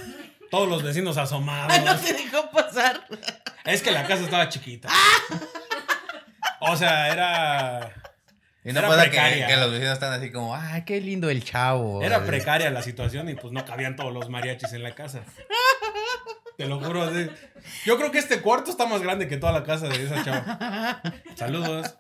Todos 0.51 0.69
los 0.69 0.83
vecinos 0.83 1.17
asomados. 1.17 1.77
No 1.85 1.97
te 1.97 2.13
dejó 2.13 2.51
pasar. 2.51 3.07
Es 3.65 3.83
que 3.83 3.91
la 3.91 4.07
casa 4.07 4.23
estaba 4.25 4.49
chiquita. 4.49 4.89
O 6.61 6.77
sea, 6.77 7.13
era. 7.13 7.93
Y 8.65 8.73
no 8.73 8.81
Era 8.81 8.89
pasa 8.89 9.05
que, 9.05 9.11
precaria. 9.11 9.47
que 9.47 9.57
los 9.57 9.71
vecinos 9.71 9.93
están 9.95 10.13
así 10.13 10.33
como, 10.33 10.55
ay, 10.55 10.83
qué 10.85 11.01
lindo 11.01 11.31
el 11.31 11.45
chavo. 11.45 12.03
Era 12.03 12.25
precaria 12.25 12.71
la 12.71 12.83
situación 12.83 13.29
y 13.29 13.35
pues 13.35 13.53
no 13.53 13.65
cabían 13.65 13.95
todos 13.97 14.13
los 14.13 14.29
mariachis 14.29 14.73
en 14.73 14.83
la 14.83 14.93
casa. 14.95 15.21
Te 16.57 16.67
lo 16.67 16.81
juro. 16.81 17.05
así. 17.05 17.29
Yo 17.85 17.97
creo 17.99 18.11
que 18.11 18.19
este 18.19 18.41
cuarto 18.41 18.71
está 18.71 18.87
más 18.87 19.03
grande 19.03 19.29
que 19.29 19.37
toda 19.37 19.53
la 19.53 19.63
casa 19.63 19.89
de 19.89 20.03
esa 20.05 20.25
chava. 20.25 21.01
Saludos. 21.37 21.95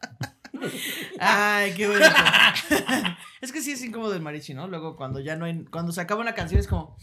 Ay, 1.18 1.74
qué 1.74 1.86
bonito. 1.86 2.06
es 3.40 3.52
que 3.52 3.62
sí 3.62 3.72
es 3.72 3.82
incómodo 3.82 4.14
el 4.14 4.22
mariachi, 4.22 4.54
¿no? 4.54 4.68
Luego 4.68 4.96
cuando 4.96 5.20
ya 5.20 5.36
no 5.36 5.44
hay, 5.44 5.64
cuando 5.64 5.92
se 5.92 6.00
acaba 6.00 6.20
una 6.20 6.34
canción 6.34 6.60
es 6.60 6.68
como, 6.68 6.96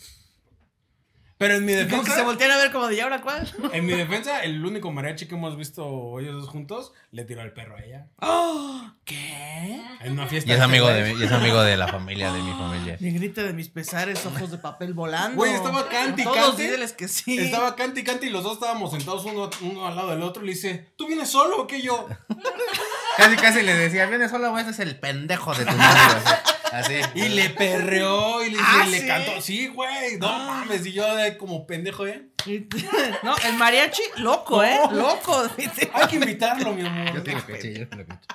Pero 1.38 1.56
en 1.56 1.66
mi 1.66 1.74
como 1.74 1.86
que 1.86 1.90
se 1.90 1.98
defensa, 1.98 2.24
voltean 2.24 2.52
a 2.52 2.58
ver 2.58 2.72
como 2.72 2.88
de, 2.88 2.96
¿y 2.96 3.00
ahora 3.00 3.22
cuál? 3.22 3.52
en 3.74 3.86
mi 3.86 3.94
defensa, 3.94 4.44
el 4.44 4.64
único 4.64 4.92
mariachi 4.92 5.28
que 5.28 5.36
hemos 5.36 5.58
visto 5.58 6.20
ellos 6.20 6.36
dos 6.36 6.50
juntos 6.50 6.94
le 7.12 7.26
tiró 7.26 7.42
el 7.42 7.52
perro 7.54 7.76
a 7.78 7.84
ella. 7.84 8.08
¡Oh! 8.22 8.82
¿Qué? 9.04 9.82
En 10.02 10.14
una 10.14 10.28
fiesta. 10.28 10.50
Y 10.50 10.54
es 10.54 10.62
amigo 10.62 10.88
de 10.88 11.14
y 11.14 11.24
es 11.24 11.32
amigo 11.32 11.62
de 11.62 11.76
la 11.76 11.88
familia, 11.92 12.32
de 12.32 12.42
mi 12.42 12.52
familia. 12.52 12.98
Negrita 13.00 13.44
de 13.44 13.54
mis 13.54 13.68
pesares, 13.70 14.26
ojos 14.26 14.52
de 14.52 14.58
papel 14.58 14.94
volando. 14.94 15.36
Güey, 15.36 15.54
estaba 15.54 15.90
canti, 15.90 16.24
Todos 16.24 16.38
canti. 16.38 16.64
dídeles 16.64 16.94
que 16.94 17.08
sí. 17.08 17.38
Estaba 17.38 17.76
canti 17.76 18.02
y 18.02 18.04
canti 18.04 18.28
y 18.28 18.30
los 18.30 18.44
dos 18.44 18.54
estábamos 18.54 18.92
sentados 18.92 19.26
uno, 19.26 19.50
uno 19.62 19.88
al 19.88 19.96
lado 19.96 20.12
del 20.12 20.22
otro 20.22 20.44
y 20.44 20.48
le 20.48 20.54
dice, 20.54 20.94
¿tú 20.96 21.08
vienes 21.08 21.30
solo 21.30 21.62
o 21.62 21.68
qué 21.68 21.82
yo? 21.82 22.08
Casi, 23.18 23.36
casi 23.36 23.62
le 23.62 23.76
decía, 23.76 24.08
vienes 24.08 24.32
solo, 24.32 24.50
güey, 24.50 24.64
ese 24.64 24.72
es 24.72 24.80
el 24.80 25.00
pendejo 25.00 25.54
de 25.54 25.66
tu 25.66 25.72
novio. 25.72 26.24
Así. 26.74 26.94
Y 27.16 27.30
le 27.30 27.50
perreó 27.52 28.44
y 28.44 28.50
le, 28.52 28.58
Ah, 28.62 28.84
y 28.88 28.92
le 28.92 29.00
¿sí? 29.02 29.08
cantó. 29.08 29.42
Sí, 29.42 29.68
güey. 29.68 30.18
No 30.18 30.28
mames. 30.28 30.86
Y 30.86 30.94
yo 30.94 31.16
de 31.16 31.38
como 31.38 31.66
pendejo, 31.68 32.08
¿eh? 32.08 32.30
No, 33.24 33.36
el 33.46 33.58
mariachi, 33.58 34.02
loco, 34.18 34.64
¿eh? 34.64 34.80
Loco. 34.92 35.50
Hay 35.94 36.08
que 36.08 36.16
invitarlo, 36.16 36.74
mi 36.74 36.86
amor. 36.86 37.14
Yo 37.16 37.24
te 37.24 37.32
lo 37.34 37.46
caché, 37.46 37.74
yo 37.80 37.88
te 37.88 37.96
lo 37.98 38.06
caché. 38.06 38.28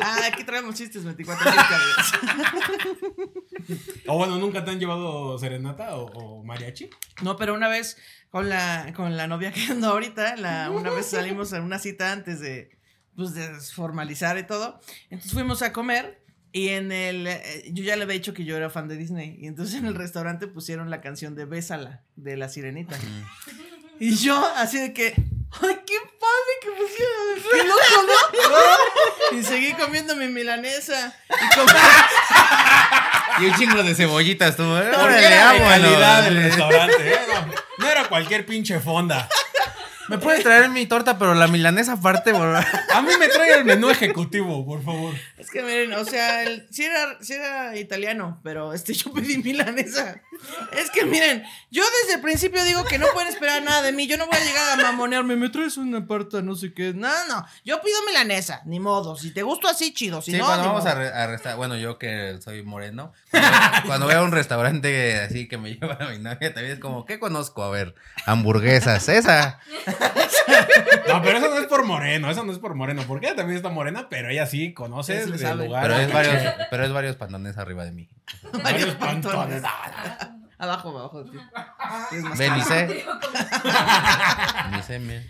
Ah, 0.00 0.18
aquí 0.32 0.44
traemos 0.44 0.74
chistes 0.74 1.04
24 1.04 1.50
mil 1.50 1.60
cabezas. 1.60 2.12
O 4.06 4.16
bueno, 4.16 4.38
¿nunca 4.38 4.64
te 4.64 4.70
han 4.70 4.78
llevado 4.80 5.38
serenata 5.38 5.96
o, 5.96 6.06
o 6.06 6.42
mariachi? 6.44 6.88
No, 7.22 7.36
pero 7.36 7.52
una 7.54 7.68
vez 7.68 7.98
con 8.30 8.48
la, 8.48 8.92
con 8.96 9.16
la 9.16 9.26
novia 9.26 9.52
que 9.52 9.60
ando 9.70 9.88
ahorita, 9.88 10.36
la, 10.36 10.70
una 10.70 10.90
vez 10.90 11.06
salimos 11.06 11.52
a 11.52 11.60
una 11.60 11.78
cita 11.78 12.12
antes 12.12 12.40
de, 12.40 12.70
pues, 13.14 13.34
de 13.34 13.48
formalizar 13.60 14.38
y 14.38 14.44
todo. 14.46 14.80
Entonces 15.10 15.32
fuimos 15.32 15.60
a 15.62 15.72
comer 15.72 16.21
y 16.52 16.68
en 16.68 16.92
el... 16.92 17.26
eh, 17.26 17.64
Yo 17.72 17.82
ya 17.84 17.96
le 17.96 18.02
había 18.04 18.14
dicho 18.14 18.34
que 18.34 18.44
yo 18.44 18.56
era 18.56 18.70
fan 18.70 18.88
de 18.88 18.96
Disney. 18.96 19.36
Y 19.40 19.46
entonces 19.46 19.76
en 19.76 19.86
el 19.86 19.94
restaurante 19.94 20.46
pusieron 20.46 20.90
la 20.90 21.00
canción 21.00 21.34
de 21.34 21.44
Bésala, 21.46 22.02
de 22.16 22.36
La 22.36 22.48
Sirenita. 22.48 22.96
Y 23.98 24.16
yo 24.16 24.44
así 24.56 24.78
de 24.78 24.92
que... 24.92 25.14
¡Ay, 25.60 25.78
qué 25.86 25.96
padre 26.18 26.52
que 26.62 26.70
pusieron! 26.70 27.52
¡Qué 27.52 27.68
loco, 27.68 28.06
no! 28.06 29.36
Y 29.38 29.42
seguí 29.42 29.72
comiendo 29.74 30.14
mi 30.16 30.26
milanesa. 30.28 31.14
Y 31.28 31.54
como- 31.54 31.72
Y 33.40 33.44
un 33.46 33.54
chingo 33.58 33.82
de 33.82 33.94
cebollitas, 33.94 34.56
tú. 34.56 34.62
¿eh? 34.62 34.90
Órale, 34.94 35.36
vámonos. 35.36 35.68
calidad 35.68 36.22
del 36.24 36.36
restaurante, 36.42 37.12
¿eh? 37.14 37.18
No, 37.28 37.52
no 37.84 37.90
era 37.90 38.08
cualquier 38.08 38.44
pinche 38.46 38.78
fonda. 38.80 39.28
¿Me 40.12 40.18
puedes 40.18 40.42
traer 40.42 40.68
mi 40.68 40.84
torta, 40.86 41.18
pero 41.18 41.32
la 41.34 41.48
milanesa 41.48 41.94
aparte? 41.94 42.32
favor? 42.32 42.56
A 42.92 43.00
mí 43.02 43.12
me 43.18 43.28
trae 43.28 43.54
el 43.54 43.64
menú 43.64 43.88
ejecutivo, 43.88 44.64
por 44.66 44.84
favor. 44.84 45.14
Es 45.38 45.50
que 45.50 45.62
miren, 45.62 45.94
o 45.94 46.04
sea, 46.04 46.42
el, 46.44 46.66
sí, 46.70 46.84
era, 46.84 47.16
sí 47.22 47.32
era 47.32 47.76
italiano, 47.76 48.38
pero 48.44 48.74
este, 48.74 48.92
yo 48.92 49.10
pedí 49.12 49.38
milanesa. 49.38 50.20
Es 50.72 50.90
que 50.90 51.06
miren, 51.06 51.42
yo 51.70 51.82
desde 52.02 52.16
el 52.16 52.20
principio 52.20 52.62
digo 52.64 52.84
que 52.84 52.98
no 52.98 53.06
pueden 53.14 53.28
esperar 53.32 53.62
nada 53.62 53.80
de 53.80 53.92
mí. 53.92 54.06
Yo 54.06 54.18
no 54.18 54.26
voy 54.26 54.36
a 54.36 54.44
llegar 54.44 54.78
a 54.78 54.82
mamonearme, 54.82 55.34
me 55.36 55.48
traes 55.48 55.78
una 55.78 56.06
parta, 56.06 56.42
no 56.42 56.56
sé 56.56 56.74
qué. 56.74 56.92
No, 56.92 57.08
no, 57.28 57.46
yo 57.64 57.80
pido 57.80 57.96
milanesa, 58.06 58.60
ni 58.66 58.80
modo. 58.80 59.16
Si 59.16 59.30
te 59.30 59.42
gusto 59.42 59.66
así, 59.66 59.94
chido. 59.94 60.20
Si 60.20 60.32
Sí, 60.32 60.36
no, 60.38 60.44
cuando 60.44 60.66
vamos 60.66 60.84
modo. 60.84 60.94
a, 60.94 61.22
a 61.22 61.26
restaurar, 61.26 61.56
bueno, 61.56 61.76
yo 61.76 61.98
que 61.98 62.38
soy 62.44 62.62
moreno, 62.62 63.12
cuando, 63.30 63.48
cuando 63.86 64.06
voy 64.06 64.14
a 64.14 64.22
un 64.22 64.32
restaurante 64.32 65.20
así 65.20 65.48
que 65.48 65.56
me 65.58 65.70
lleva 65.74 65.94
a 65.98 66.08
mi 66.10 66.18
novia, 66.18 66.52
también 66.52 66.74
es 66.74 66.78
como, 66.80 67.06
¿qué 67.06 67.18
conozco? 67.18 67.62
A 67.64 67.70
ver, 67.70 67.94
hamburguesas, 68.26 69.08
esa. 69.08 69.58
No, 71.08 71.22
pero 71.22 71.38
eso 71.38 71.48
no 71.48 71.58
es 71.58 71.66
por 71.66 71.84
moreno, 71.84 72.30
eso 72.30 72.44
no 72.44 72.52
es 72.52 72.58
por 72.58 72.74
moreno. 72.74 73.02
Porque 73.06 73.26
ella 73.26 73.36
también 73.36 73.56
está 73.56 73.68
morena, 73.68 74.08
pero 74.08 74.30
ella 74.30 74.46
sí 74.46 74.72
conoce 74.72 75.24
Sí, 75.24 75.32
sí 75.36 75.44
le 75.44 75.50
el 75.50 75.58
lugar. 75.58 75.82
Pero 75.82 75.96
es 75.96 76.12
varios, 76.12 76.54
pero 76.70 76.84
es 76.84 76.92
varios 76.92 77.16
pantalones 77.16 77.58
arriba 77.58 77.84
de 77.84 77.92
mí. 77.92 78.08
Varios 78.62 78.94
pantones. 78.94 79.62
pantones. 79.62 80.42
Abajo, 80.62 80.96
abajo 80.96 81.24
mira. 81.24 81.50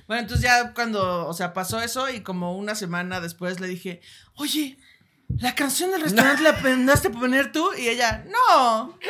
Bueno, 0.07 0.23
entonces 0.23 0.43
ya 0.43 0.75
cuando, 0.75 1.27
o 1.27 1.33
sea, 1.33 1.55
pasó 1.55 1.81
eso 1.81 2.11
y 2.11 2.21
como 2.21 2.55
una 2.55 2.75
semana 2.75 3.19
después 3.21 3.59
le 3.59 3.67
dije, 3.67 4.03
oye, 4.35 4.77
La 5.39 5.55
canción 5.55 5.91
del 5.91 6.03
restaurante 6.03 6.43
la 6.43 6.57
pendaste 6.57 7.09
a 7.09 7.11
poner 7.11 7.53
tú 7.53 7.73
y 7.75 7.89
ella, 7.89 8.25
no. 8.29 8.99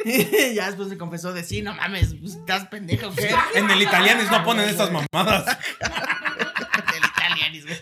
y 0.04 0.54
ya 0.54 0.66
después 0.66 0.88
me 0.88 0.98
confesó 0.98 1.32
de 1.32 1.44
sí, 1.44 1.62
no 1.62 1.74
mames, 1.74 2.14
pues, 2.20 2.34
estás 2.34 2.66
pendejo, 2.68 3.08
¿o 3.08 3.14
¿qué? 3.14 3.34
En 3.54 3.70
el 3.70 3.82
italianis 3.82 4.30
no 4.30 4.44
ponen 4.44 4.68
estas 4.68 4.90
mamadas. 5.12 5.58
El 5.80 7.04
italianis, 7.04 7.66
güey. 7.66 7.80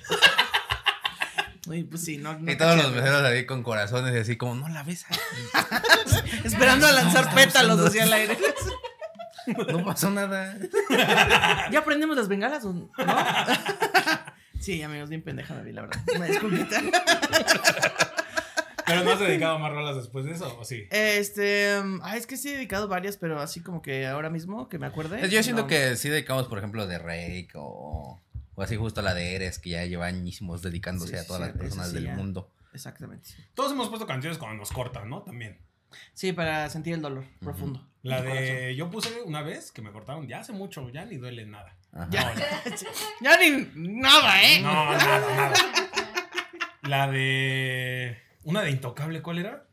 Uy, 1.68 1.84
pues 1.84 2.04
sí, 2.04 2.16
no. 2.16 2.38
no 2.38 2.50
Y 2.50 2.56
todos 2.56 2.76
los 2.76 2.92
meseros 2.92 3.22
ahí 3.22 3.44
con 3.44 3.62
corazones 3.62 4.14
y 4.14 4.18
así 4.18 4.36
como, 4.36 4.54
no 4.54 4.68
la 4.68 4.82
besas. 4.82 5.18
Esperando 6.44 6.86
a 6.86 6.92
lanzar 6.92 7.34
pétalos 7.34 7.78
hacia 7.80 8.04
el 8.04 8.12
aire. 8.12 8.38
No 9.68 9.84
pasó 9.84 10.10
nada. 10.10 10.56
¿Ya 11.70 11.80
aprendemos 11.80 12.16
las 12.16 12.28
bengalas 12.28 12.64
o 12.64 12.72
no? 12.72 12.90
Sí, 14.60 14.82
amigos, 14.82 15.08
bien 15.08 15.22
pendeja 15.22 15.54
me 15.54 15.62
vi, 15.62 15.72
la 15.72 15.82
verdad. 15.82 16.00
Una 16.16 16.26
disculpita. 16.26 16.80
Pero 18.86 19.04
no 19.04 19.10
has 19.12 19.20
dedicado 19.20 19.58
más 19.58 19.70
rolas 19.70 19.96
después 19.96 20.24
de 20.24 20.32
eso, 20.32 20.58
¿o 20.58 20.64
sí? 20.64 20.86
Este. 20.90 21.78
um, 21.78 22.00
Ah, 22.02 22.16
es 22.16 22.26
que 22.26 22.38
sí 22.38 22.48
he 22.48 22.52
dedicado 22.54 22.88
varias, 22.88 23.18
pero 23.18 23.38
así 23.38 23.60
como 23.60 23.82
que 23.82 24.06
ahora 24.06 24.30
mismo, 24.30 24.70
que 24.70 24.78
me 24.78 24.86
acuerde. 24.86 25.28
Yo 25.28 25.42
siento 25.42 25.62
no. 25.62 25.68
que 25.68 25.94
sí 25.96 26.08
dedicamos, 26.08 26.48
por 26.48 26.56
ejemplo, 26.56 26.86
de 26.86 26.98
Rake 26.98 27.50
o, 27.54 28.18
o 28.54 28.62
así 28.62 28.76
justo 28.76 29.02
la 29.02 29.12
de 29.12 29.34
Eres, 29.36 29.58
que 29.58 29.70
ya 29.70 29.84
lleva 29.84 30.06
añísimos 30.06 30.62
dedicándose 30.62 31.12
Sí, 31.12 31.18
a 31.18 31.26
todas 31.26 31.42
sí, 31.42 31.48
las 31.48 31.56
personas 31.58 31.88
sí 31.90 31.94
del 31.96 32.04
ya. 32.06 32.14
mundo. 32.14 32.50
Exactamente. 32.72 33.28
Todos 33.52 33.72
hemos 33.72 33.90
puesto 33.90 34.06
canciones 34.06 34.38
cuando 34.38 34.56
nos 34.56 34.70
cortan, 34.72 35.10
¿no? 35.10 35.20
También. 35.22 35.58
Sí, 36.14 36.32
para 36.32 36.70
sentir 36.70 36.94
el 36.94 37.02
dolor 37.02 37.24
profundo. 37.40 37.86
La 38.02 38.22
de. 38.22 38.74
Yo 38.74 38.90
puse 38.90 39.20
una 39.22 39.42
vez 39.42 39.70
que 39.70 39.82
me 39.82 39.92
cortaron 39.92 40.26
ya 40.28 40.40
hace 40.40 40.52
mucho, 40.54 40.88
ya 40.88 41.04
ni 41.04 41.18
duele 41.18 41.44
nada. 41.44 41.76
No. 41.92 42.06
Ya 43.20 43.36
ni 43.38 43.68
nada, 43.74 44.42
¿eh? 44.42 44.60
No, 44.60 44.72
nada, 44.92 45.34
nada. 45.34 45.54
La 46.82 47.08
de. 47.10 48.16
Una 48.44 48.62
de 48.62 48.70
Intocable, 48.70 49.20
¿cuál 49.20 49.38
era? 49.38 49.64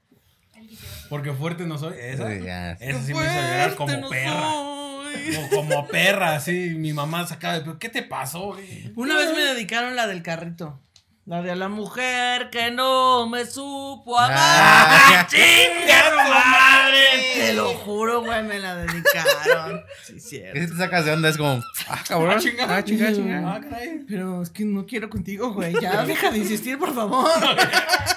Porque 1.09 1.31
fuerte 1.33 1.65
no 1.65 1.77
soy. 1.77 1.95
Esa. 1.99 2.29
Sí, 2.29 2.43
ya. 2.43 2.71
Esa 2.73 3.01
sí 3.01 3.13
me 3.13 3.23
hizo 3.23 3.33
llorar 3.33 3.75
como 3.75 3.97
no 3.97 4.09
perra. 4.09 4.41
soy. 4.41 5.35
Como, 5.35 5.49
como 5.49 5.87
perra, 5.87 6.35
así. 6.35 6.73
Mi 6.75 6.93
mamá 6.93 7.25
sacaba 7.27 7.55
de. 7.55 7.61
¿Pero 7.61 7.79
qué 7.79 7.89
te 7.89 8.03
pasó, 8.03 8.53
güey? 8.53 8.91
Una 8.95 9.17
vez 9.17 9.31
me 9.33 9.41
dedicaron 9.41 9.95
la 9.95 10.07
del 10.07 10.23
carrito. 10.23 10.79
La 11.25 11.41
de 11.41 11.55
la 11.55 11.69
mujer 11.69 12.51
que 12.51 12.69
no 12.69 13.27
me 13.27 13.45
supo 13.47 14.19
amar. 14.19 14.37
Ah, 14.37 15.27
¡Chinga 15.27 16.11
tu 16.11 16.29
madre! 16.29 17.33
Te 17.35 17.53
lo 17.53 17.69
juro, 17.73 18.21
güey, 18.21 18.43
me 18.43 18.59
la 18.59 18.75
dedicaron. 18.75 19.83
Sí, 20.03 20.19
cierto. 20.19 20.75
sacas 20.77 21.05
de 21.05 21.13
onda 21.13 21.29
es 21.29 21.37
como, 21.37 21.63
ah, 21.87 22.03
cabrón. 22.07 22.35
Ah, 22.35 22.39
chinga. 22.39 22.75
Ah, 22.77 22.83
chinga, 22.83 23.11
chinga. 23.13 23.55
Ah, 23.55 23.59
caray. 23.61 24.05
Pero 24.07 24.41
es 24.43 24.49
que 24.51 24.65
no 24.65 24.85
quiero 24.85 25.09
contigo, 25.09 25.51
güey. 25.53 25.73
Ya 25.81 26.05
deja 26.05 26.29
de 26.29 26.37
insistir, 26.39 26.77
por 26.77 26.93
favor. 26.93 27.29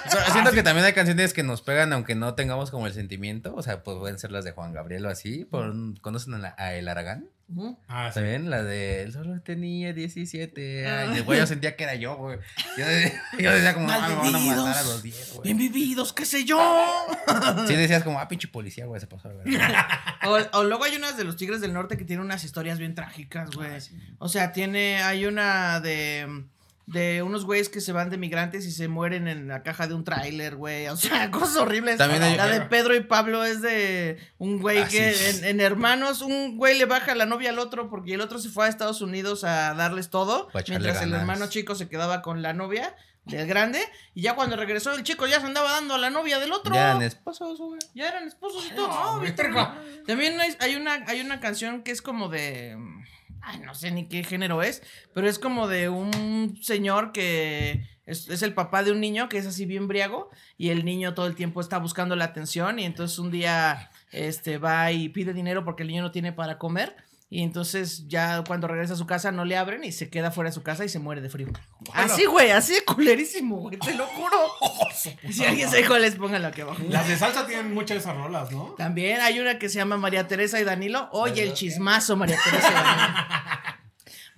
O 0.09 0.11
sea, 0.11 0.25
siento 0.31 0.51
que 0.51 0.63
también 0.63 0.83
hay 0.87 0.93
canciones 0.93 1.33
que 1.33 1.43
nos 1.43 1.61
pegan 1.61 1.93
aunque 1.93 2.15
no 2.15 2.33
tengamos 2.33 2.71
como 2.71 2.87
el 2.87 2.93
sentimiento. 2.93 3.53
O 3.55 3.61
sea, 3.61 3.83
pues 3.83 3.95
pueden 3.97 4.17
ser 4.17 4.31
las 4.31 4.43
de 4.43 4.51
Juan 4.53 4.73
Gabriel 4.73 5.05
o 5.05 5.09
así. 5.09 5.45
Por, 5.45 5.71
¿Conocen 6.01 6.33
a, 6.33 6.37
la- 6.39 6.55
a 6.57 6.73
El 6.73 6.87
Aragán? 6.87 7.29
Ujú. 7.51 7.79
Ah, 7.87 8.11
sí. 8.13 8.19
La 8.43 8.63
de 8.63 9.01
él 9.01 9.11
solo 9.13 9.41
tenía 9.41 9.91
17 9.91 10.87
años. 10.87 11.25
Güey, 11.25 11.39
yo 11.39 11.47
sentía 11.47 11.75
que 11.75 11.83
era 11.83 11.95
yo, 11.95 12.15
güey. 12.17 12.37
Yo, 12.77 12.85
decía- 12.85 13.21
yo 13.39 13.51
decía 13.51 13.73
como, 13.73 13.89
ah, 13.89 14.07
me 14.07 14.15
van 14.15 14.35
a 14.35 14.39
matar 14.39 14.77
a 14.77 14.83
los 14.83 15.01
10, 15.01 15.31
güey. 15.33 15.43
Bien 15.43 15.57
vividos, 15.57 16.13
qué 16.13 16.25
sé 16.25 16.45
yo. 16.45 16.59
Sí, 17.67 17.75
decías 17.75 18.03
como, 18.03 18.19
ah, 18.19 18.27
pinche 18.27 18.47
policía, 18.47 18.85
güey, 18.85 18.99
se 19.01 19.07
pasó 19.07 19.29
verdad. 19.29 19.85
O, 20.25 20.59
o 20.59 20.63
luego 20.63 20.83
hay 20.83 20.95
unas 20.97 21.15
de 21.17 21.23
los 21.23 21.37
Tigres 21.37 21.61
del 21.61 21.73
Norte 21.73 21.97
que 21.97 22.03
tienen 22.05 22.25
unas 22.25 22.43
historias 22.43 22.77
bien 22.77 22.93
trágicas, 22.93 23.49
güey. 23.51 23.69
O 24.19 24.27
sea, 24.29 24.51
tiene, 24.51 25.01
hay 25.01 25.25
una 25.25 25.79
de, 25.79 26.43
de 26.91 27.21
unos 27.21 27.45
güeyes 27.45 27.69
que 27.69 27.81
se 27.81 27.91
van 27.91 28.09
de 28.09 28.17
migrantes 28.17 28.65
y 28.65 28.71
se 28.71 28.87
mueren 28.87 29.27
en 29.27 29.47
la 29.47 29.61
caja 29.61 29.85
de 29.87 29.93
un 29.93 30.03
tráiler, 30.03 30.55
güey. 30.55 30.87
O 30.87 30.97
sea, 30.97 31.29
cosas 31.31 31.55
horribles. 31.57 31.97
También 31.97 32.23
hay- 32.23 32.35
la 32.35 32.47
de 32.47 32.61
Pedro 32.61 32.95
y 32.95 33.01
Pablo 33.01 33.45
es 33.45 33.61
de 33.61 34.17
un 34.39 34.59
güey 34.59 34.79
Ah, 34.79 34.87
que 34.87 35.13
sí. 35.13 35.39
en, 35.39 35.45
en 35.45 35.59
Hermanos, 35.61 36.21
un 36.21 36.57
güey 36.57 36.77
le 36.77 36.85
baja 36.85 37.13
la 37.15 37.25
novia 37.27 37.51
al 37.51 37.59
otro 37.59 37.89
porque 37.89 38.15
el 38.15 38.21
otro 38.21 38.39
se 38.39 38.49
fue 38.49 38.65
a 38.65 38.69
Estados 38.69 39.01
Unidos 39.01 39.43
a 39.43 39.73
darles 39.75 40.09
todo, 40.09 40.49
mientras 40.67 41.01
el 41.03 41.13
hermano 41.13 41.47
chico 41.47 41.75
se 41.75 41.87
quedaba 41.87 42.21
con 42.23 42.41
la 42.41 42.53
novia 42.53 42.95
del 43.25 43.45
grande 43.45 43.79
y 44.15 44.23
ya 44.23 44.33
cuando 44.33 44.55
regresó 44.55 44.91
el 44.93 45.03
chico 45.03 45.27
ya 45.27 45.39
se 45.39 45.45
andaba 45.45 45.69
dando 45.71 45.93
a 45.93 45.97
la 45.99 46.09
novia 46.09 46.39
del 46.39 46.51
otro. 46.51 46.73
Ya 46.73 46.89
eran 46.91 47.03
esposos, 47.03 47.59
güey. 47.59 47.79
Ya 47.93 48.09
eran 48.09 48.27
esposos 48.27 48.65
y 48.65 48.73
todo. 48.73 48.87
No, 48.87 49.21
No. 49.21 49.75
También 50.07 50.39
hay, 50.39 50.55
hay 50.59 50.75
una, 50.75 51.03
hay 51.05 51.21
una 51.21 51.39
canción 51.39 51.83
que 51.83 51.91
es 51.91 52.01
como 52.01 52.29
de. 52.29 52.75
Ay, 53.51 53.59
no 53.65 53.73
sé 53.73 53.89
ni 53.89 54.07
qué 54.07 54.23
género 54.23 54.61
es. 54.61 54.83
Pero 55.13 55.27
es 55.27 55.39
como 55.39 55.67
de 55.67 55.89
un 55.89 56.59
señor 56.61 57.11
que 57.11 57.83
es, 58.05 58.29
es 58.29 58.43
el 58.43 58.53
papá 58.53 58.83
de 58.83 58.91
un 58.91 58.99
niño 58.99 59.27
que 59.27 59.39
es 59.39 59.47
así 59.47 59.65
bien 59.65 59.87
briago. 59.87 60.29
Y 60.55 60.69
el 60.69 60.85
niño 60.85 61.15
todo 61.15 61.25
el 61.25 61.35
tiempo 61.35 61.59
está 61.59 61.79
buscando 61.79 62.15
la 62.15 62.25
atención. 62.25 62.77
Y 62.77 62.85
entonces 62.85 63.17
un 63.17 63.31
día 63.31 63.89
este, 64.11 64.59
va 64.59 64.91
y 64.91 65.09
pide 65.09 65.33
dinero 65.33 65.65
porque 65.65 65.81
el 65.81 65.89
niño 65.89 66.03
no 66.03 66.11
tiene 66.11 66.31
para 66.31 66.59
comer. 66.59 66.95
Y 67.31 67.43
entonces 67.43 68.07
ya 68.07 68.43
cuando 68.47 68.67
regresa 68.67 68.93
a 68.93 68.97
su 68.97 69.05
casa 69.05 69.31
no 69.31 69.45
le 69.45 69.55
abren 69.55 69.83
y 69.83 69.91
se 69.91 70.09
queda 70.09 70.31
fuera 70.31 70.49
de 70.49 70.53
su 70.53 70.63
casa 70.63 70.83
y 70.83 70.89
se 70.89 70.97
muere 70.97 71.21
de 71.21 71.29
frío. 71.29 71.47
Así, 71.93 72.25
güey, 72.25 72.49
así 72.49 72.73
de 72.73 72.83
culerísimo, 72.83 73.57
güey, 73.57 73.77
te 73.77 73.93
lo 73.93 74.07
juro. 74.07 74.37
Si 75.31 75.45
alguien 75.45 75.69
sabe 75.69 75.85
cuál 75.87 76.03
es, 76.03 76.15
póngalo 76.15 76.47
aquí 76.47 76.61
abajo. 76.61 76.81
Las 76.89 77.07
de 77.07 77.15
salsa 77.15 77.47
tienen 77.47 77.73
muchas 77.73 77.95
de 77.95 77.97
esas 77.97 78.17
rolas, 78.17 78.51
¿no? 78.51 78.73
También 78.77 79.21
hay 79.21 79.39
una 79.39 79.57
que 79.57 79.69
se 79.69 79.75
llama 79.75 79.95
María 79.95 80.27
Teresa 80.27 80.59
y 80.59 80.65
Danilo. 80.65 81.07
Oye, 81.13 81.43
el 81.43 81.53
chismazo, 81.53 82.17
María 82.17 82.37
Teresa 82.43 82.69
y 82.69 82.73
Danilo. 82.73 83.39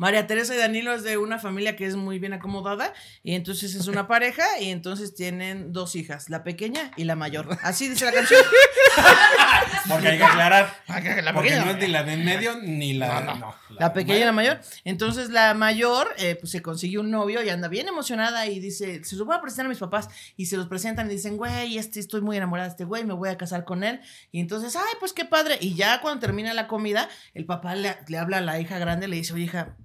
María 0.02 0.26
Teresa 0.26 0.56
y 0.56 0.58
Danilo 0.58 0.96
es 0.96 1.04
de 1.04 1.20
una 1.20 1.38
familia 1.38 1.76
que 1.76 1.86
es 1.86 1.96
muy 1.96 2.18
bien 2.18 2.34
acomodada 2.34 2.92
y 3.22 3.36
entonces 3.36 3.76
es 3.76 3.86
una 3.86 4.08
pareja 4.08 4.44
y 4.60 4.72
entonces 4.72 5.14
tienen 5.14 5.74
dos 5.74 5.96
hijas, 5.96 6.28
la 6.28 6.44
pequeña 6.44 6.90
y 6.98 7.04
la 7.04 7.16
mayor. 7.16 7.60
Así 7.62 7.88
dice 7.88 8.06
la 8.06 8.12
canción. 8.12 8.42
Porque 9.88 10.08
hay 10.08 10.18
que 10.18 10.24
aclarar. 10.24 10.74
La 10.88 11.34
Porque 11.36 11.50
pequeña. 11.50 11.66
no 11.66 11.72
es 11.74 11.78
ni 11.78 11.88
la 11.88 12.02
de 12.02 12.14
en 12.14 12.26
medio 12.26 12.58
ni 12.58 12.94
la. 12.94 13.22
No, 13.22 13.36
no. 13.36 13.36
no, 13.36 13.56
La 13.78 13.94
pequeña 13.94 14.18
y 14.18 14.24
la 14.24 14.32
mayor. 14.32 14.60
Entonces 14.86 15.30
la 15.30 15.54
mayor 15.54 16.08
eh, 16.18 16.34
pues 16.34 16.52
se 16.52 16.64
consiguió 16.64 17.02
un 17.02 17.12
novio 17.12 17.44
y 17.44 17.50
anda 17.50 17.68
bien 17.68 17.88
emocionada 17.88 18.48
y 18.48 18.60
dice, 18.60 19.04
se 19.04 19.16
los 19.16 19.28
voy 19.28 19.36
a 19.36 19.42
presentar 19.42 19.68
a 19.68 19.70
mis 19.70 19.78
papás 19.78 20.08
y 20.36 20.48
se 20.48 20.58
los 20.58 20.66
presentan 20.66 21.12
y 21.12 21.14
dicen, 21.14 21.38
güey, 21.38 21.78
este, 21.78 22.00
estoy 22.00 22.22
muy 22.22 22.38
enamorada 22.38 22.70
de 22.70 22.72
este 22.72 22.86
güey, 22.86 23.06
me 23.06 23.14
voy 23.14 23.30
a 23.30 23.38
casar 23.38 23.66
con 23.66 23.84
él. 23.84 24.02
Y 24.32 24.40
entonces, 24.40 24.76
ay, 24.76 24.94
pues 25.00 25.14
qué 25.14 25.26
padre. 25.26 25.60
Y 25.62 25.76
ya 25.76 26.02
cuando 26.02 26.22
termina 26.22 26.56
la 26.56 26.68
comida, 26.68 27.08
el 27.36 27.46
papá 27.46 27.76
le, 27.76 27.96
le 28.08 28.18
habla 28.18 28.40
a 28.40 28.42
la 28.42 28.60
hija 28.60 28.80
grande, 28.80 29.08
le 29.08 29.18
dice, 29.18 29.34
oye 29.34 29.44
hija, 29.44 29.76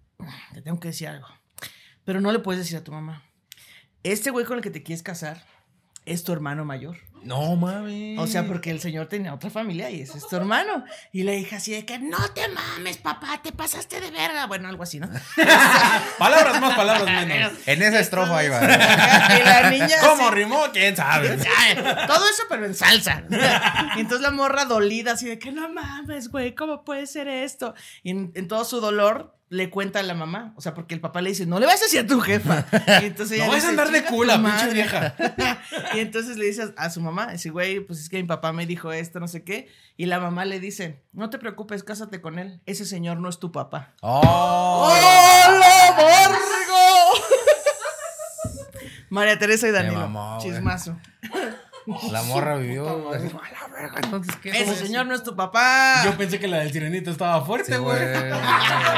te 0.54 0.62
tengo 0.62 0.80
que 0.80 0.88
decir 0.88 1.08
algo. 1.08 1.28
Pero 2.04 2.20
no 2.20 2.32
le 2.32 2.38
puedes 2.38 2.62
decir 2.62 2.76
a 2.78 2.84
tu 2.84 2.92
mamá. 2.92 3.22
Este 4.02 4.30
güey 4.30 4.44
con 4.44 4.56
el 4.58 4.62
que 4.62 4.70
te 4.70 4.82
quieres 4.82 5.02
casar 5.02 5.44
es 6.04 6.22
tu 6.22 6.32
hermano 6.32 6.64
mayor. 6.64 6.96
No 7.24 7.56
mames. 7.56 8.20
O 8.20 8.28
sea, 8.28 8.46
porque 8.46 8.70
el 8.70 8.78
señor 8.78 9.08
tenía 9.08 9.34
otra 9.34 9.50
familia 9.50 9.90
y 9.90 10.02
ese 10.02 10.18
es 10.18 10.28
tu 10.28 10.36
hermano. 10.36 10.84
Y 11.10 11.24
la 11.24 11.34
hija 11.34 11.56
así 11.56 11.72
de 11.72 11.84
que, 11.84 11.98
no 11.98 12.18
te 12.34 12.46
mames, 12.46 12.98
papá, 12.98 13.40
te 13.42 13.50
pasaste 13.50 14.00
de 14.00 14.12
verga. 14.12 14.46
Bueno, 14.46 14.68
algo 14.68 14.84
así, 14.84 15.00
¿no? 15.00 15.08
Palabras 16.18 16.60
más, 16.60 16.76
palabras 16.76 17.26
menos. 17.26 17.52
En 17.66 17.82
esa 17.82 17.98
estrofa 17.98 18.44
iba. 18.44 18.62
y 18.62 19.42
la 19.42 19.70
niña... 19.70 19.96
¿Cómo 20.02 20.28
así- 20.28 20.34
rimó? 20.36 20.62
¿Quién 20.72 20.94
sabe? 20.94 21.30
Todo 22.06 22.28
eso, 22.28 22.44
pero 22.48 22.64
en 22.66 22.74
salsa. 22.76 23.24
Y 23.96 24.00
entonces 24.00 24.20
la 24.22 24.30
morra 24.30 24.64
dolida, 24.66 25.12
así 25.14 25.26
de 25.26 25.40
que 25.40 25.50
no 25.50 25.68
mames, 25.68 26.28
güey, 26.28 26.54
¿cómo 26.54 26.84
puede 26.84 27.08
ser 27.08 27.26
esto? 27.26 27.74
Y 28.04 28.10
en, 28.10 28.30
en 28.36 28.46
todo 28.46 28.64
su 28.64 28.80
dolor 28.80 29.35
le 29.48 29.70
cuenta 29.70 30.00
a 30.00 30.02
la 30.02 30.14
mamá. 30.14 30.52
O 30.56 30.60
sea, 30.60 30.74
porque 30.74 30.94
el 30.94 31.00
papá 31.00 31.20
le 31.22 31.30
dice, 31.30 31.46
no 31.46 31.58
le 31.60 31.66
vas 31.66 31.80
a 31.80 31.84
decir 31.84 32.00
a 32.00 32.06
tu 32.06 32.20
jefa. 32.20 32.64
Y 33.02 33.06
entonces 33.06 33.38
No 33.38 33.48
vas 33.48 33.64
a 33.64 33.68
andar 33.68 33.88
de 33.90 33.98
"Chinga 33.98 34.08
tu 34.10 34.14
cula, 34.16 34.34
pinche 34.34 34.48
madre". 34.50 34.72
vieja. 34.74 35.14
y 35.94 36.00
entonces 36.00 36.36
le 36.36 36.46
dice 36.46 36.72
a 36.76 36.90
su 36.90 37.00
mamá, 37.00 37.32
dice, 37.32 37.50
güey, 37.50 37.80
pues 37.80 38.00
es 38.00 38.08
que 38.08 38.16
mi 38.16 38.24
papá 38.24 38.52
me 38.52 38.66
dijo 38.66 38.92
esto, 38.92 39.20
no 39.20 39.28
sé 39.28 39.44
qué. 39.44 39.68
Y 39.96 40.06
la 40.06 40.18
mamá 40.20 40.44
le 40.44 40.58
dice, 40.60 41.02
no 41.12 41.30
te 41.30 41.38
preocupes, 41.38 41.82
cásate 41.84 42.20
con 42.20 42.38
él. 42.38 42.60
Ese 42.66 42.84
señor 42.84 43.18
no 43.18 43.28
es 43.28 43.38
tu 43.38 43.52
papá. 43.52 43.94
Oh. 44.02 44.92
María 49.10 49.38
Teresa 49.38 49.68
y 49.68 49.70
güey. 49.70 49.84
Chismazo. 50.40 50.96
La 52.10 52.22
morra 52.24 52.56
vivió. 52.56 53.12
así 53.12 53.28
como, 53.28 53.42
"A 53.42 53.50
la 53.50 53.65
verga, 53.76 54.00
entonces, 54.02 54.34
¿qué? 54.42 54.50
Ese 54.50 54.64
güey?" 54.64 54.76
señor 54.76 55.06
no 55.06 55.14
es 55.14 55.22
tu 55.22 55.34
papá. 55.36 56.02
Yo 56.04 56.16
pensé 56.16 56.38
que 56.38 56.48
la 56.48 56.58
del 56.58 56.72
sirenito 56.72 57.10
estaba 57.10 57.44
fuerte, 57.44 57.76
güey. 57.78 57.98
güey. 57.98 58.12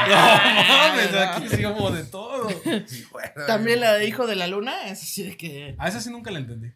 No 0.09 0.77
mames, 0.77 1.15
aquí 1.27 1.47
sí 1.49 1.63
como 1.63 1.91
de 1.91 2.03
todo. 2.03 2.28
Sí. 2.87 3.05
También 3.47 3.79
la 3.79 3.93
de 3.93 4.07
Hijo 4.07 4.27
de 4.27 4.35
la 4.35 4.47
Luna, 4.47 4.85
es 4.85 5.01
así 5.03 5.23
de 5.23 5.37
que. 5.37 5.75
A 5.77 5.87
esa 5.87 6.01
sí 6.01 6.09
nunca 6.09 6.31
la 6.31 6.39
entendí. 6.39 6.71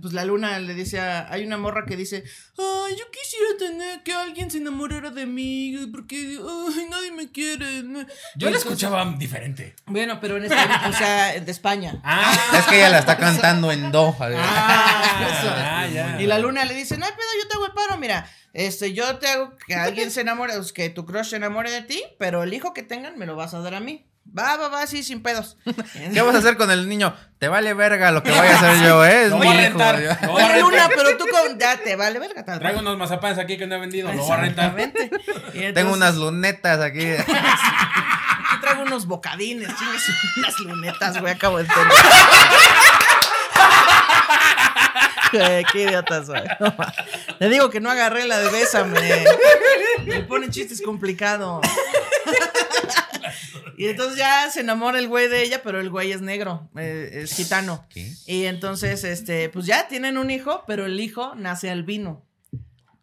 Pues 0.00 0.12
la 0.12 0.24
luna 0.24 0.58
le 0.58 0.74
dice 0.74 1.00
a. 1.00 1.32
Hay 1.32 1.44
una 1.44 1.56
morra 1.56 1.84
que 1.86 1.96
dice: 1.96 2.24
Ay, 2.58 2.96
yo 2.96 3.04
quisiera 3.10 3.56
tener 3.58 4.02
que 4.02 4.12
alguien 4.12 4.50
se 4.50 4.58
enamorara 4.58 5.10
de 5.10 5.26
mí 5.26 5.76
porque 5.92 6.16
ay, 6.40 6.86
nadie 6.90 7.12
me 7.12 7.30
quiere. 7.30 7.84
Yo 8.36 8.50
la 8.50 8.56
escuchaba 8.56 9.04
diferente. 9.18 9.74
Bueno, 9.86 10.18
pero 10.20 10.36
en 10.36 10.44
España, 10.44 10.82
o 10.88 10.92
sea, 10.92 11.40
de 11.40 11.50
España. 11.50 12.00
Ah, 12.04 12.58
Es 12.58 12.66
que 12.66 12.76
ella 12.76 12.90
la 12.90 12.98
está 13.00 13.16
cantando 13.16 13.70
en 13.72 13.90
do. 13.92 14.14
ah, 14.20 15.86
ya. 15.92 16.20
Y 16.20 16.26
la 16.26 16.38
luna 16.38 16.64
le 16.64 16.74
dice: 16.74 16.96
No 16.98 17.04
hay 17.06 17.12
pedo, 17.12 17.26
yo 17.42 17.48
te 17.48 17.54
hago 17.54 17.66
el 17.66 17.72
paro, 17.72 17.98
mira. 17.98 18.26
Este, 18.52 18.92
yo 18.92 19.16
te 19.18 19.26
hago 19.26 19.56
que 19.66 19.74
alguien 19.74 20.12
se 20.12 20.20
enamore, 20.20 20.54
que 20.74 20.88
tu 20.88 21.04
crush 21.04 21.30
se 21.30 21.36
enamore 21.36 21.72
de 21.72 21.82
ti, 21.82 22.02
pero 22.20 22.44
el 22.44 22.54
hijo 22.54 22.72
que 22.72 22.84
tengan 22.84 23.18
me 23.18 23.26
lo 23.26 23.34
vas 23.34 23.52
a 23.52 23.58
dar 23.60 23.74
a 23.74 23.80
mí. 23.80 24.06
Va, 24.26 24.56
va, 24.56 24.68
va, 24.68 24.86
sí, 24.86 25.02
sin 25.04 25.22
pedos. 25.22 25.56
¿Qué 26.12 26.20
vas 26.22 26.34
a 26.34 26.38
hacer 26.38 26.56
con 26.56 26.70
el 26.70 26.88
niño? 26.88 27.14
Te 27.38 27.46
vale 27.48 27.72
verga 27.74 28.10
lo 28.10 28.22
que 28.22 28.30
voy 28.30 28.40
a 28.46 28.56
hacer 28.58 28.82
yo, 28.84 29.04
¿eh? 29.04 29.24
Es 29.24 29.30
Lo 29.30 29.36
voy 29.36 29.46
a 29.46 29.52
rentar. 29.52 30.00
yo- 30.00 30.08
Lo 30.26 30.32
voy 30.32 30.42
a 30.42 30.46
Oye, 30.46 30.54
rentar. 30.54 30.60
Luna, 30.72 30.88
pero 30.96 31.16
tú 31.16 31.24
con... 31.30 31.58
Ya 31.58 31.76
te 31.76 31.94
vale 31.94 32.18
verga. 32.18 32.44
tal 32.44 32.58
Traigo 32.58 32.80
unos 32.80 32.98
mazapanes 32.98 33.38
aquí 33.38 33.56
que 33.56 33.66
no 33.68 33.76
he 33.76 33.78
vendido, 33.80 34.12
lo 34.12 34.22
voy 34.22 34.32
a 34.32 34.36
rentar. 34.36 34.74
Entonces, 34.78 35.74
Tengo 35.74 35.92
unas 35.92 36.16
lunetas 36.16 36.80
aquí. 36.80 37.06
Aquí 38.46 38.60
traigo 38.60 38.82
unos 38.82 39.06
bocadines, 39.06 39.68
chingues, 39.76 40.02
unas 40.38 40.58
lunetas, 40.60 41.20
güey, 41.20 41.32
acabo 41.32 41.58
de 41.58 41.64
entender. 41.64 41.92
Güey, 45.32 45.64
Qué 45.72 45.82
idiotas, 45.82 46.28
güey. 46.28 46.42
No 46.60 46.74
ma- 46.78 46.92
Le 47.40 47.48
digo 47.48 47.68
que 47.70 47.80
no 47.80 47.90
agarré 47.90 48.26
la 48.26 48.38
de 48.38 48.48
bésame. 48.50 49.24
Me 50.04 50.20
ponen 50.20 50.50
chistes 50.50 50.80
complicados. 50.82 51.66
Y 53.84 53.88
entonces 53.88 54.18
ya 54.18 54.50
se 54.50 54.60
enamora 54.60 54.98
el 54.98 55.08
güey 55.08 55.28
de 55.28 55.42
ella, 55.42 55.62
pero 55.62 55.80
el 55.80 55.90
güey 55.90 56.12
es 56.12 56.20
negro, 56.20 56.68
eh, 56.76 57.10
es 57.24 57.34
gitano. 57.34 57.86
¿Qué? 57.90 58.12
Y 58.26 58.44
entonces, 58.44 59.04
este, 59.04 59.48
pues 59.50 59.66
ya 59.66 59.88
tienen 59.88 60.18
un 60.18 60.30
hijo, 60.30 60.64
pero 60.66 60.86
el 60.86 60.98
hijo 61.00 61.34
nace 61.34 61.70
albino. 61.70 62.24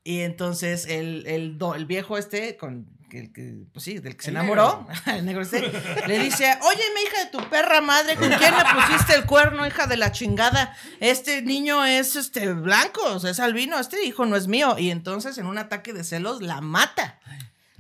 Y 0.04 0.22
entonces 0.22 0.88
el, 0.88 1.26
el, 1.28 1.58
do- 1.58 1.76
el 1.76 1.86
viejo 1.86 2.18
este, 2.18 2.58
con 2.58 2.88
que, 3.10 3.32
que, 3.34 3.66
pues 3.74 3.84
sí, 3.84 4.00
del 4.00 4.16
que 4.16 4.24
se 4.24 4.30
El 4.30 4.38
enamoró, 4.38 4.88
el 5.06 5.26
negro 5.26 5.42
este, 5.42 5.62
le 6.08 6.18
dice, 6.20 6.58
oye, 6.62 6.82
mi 6.96 7.02
hija 7.02 7.26
de 7.26 7.30
tu 7.30 7.50
perra 7.50 7.82
madre, 7.82 8.16
¿con 8.16 8.30
quién 8.30 8.54
me 8.56 8.64
pusiste 8.88 9.14
el 9.16 9.26
cuerno, 9.26 9.68
hija 9.68 9.86
de 9.86 9.98
la 9.98 10.12
chingada? 10.14 10.76
Este 11.02 11.42
niño 11.42 11.84
es 11.86 12.16
este 12.16 12.54
blanco, 12.54 13.02
o 13.04 13.20
sea, 13.20 13.32
es 13.32 13.40
albino, 13.42 13.78
este 13.80 14.04
hijo 14.06 14.26
no 14.26 14.38
es 14.38 14.48
mío. 14.48 14.78
Y 14.80 14.92
entonces 14.92 15.38
en 15.38 15.46
un 15.46 15.58
ataque 15.58 15.92
de 15.94 16.04
celos 16.06 16.42
la 16.42 16.62
mata. 16.62 17.20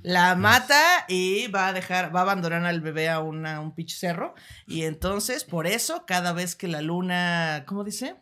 La 0.03 0.35
mata 0.35 1.05
y 1.07 1.47
va 1.47 1.67
a 1.67 1.73
dejar, 1.73 2.15
va 2.15 2.21
a 2.21 2.23
abandonar 2.23 2.65
al 2.65 2.81
bebé 2.81 3.09
a 3.09 3.19
una, 3.19 3.59
un 3.59 3.73
pinche 3.75 3.95
cerro. 3.95 4.33
Y 4.67 4.83
entonces, 4.83 5.43
por 5.43 5.67
eso, 5.67 6.05
cada 6.05 6.33
vez 6.33 6.55
que 6.55 6.67
la 6.67 6.81
luna, 6.81 7.63
¿cómo 7.67 7.83
dice? 7.83 8.15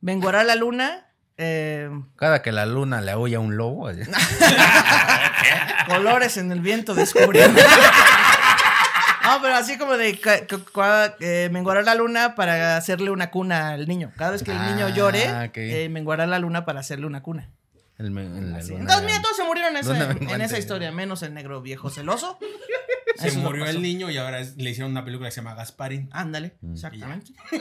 Venguará 0.00 0.44
la 0.44 0.54
luna, 0.54 1.08
eh, 1.40 1.88
Cada 2.16 2.42
que 2.42 2.50
la 2.50 2.66
luna 2.66 3.00
le 3.00 3.12
aúlla 3.12 3.38
a 3.38 3.40
un 3.40 3.56
lobo. 3.56 3.88
colores 5.88 6.36
en 6.36 6.50
el 6.50 6.60
viento 6.60 6.94
descubriendo. 6.94 7.60
No, 9.22 9.42
pero 9.42 9.54
así 9.54 9.78
como 9.78 9.96
de 9.96 10.18
eh, 11.20 11.48
menguará 11.52 11.82
la 11.82 11.94
luna 11.94 12.34
para 12.34 12.76
hacerle 12.76 13.10
una 13.10 13.30
cuna 13.30 13.70
al 13.70 13.86
niño. 13.86 14.10
Cada 14.16 14.32
vez 14.32 14.42
que 14.42 14.50
el 14.50 14.58
niño 14.58 14.86
Ah, 14.86 14.90
llore, 14.90 15.50
eh, 15.54 15.88
menguará 15.88 16.26
la 16.26 16.38
luna 16.38 16.64
para 16.64 16.80
hacerle 16.80 17.06
una 17.06 17.22
cuna. 17.22 17.50
El 17.98 18.06
el- 18.06 18.12
luna- 18.14 18.58
Entonces, 18.60 19.02
mira, 19.04 19.20
todos 19.22 19.36
se 19.36 19.44
murieron 19.44 19.72
en, 19.76 19.80
esa- 19.80 20.10
en 20.54 20.58
historia, 20.58 20.92
menos 20.92 21.22
el 21.22 21.34
negro 21.34 21.60
viejo 21.60 21.90
celoso. 21.94 22.38
Se 23.16 23.28
Eso 23.28 23.40
murió 23.40 23.66
el 23.66 23.82
niño 23.82 24.10
y 24.10 24.16
ahora 24.18 24.38
es- 24.40 24.56
le 24.56 24.70
hicieron 24.70 24.92
una 24.92 25.04
película 25.04 25.28
que 25.28 25.32
se 25.32 25.40
llama 25.40 25.54
Gasparín. 25.54 26.08
Ándale, 26.12 26.56
Mm. 26.60 26.72
exactamente. 26.74 27.32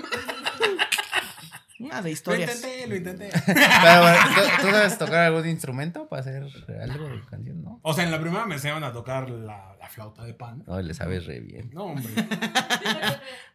Una 1.79 1.97
de 1.97 2.09
Lo 2.09 2.09
historias. 2.09 2.55
intenté, 2.55 2.87
lo 2.87 2.95
intenté. 2.95 3.29
Pero, 3.45 4.01
bueno, 4.01 4.17
¿tú, 4.33 4.41
tú 4.61 4.71
sabes 4.71 4.97
tocar 4.97 5.19
algún 5.25 5.47
instrumento 5.47 6.07
para 6.09 6.21
hacer 6.21 6.43
algo 6.81 7.07
de 7.07 7.21
canción, 7.29 7.61
no? 7.61 7.79
O 7.83 7.93
sea, 7.93 8.03
en 8.03 8.09
la 8.09 8.19
primera 8.19 8.47
me 8.47 8.55
enseñaron 8.55 8.83
a 8.83 8.91
tocar 8.91 9.29
la, 9.29 9.75
la 9.79 9.87
flauta 9.87 10.23
de 10.23 10.33
pan. 10.33 10.63
No, 10.65 10.81
le 10.81 10.93
sabes 10.95 11.27
re 11.27 11.39
bien. 11.39 11.69
No, 11.73 11.83
hombre. 11.85 12.11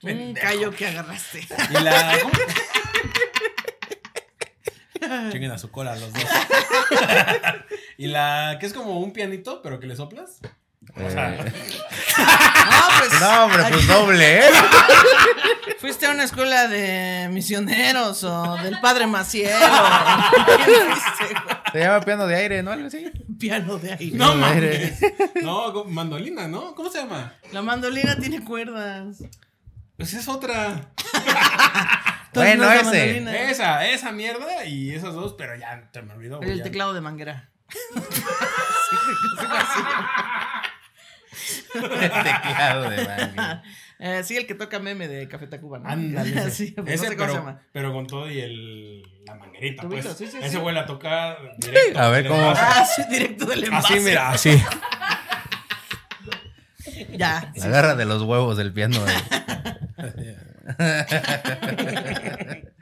Un 0.04 0.34
callo 0.34 0.70
que 0.70 0.86
agarraste. 0.86 1.40
Y 1.70 1.82
la. 1.82 2.12
Chinguen 5.30 5.50
a 5.50 5.58
su 5.58 5.70
cola 5.70 5.94
los 5.96 6.12
dos. 6.12 6.22
y 7.98 8.06
la 8.08 8.56
que 8.60 8.66
es 8.66 8.72
como 8.72 8.98
un 9.00 9.12
pianito, 9.12 9.60
pero 9.62 9.78
que 9.80 9.86
le 9.86 9.96
soplas. 9.96 10.38
O 10.96 11.10
sea, 11.10 11.34
Eh, 11.34 11.38
No, 12.18 12.98
pues. 12.98 13.20
no, 13.20 13.44
hombre, 13.44 13.62
pues 13.70 13.86
doble, 13.86 14.38
¿eh? 14.40 14.50
¿Fuiste 15.78 16.06
a 16.06 16.10
una 16.10 16.24
escuela 16.24 16.68
de 16.68 17.28
misioneros 17.30 18.22
o 18.24 18.56
del 18.62 18.78
padre 18.80 19.06
Maciel? 19.06 19.52
Se 21.72 21.78
llama 21.78 22.00
piano 22.00 22.26
de 22.26 22.36
aire, 22.36 22.62
¿no? 22.62 22.70
Algo 22.72 22.86
así. 22.86 23.10
Piano 23.38 23.78
de 23.78 23.92
aire. 23.92 24.16
no 24.16 24.28
No, 24.28 24.34
mames. 24.36 25.00
No, 25.42 25.84
mandolina, 25.84 26.46
¿no? 26.48 26.74
¿Cómo 26.74 26.90
se 26.90 26.98
llama? 26.98 27.34
La 27.52 27.62
mandolina 27.62 28.16
tiene 28.16 28.44
cuerdas. 28.44 29.18
Pues 30.02 30.14
es 30.14 30.26
otra. 30.28 30.90
Bueno, 32.34 32.64
no 32.64 32.72
ese. 32.72 32.84
mandolina. 32.84 33.50
Esa, 33.50 33.86
esa 33.86 34.10
mierda 34.10 34.64
y 34.64 34.90
esas 34.94 35.12
dos, 35.14 35.34
pero 35.36 35.54
ya 35.54 35.90
te 35.92 36.00
me 36.02 36.14
olvidó. 36.14 36.40
El 36.40 36.56
ya. 36.56 36.64
teclado 36.64 36.94
de 36.94 37.00
manguera. 37.02 37.50
Teclado 41.72 42.90
de 42.90 43.04
manga. 43.06 43.62
Eh, 44.04 44.24
sí, 44.24 44.36
el 44.36 44.48
que 44.48 44.56
toca 44.56 44.80
meme 44.80 45.06
de 45.06 45.28
Café 45.28 45.46
Tacuba, 45.46 45.78
¿no? 45.78 45.88
Ándale. 45.88 46.30
Ese, 46.30 46.50
Sí, 46.66 46.72
pues 46.72 46.88
Ese, 46.94 47.04
no 47.04 47.10
sé 47.10 47.16
cómo 47.16 47.26
pero, 47.28 47.32
se 47.34 47.38
llama. 47.38 47.60
pero 47.70 47.92
con 47.92 48.06
todo 48.08 48.28
y 48.28 48.40
el, 48.40 49.02
la 49.24 49.36
manguerita, 49.36 49.82
Tubito, 49.82 50.02
pues. 50.08 50.16
sí, 50.18 50.26
sí, 50.26 50.38
Ese 50.38 50.50
sí. 50.50 50.56
güey 50.56 50.74
la 50.74 50.86
toca 50.86 51.36
directo. 51.58 52.00
A 52.00 52.08
ver, 52.08 52.26
¿cómo? 52.26 52.52
Ah, 52.56 52.84
sí, 52.84 53.02
directo 53.08 53.44
del 53.44 53.62
envase. 53.62 53.94
Así, 53.94 54.02
mira, 54.02 54.30
así. 54.30 54.60
Ya. 57.16 57.52
La 57.54 57.68
garra 57.68 57.94
de 57.94 58.04
los 58.04 58.22
huevos 58.22 58.56
del 58.56 58.72
piano. 58.72 58.96
eh. 59.06 59.41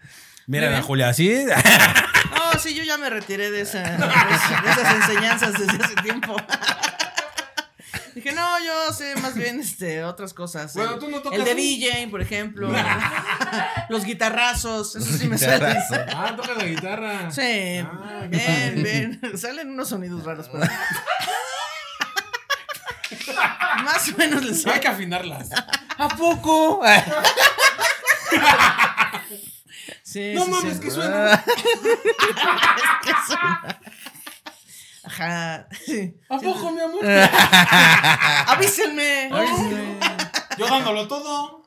Mira, 0.47 0.71
la 0.71 0.83
Julia, 0.83 1.09
así. 1.11 1.45
No, 2.31 2.59
sí, 2.59 2.75
yo 2.75 2.83
ya 2.85 2.97
me 2.99 3.09
retiré 3.11 3.51
de, 3.51 3.63
esa- 3.63 3.83
de 3.83 3.95
esa- 3.97 4.63
de 4.63 4.71
esas 4.71 4.95
enseñanzas 4.97 5.53
desde 5.55 5.83
hace 5.85 5.95
tiempo. 6.03 6.37
Dije, 8.15 8.33
no, 8.33 8.59
yo 8.65 8.93
sé 8.93 9.15
más 9.17 9.35
bien 9.37 9.61
este, 9.61 10.03
otras 10.05 10.35
cosas. 10.35 10.75
Bueno, 10.75 10.95
el, 10.95 10.99
tú 10.99 11.09
no 11.09 11.23
tocas 11.23 11.39
el 11.39 11.45
de 11.45 11.51
un- 11.53 11.57
DJ, 11.57 12.09
por 12.09 12.21
ejemplo. 12.21 12.71
Los 13.89 14.05
guitarrazos, 14.05 14.97
eso 14.97 15.19
sí 15.19 15.29
me 15.29 15.39
sale. 15.39 15.77
Ah, 16.15 16.35
toca 16.37 16.55
la 16.55 16.65
guitarra. 16.65 17.31
Sí, 17.31 17.79
Ah, 17.85 18.27
bien, 18.29 18.83
bien. 18.83 19.21
Salen 19.39 19.71
unos 19.71 19.89
sonidos 19.89 20.25
raros, 20.25 20.49
pero. 20.53 20.65
Más 23.93 24.09
o 24.09 24.17
menos 24.17 24.45
les 24.45 24.67
Hay 24.67 24.81
que 24.81 24.89
afinarlas. 24.89 25.51
¿A 25.99 26.09
poco? 26.09 26.81
Sí, 30.03 30.33
No 30.35 30.45
sí, 30.45 30.51
mames, 30.51 30.75
sí. 30.75 30.81
que 30.81 30.91
suena. 30.91 31.45
que 33.05 33.13
suena. 33.27 33.81
Ajá. 35.05 35.69
Sí. 35.87 36.17
¿A 36.29 36.39
poco, 36.39 36.73
mi 36.73 36.81
amor? 36.81 37.05
Avísenme. 38.49 39.31
Yo 40.59 40.67
dándolo 40.67 41.07
todo. 41.07 41.63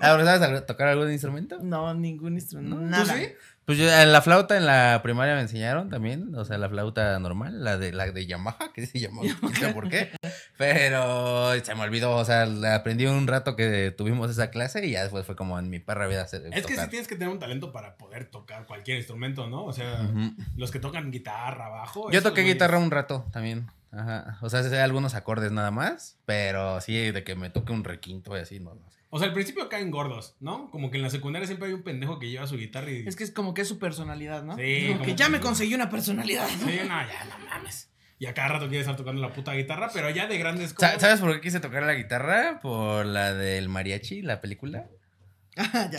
Ahora, 0.00 0.38
¿sabes 0.38 0.64
tocar 0.66 0.88
algún 0.88 1.12
instrumento? 1.12 1.58
No, 1.60 1.92
ningún 1.92 2.34
instrumento. 2.34 2.76
¿Tú 2.76 2.82
Nada. 2.82 3.14
sí? 3.14 3.32
Pues 3.66 3.78
yo, 3.78 3.84
la 3.86 4.20
flauta 4.22 4.56
en 4.56 4.66
la 4.66 5.00
primaria 5.02 5.34
me 5.34 5.42
enseñaron 5.42 5.90
también, 5.90 6.34
o 6.34 6.44
sea, 6.44 6.58
la 6.58 6.68
flauta 6.68 7.18
normal, 7.20 7.62
la 7.62 7.78
de 7.78 7.92
la 7.92 8.10
de 8.10 8.26
Yamaha, 8.26 8.72
que 8.74 8.86
se 8.86 8.98
llama, 8.98 9.22
no 9.42 9.48
sé 9.50 9.68
por 9.72 9.88
qué, 9.88 10.10
pero 10.58 11.52
se 11.62 11.74
me 11.74 11.82
olvidó, 11.82 12.16
o 12.16 12.24
sea, 12.24 12.48
aprendí 12.74 13.06
un 13.06 13.26
rato 13.26 13.54
que 13.54 13.94
tuvimos 13.96 14.30
esa 14.30 14.50
clase 14.50 14.84
y 14.84 14.92
ya 14.92 15.02
después 15.02 15.24
fue 15.24 15.36
como 15.36 15.58
en 15.58 15.70
mi 15.70 15.78
perra 15.78 16.08
vida 16.08 16.22
hacer 16.22 16.42
Es 16.52 16.66
que 16.66 16.76
sí 16.76 16.88
tienes 16.88 17.06
que 17.06 17.14
tener 17.14 17.28
un 17.28 17.38
talento 17.38 17.70
para 17.70 17.96
poder 17.96 18.30
tocar 18.30 18.66
cualquier 18.66 18.96
instrumento, 18.96 19.46
¿no? 19.46 19.64
O 19.64 19.72
sea, 19.72 20.10
los 20.56 20.70
que 20.70 20.80
tocan 20.80 21.10
guitarra, 21.12 21.68
bajo. 21.68 22.10
Yo 22.10 22.22
toqué 22.22 22.42
guitarra 22.42 22.78
un 22.78 22.90
rato 22.90 23.26
también, 23.32 23.70
ajá, 23.92 24.38
o 24.40 24.48
sea, 24.48 24.62
sé 24.62 24.80
algunos 24.80 25.14
acordes 25.14 25.52
nada 25.52 25.70
más, 25.70 26.18
pero 26.26 26.80
sí, 26.80 27.12
de 27.12 27.22
que 27.22 27.36
me 27.36 27.50
toque 27.50 27.72
un 27.72 27.84
requinto 27.84 28.36
y 28.36 28.40
así, 28.40 28.58
no, 28.58 28.74
no 28.74 28.90
sé. 28.90 28.99
O 29.12 29.18
sea, 29.18 29.26
al 29.28 29.34
principio 29.34 29.68
caen 29.68 29.90
gordos, 29.90 30.36
¿no? 30.40 30.70
Como 30.70 30.90
que 30.90 30.96
en 30.98 31.02
la 31.02 31.10
secundaria 31.10 31.46
siempre 31.46 31.66
hay 31.68 31.74
un 31.74 31.82
pendejo 31.82 32.18
que 32.20 32.30
lleva 32.30 32.46
su 32.46 32.56
guitarra 32.56 32.90
y. 32.90 33.06
Es 33.08 33.16
que 33.16 33.24
es 33.24 33.32
como 33.32 33.54
que 33.54 33.62
es 33.62 33.68
su 33.68 33.78
personalidad, 33.78 34.42
¿no? 34.44 34.56
Sí, 34.56 34.82
Como 34.86 34.92
como 34.94 35.04
que 35.04 35.10
que- 35.12 35.16
ya 35.16 35.28
me 35.28 35.40
conseguí 35.40 35.74
una 35.74 35.90
personalidad. 35.90 36.46
Sí, 36.48 36.78
no, 36.82 36.88
ya, 36.88 37.24
no 37.28 37.44
mames. 37.46 37.88
Y 38.20 38.26
a 38.26 38.34
cada 38.34 38.48
rato 38.48 38.68
quiere 38.68 38.80
estar 38.80 38.96
tocando 38.96 39.20
la 39.22 39.32
puta 39.32 39.52
guitarra, 39.54 39.90
pero 39.92 40.10
ya 40.10 40.26
de 40.26 40.38
grandes 40.38 40.74
como. 40.74 40.88
Sa- 40.90 40.98
¿Sabes 41.00 41.20
por 41.20 41.32
qué 41.34 41.40
quise 41.40 41.58
tocar 41.58 41.82
la 41.82 41.94
guitarra? 41.94 42.60
Por 42.62 43.04
la 43.06 43.32
del 43.34 43.68
mariachi, 43.68 44.22
la 44.22 44.40
película. 44.40 44.86
Ah, 45.56 45.88
ya. 45.90 45.98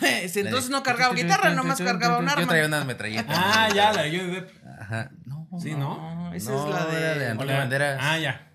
Pues, 0.00 0.36
entonces 0.36 0.70
no 0.70 0.82
cargaba 0.82 1.14
guitarra, 1.14 1.50
nomás 1.54 1.80
cargaba 1.80 2.18
un 2.18 2.26
Yo 2.26 2.32
arma. 2.32 2.46
traía 2.46 2.66
unas 2.66 2.84
metralletas. 2.86 3.36
Ah, 3.38 3.68
ya, 3.74 3.92
la 3.92 4.02
de 4.02 4.18
Johnny 4.18 4.30
Depp. 4.34 4.50
Ajá. 4.80 5.10
No, 5.24 5.48
Sí, 5.60 5.70
¿no? 5.72 6.14
No, 6.14 6.34
esa 6.34 6.50
No, 6.52 6.68
es 6.68 6.74
la 6.74 6.86
de. 6.86 7.18
de 7.18 7.26
Antonio 7.28 7.52
Hola. 7.52 7.58
Banderas. 7.60 7.98
Ah, 8.02 8.18
ya. 8.18 8.51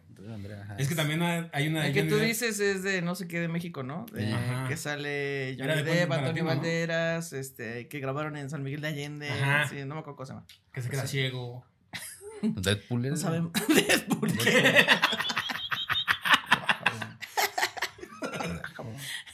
Ajá. 0.61 0.75
Es 0.77 0.87
que 0.87 0.95
también 0.95 1.21
hay 1.23 1.67
una 1.67 1.81
de 1.81 1.87
El 1.87 1.93
que 1.93 1.99
Johnny 2.01 2.09
tú 2.11 2.17
Depp. 2.17 2.27
dices 2.27 2.59
es 2.59 2.83
de 2.83 3.01
no 3.01 3.15
sé 3.15 3.27
qué 3.27 3.39
de 3.39 3.47
México, 3.47 3.83
¿no? 3.83 4.05
De- 4.13 4.31
Ajá. 4.33 4.67
que 4.67 4.77
sale 4.77 5.53
Era 5.53 5.75
Johnny 5.75 5.83
de 5.85 5.95
Depp, 5.95 6.11
Antonio. 6.11 6.45
Banderas, 6.45 7.33
este, 7.33 7.87
que 7.87 7.99
grabaron 7.99 8.37
en 8.37 8.49
San 8.49 8.63
Miguel 8.63 8.81
de 8.81 8.87
Allende. 8.89 9.29
Ajá. 9.29 9.67
Sí, 9.69 9.75
no 9.85 9.95
me 9.95 10.01
acuerdo 10.01 10.15
cómo 10.17 10.25
se 10.25 10.33
llama. 10.33 10.45
Que 10.73 10.81
se 10.81 10.89
queda 10.89 11.07
ciego. 11.07 11.65
Deadpool 12.41 13.01
No 13.07 13.13
es- 13.15 13.21
sabemos. 13.21 13.51
Deadpool, 13.67 14.31
¿qué? 14.37 14.85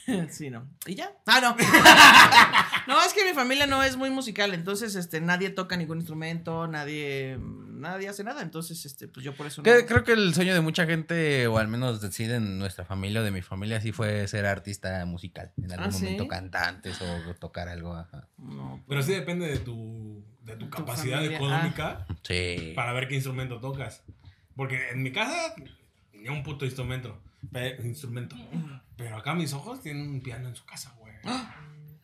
Sí, 0.30 0.50
no. 0.50 0.68
¿Y 0.86 0.94
ya? 0.94 1.12
Ah, 1.26 1.40
no. 1.40 1.56
no, 2.94 3.02
es 3.02 3.12
que 3.14 3.24
mi 3.24 3.32
familia 3.34 3.66
no 3.66 3.82
es 3.82 3.96
muy 3.96 4.10
musical, 4.10 4.52
entonces 4.54 4.94
este 4.96 5.20
nadie 5.20 5.50
toca 5.50 5.76
ningún 5.76 5.98
instrumento, 5.98 6.66
nadie 6.66 7.38
nadie 7.40 8.08
hace 8.08 8.24
nada, 8.24 8.40
entonces 8.42 8.84
este 8.86 9.08
pues 9.08 9.24
yo 9.24 9.34
por 9.34 9.46
eso 9.46 9.62
no. 9.62 9.64
Creo 9.86 10.04
que 10.04 10.12
el 10.12 10.34
sueño 10.34 10.54
de 10.54 10.60
mucha 10.60 10.86
gente, 10.86 11.46
o 11.46 11.58
al 11.58 11.68
menos 11.68 12.00
decide 12.00 12.36
en 12.36 12.58
nuestra 12.58 12.84
familia 12.84 13.20
o 13.20 13.24
de 13.24 13.30
mi 13.30 13.42
familia, 13.42 13.80
sí 13.80 13.92
fue 13.92 14.26
ser 14.28 14.46
artista 14.46 15.04
musical. 15.06 15.52
En 15.62 15.72
algún 15.72 15.88
Ah, 15.88 15.92
¿sí? 15.92 16.02
momento 16.04 16.28
cantantes 16.28 17.00
o 17.00 17.34
tocar 17.36 17.68
algo. 17.68 17.94
ajá. 17.94 18.28
No. 18.38 18.82
Pero 18.88 19.02
sí 19.02 19.12
depende 19.12 19.46
de 19.46 19.58
tu, 19.58 20.24
de 20.42 20.56
tu 20.56 20.66
Tu 20.66 20.70
capacidad 20.70 21.16
familia, 21.16 21.36
económica 21.36 22.06
Sí. 22.22 22.72
para 22.74 22.92
ver 22.92 23.08
qué 23.08 23.14
instrumento 23.16 23.60
tocas. 23.60 24.02
Porque 24.56 24.90
en 24.90 25.02
mi 25.02 25.12
casa, 25.12 25.54
ni 26.12 26.28
un 26.28 26.42
puto 26.42 26.64
instrumento. 26.64 27.20
Instrumento. 27.84 28.36
Pero 28.96 29.16
acá 29.16 29.34
mis 29.34 29.52
ojos 29.52 29.80
tienen 29.82 30.08
un 30.08 30.22
piano 30.22 30.48
en 30.48 30.56
su 30.56 30.64
casa, 30.64 30.94
güey. 30.98 31.14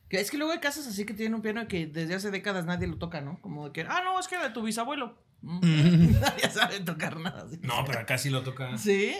Que 0.08 0.20
Es 0.20 0.30
que 0.30 0.38
luego 0.38 0.52
hay 0.52 0.58
casas 0.60 0.86
así 0.86 1.06
que 1.06 1.14
tienen 1.14 1.34
un 1.34 1.42
piano 1.42 1.66
que 1.68 1.86
desde 1.86 2.14
hace 2.14 2.30
décadas 2.30 2.64
nadie 2.64 2.86
lo 2.88 2.98
toca, 2.98 3.20
¿no? 3.20 3.40
Como 3.40 3.66
de 3.66 3.72
que, 3.72 3.82
ah, 3.82 4.02
no, 4.04 4.18
es 4.18 4.26
que 4.28 4.34
era 4.34 4.48
de 4.48 4.54
tu 4.54 4.62
bisabuelo. 4.62 5.16
Mm. 5.42 6.20
nadie 6.20 6.50
sabe 6.50 6.80
tocar 6.80 7.16
nada 7.18 7.44
así. 7.46 7.58
No, 7.62 7.84
pero 7.86 8.00
acá 8.00 8.18
sí 8.18 8.28
lo 8.30 8.42
toca. 8.42 8.76
¿Sí? 8.76 9.14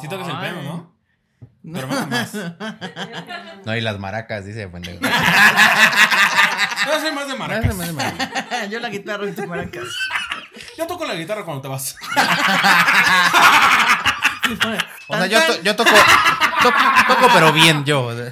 Sí 0.00 0.08
tocas 0.08 0.28
el 0.28 0.38
piano, 0.38 0.62
¿no? 0.62 0.96
No. 1.62 1.72
Pero 1.74 1.88
nada 1.88 2.06
más. 2.06 2.32
No, 3.66 3.76
y 3.76 3.80
las 3.80 3.98
maracas, 3.98 4.44
dice 4.44 4.68
pendejo. 4.68 5.00
Yo 6.86 7.00
soy 7.00 7.12
más 7.12 7.26
de 7.26 7.34
maracas. 7.34 7.76
Más 7.76 7.86
de 7.88 7.92
maracas. 7.92 8.70
Yo 8.70 8.78
la 8.78 8.88
guitarra 8.88 9.28
y 9.28 9.32
tu 9.32 9.46
maracas. 9.48 9.88
Yo 10.78 10.86
toco 10.86 11.04
la 11.04 11.16
guitarra 11.16 11.44
cuando 11.44 11.62
te 11.62 11.68
vas. 11.68 11.96
O 15.08 15.16
sea, 15.16 15.26
yo, 15.26 15.38
to- 15.46 15.62
yo 15.62 15.76
toco, 15.76 15.90
toco, 16.62 16.78
toco, 17.08 17.28
pero 17.32 17.52
bien 17.52 17.84
yo. 17.84 18.10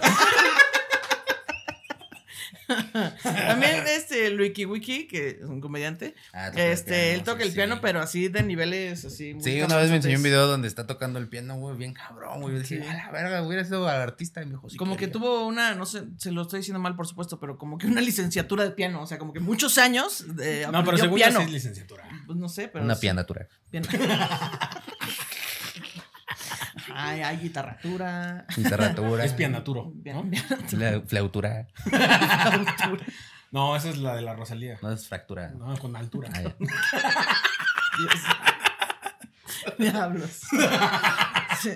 También 3.23 3.85
este 3.87 4.31
Luiki 4.31 4.65
Wiki, 4.65 5.07
que 5.07 5.29
es 5.41 5.43
un 5.43 5.61
comediante, 5.61 6.15
Ah, 6.33 6.49
este, 6.57 6.93
piano, 6.93 7.15
él 7.19 7.23
toca 7.23 7.43
sí, 7.43 7.49
el 7.49 7.55
piano, 7.55 7.75
sí. 7.75 7.81
pero 7.83 8.01
así 8.01 8.29
de 8.29 8.43
niveles 8.43 9.05
así. 9.05 9.35
muy 9.35 9.45
Sí, 9.45 9.61
una 9.61 9.77
vez 9.77 9.91
me 9.91 9.97
enseñó 9.97 10.17
un 10.17 10.23
video 10.23 10.47
donde 10.47 10.67
está 10.67 10.87
tocando 10.87 11.19
el 11.19 11.29
piano, 11.29 11.57
güey, 11.57 11.77
bien 11.77 11.93
cabrón, 11.93 12.41
güey. 12.41 12.55
Yo 12.55 12.61
decía, 12.61 12.83
Sí. 12.83 12.89
a 12.89 12.95
la 12.95 13.11
verga, 13.13 13.43
hubiera 13.43 13.65
sido 13.65 13.87
artista. 13.87 14.41
Y 14.43 14.47
me 14.47 14.53
dijo, 14.53 14.71
sí, 14.71 14.77
Como 14.79 14.97
que 14.97 15.09
tuvo 15.09 15.47
una, 15.47 15.75
no 15.75 15.85
sé, 15.85 16.05
se 16.17 16.33
lo 16.33 16.43
estoy 16.43 16.61
diciendo 16.61 16.81
mal, 16.81 16.97
por 16.97 17.07
supuesto, 17.07 17.39
pero 17.39 17.59
como 17.59 17.77
que 17.77 17.87
una 17.87 18.01
licenciatura 18.01 18.65
de 18.65 18.71
piano, 18.71 19.03
o 19.03 19.07
sea, 19.07 19.19
como 19.19 19.35
que 19.35 19.41
muchos 19.41 19.77
años 19.77 20.25
de 20.35 20.67
No, 20.73 20.83
pero 20.85 20.97
según 20.97 21.19
yo 21.19 21.25
piano. 21.27 21.41
sí 21.41 21.47
es 21.47 21.53
licenciatura. 21.53 22.09
Pues 22.27 22.39
no 22.39 22.49
sé, 22.49 22.69
pero 22.69 22.83
Una 22.85 22.97
pianatura. 22.97 23.47
Piano. 23.71 23.87
Ay, 26.95 27.21
hay 27.23 27.37
guitarratura. 27.39 28.47
Guitarratura. 28.57 29.25
Es 29.25 29.33
pianaturo. 29.33 29.93
¿no? 30.05 30.25
Fla- 30.69 31.03
Flautura. 31.07 31.67
No, 33.51 33.77
esa 33.77 33.91
es 33.91 33.99
la 33.99 34.17
de 34.17 34.23
la 34.23 34.35
Rosalía. 34.35 34.79
No 34.83 34.91
es 34.93 35.07
fractura. 35.07 35.51
No, 35.51 35.77
con 35.79 35.95
altura. 35.97 36.29
Ah, 36.35 36.43
ya. 36.43 36.57
Dios. 37.99 38.21
Diablos. 39.79 40.41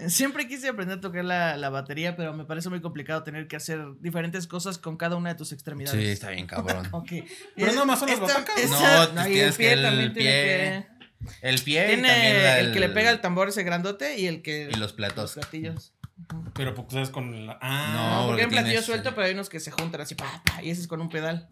Siempre 0.08 0.46
quise 0.48 0.68
aprender 0.68 0.98
a 0.98 1.00
tocar 1.00 1.24
la, 1.24 1.56
la 1.56 1.70
batería, 1.70 2.16
pero 2.16 2.34
me 2.34 2.44
parece 2.44 2.68
muy 2.68 2.80
complicado 2.80 3.22
tener 3.22 3.46
que 3.48 3.56
hacer 3.56 3.80
diferentes 4.00 4.46
cosas 4.46 4.76
con 4.78 4.96
cada 4.96 5.16
una 5.16 5.30
de 5.30 5.34
tus 5.36 5.52
extremidades. 5.52 5.98
Sí, 6.00 6.08
está 6.10 6.30
bien 6.30 6.46
cabrón. 6.46 6.86
Ok. 6.92 7.08
Pero 7.56 7.68
Es- 7.68 7.74
nada 7.74 7.86
más 7.86 7.98
son 8.00 8.10
las 8.10 8.20
batacas. 8.20 9.14
No, 9.14 9.28
y 9.28 9.32
tienes 9.32 9.56
que 9.56 9.72
el 9.72 9.80
tiene 9.80 10.12
que- 10.12 10.66
El 10.76 10.82
pie 10.82 10.97
y 11.42 11.56
Tiene 11.64 11.96
también 12.08 12.42
la- 12.42 12.58
el 12.60 12.72
que 12.72 12.80
le 12.80 12.88
pega 12.88 13.10
el 13.10 13.20
tambor 13.20 13.48
ese 13.48 13.62
grandote 13.64 14.18
y 14.18 14.26
el 14.26 14.42
que. 14.42 14.68
Y 14.72 14.76
los 14.76 14.92
platos. 14.92 15.34
platillos. 15.34 15.92
Pero 16.54 16.74
porque 16.74 16.92
sabes 16.94 17.10
con 17.10 17.46
la. 17.46 17.58
Ah, 17.62 17.90
No, 17.92 18.26
porque 18.26 18.26
porque 18.26 18.40
hay 18.42 18.44
un 18.44 18.50
platillo 18.50 18.70
tienes- 18.72 18.84
suelto, 18.86 19.14
pero 19.14 19.26
hay 19.26 19.32
unos 19.34 19.48
que 19.48 19.60
se 19.60 19.70
juntan 19.70 20.00
así, 20.00 20.14
pa, 20.14 20.42
pa, 20.44 20.62
y 20.62 20.70
ese 20.70 20.80
es 20.82 20.88
con 20.88 21.00
un 21.00 21.08
pedal. 21.08 21.48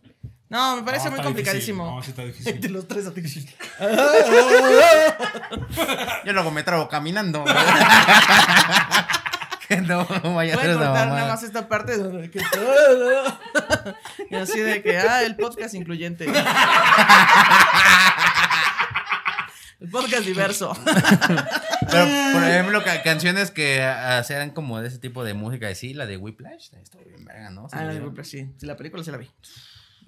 No, 0.48 0.76
me 0.76 0.82
parece 0.82 1.06
No, 1.06 1.12
muy 1.16 1.22
complicadísimo. 1.24 1.96
difícil. 1.96 1.96
No, 1.96 2.02
sí 2.02 2.10
está 2.10 2.22
difícil. 2.54 2.60
De 2.60 2.68
los 2.68 2.86
tres 2.88 3.06
a 3.06 3.14
ti. 3.14 3.22
Yo 6.24 6.32
luego 6.32 6.50
me 6.50 6.62
trago 6.62 6.88
caminando. 6.88 7.44
que 9.68 9.78
no 9.80 10.04
vaya 10.06 10.54
a 10.54 10.56
Voy 10.58 10.66
a 10.70 10.74
cortar 10.74 11.08
nada 11.08 11.26
más 11.26 11.42
esta 11.42 11.68
parte 11.68 11.98
donde 11.98 12.30
que- 12.32 12.40
y 14.30 14.34
así 14.36 14.60
de 14.60 14.80
que 14.82 14.96
ah 14.98 15.22
el 15.24 15.34
podcast 15.34 15.74
incluyente 15.74 16.24
el 16.24 16.32
podcast 20.00 20.24
diverso 20.26 20.72
Pero, 21.90 22.32
por 22.32 22.42
ejemplo, 22.44 22.82
ca- 22.84 23.02
canciones 23.02 23.50
que 23.50 23.82
hacían 23.82 24.50
como 24.50 24.80
de 24.80 24.88
ese 24.88 24.98
tipo 24.98 25.24
de 25.24 25.34
música, 25.34 25.72
sí, 25.74 25.94
la 25.94 26.06
de 26.06 26.16
Whiplash, 26.16 26.74
está 26.82 26.98
bien 26.98 27.24
verga, 27.24 27.50
¿no? 27.50 27.68
ah 27.72 27.84
la 27.84 27.94
de? 27.94 28.00
Whiplash, 28.00 28.26
sí 28.26 28.48
Sí, 28.58 28.66
la 28.66 28.76
película 28.76 29.02
sí 29.04 29.10
la 29.10 29.18
vi 29.18 29.28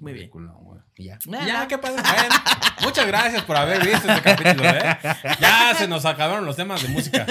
muy 0.00 0.12
bien 0.12 0.30
Película, 0.30 0.52
güey. 0.60 0.78
Y 0.94 1.04
ya. 1.06 1.18
Ya, 1.44 1.66
qué 1.66 1.76
padre. 1.76 2.00
Bueno, 2.00 2.34
muchas 2.82 3.04
gracias 3.04 3.42
por 3.42 3.56
haber 3.56 3.84
visto 3.84 4.08
este 4.08 4.22
capítulo, 4.22 4.62
¿eh? 4.68 4.96
Ya 5.40 5.74
se 5.76 5.88
nos 5.88 6.04
acabaron 6.04 6.46
los 6.46 6.54
temas 6.54 6.80
de 6.82 6.88
música. 6.88 7.26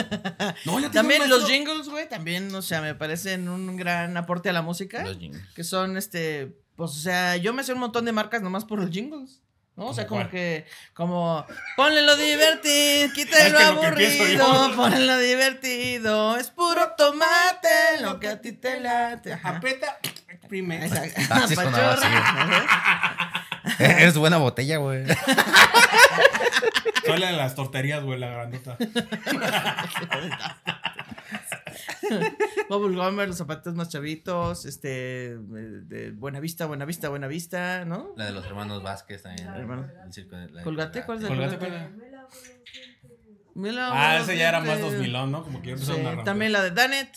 No, 0.65 0.77
ya 0.77 0.91
también 0.91 1.29
los 1.29 1.47
jingles 1.47 1.87
güey 1.87 2.09
también 2.09 2.53
o 2.53 2.61
sea 2.61 2.81
me 2.81 2.93
parecen 2.93 3.47
un 3.47 3.77
gran 3.77 4.17
aporte 4.17 4.49
a 4.49 4.53
la 4.53 4.61
música 4.61 5.03
Los 5.05 5.17
jingles. 5.17 5.41
que 5.55 5.63
son 5.63 5.95
este 5.95 6.57
pues 6.75 6.91
o 6.91 6.95
sea 6.95 7.37
yo 7.37 7.53
me 7.53 7.63
sé 7.63 7.71
un 7.71 7.79
montón 7.79 8.03
de 8.03 8.11
marcas 8.11 8.41
nomás 8.41 8.65
por 8.65 8.79
los 8.81 8.89
jingles 8.91 9.41
¿no? 9.77 9.85
O 9.85 9.93
sea, 9.93 10.07
¿Cómo 10.07 10.19
como 10.19 10.29
cuál? 10.29 10.31
que, 10.31 10.65
como, 10.93 11.45
ponle 11.77 12.01
lo 12.01 12.15
divertido, 12.17 13.13
quita 13.13 13.37
Es 13.47 13.53
lo 13.53 13.59
aburrido, 13.59 14.75
ponle 14.75 14.99
lo 15.05 15.17
divertido, 15.19 16.35
es 16.35 16.49
puro 16.49 16.93
tomate, 16.97 18.01
lo 18.01 18.19
que 18.19 18.27
a 18.27 18.41
ti 18.41 18.51
te 18.51 18.81
late. 18.81 19.33
Ajá. 19.33 19.49
Apeta, 19.57 19.99
exprime. 20.27 20.83
Exacto. 20.85 21.21
Ah, 21.29 21.45
sí 21.47 21.55
sonaba 21.55 21.93
así. 21.93 22.01
Pachorra. 22.07 23.47
Es 23.79 24.17
buena 24.17 24.37
botella, 24.37 24.77
güey. 24.77 25.05
La 27.05 27.27
de 27.27 27.37
las 27.37 27.55
torterías, 27.55 28.03
güey, 28.03 28.19
la 28.19 28.27
grandota. 28.29 28.77
Bubble 32.69 32.95
Gummer, 32.95 33.27
los 33.27 33.37
zapatos 33.37 33.75
más 33.75 33.89
chavitos, 33.89 34.65
este, 34.65 35.37
de 35.37 36.11
Buenavista, 36.11 36.65
Buenavista, 36.65 37.09
Buenavista, 37.09 37.85
¿no? 37.85 38.13
La 38.15 38.25
de 38.25 38.31
los 38.31 38.45
hermanos 38.45 38.83
Vázquez 38.83 39.23
también. 39.23 39.47
Hermano. 39.49 39.87
El 40.05 40.13
circo 40.13 40.35
de- 40.35 40.49
la 40.49 40.57
de 40.59 40.63
Colgate, 40.63 41.03
¿cuál 41.03 41.17
es 41.17 41.23
de 41.23 41.27
Colgate, 41.29 41.57
Ah, 43.79 44.19
ese 44.21 44.37
ya 44.37 44.49
era 44.49 44.59
más 44.59 44.77
este, 44.77 44.81
2000, 44.91 45.11
¿no? 45.31 45.43
Como 45.43 45.61
que 45.61 45.71
ya 45.71 45.77
sí, 45.77 45.93
también 46.23 46.51
la 46.51 46.61
de 46.61 46.71
Danet, 46.71 47.09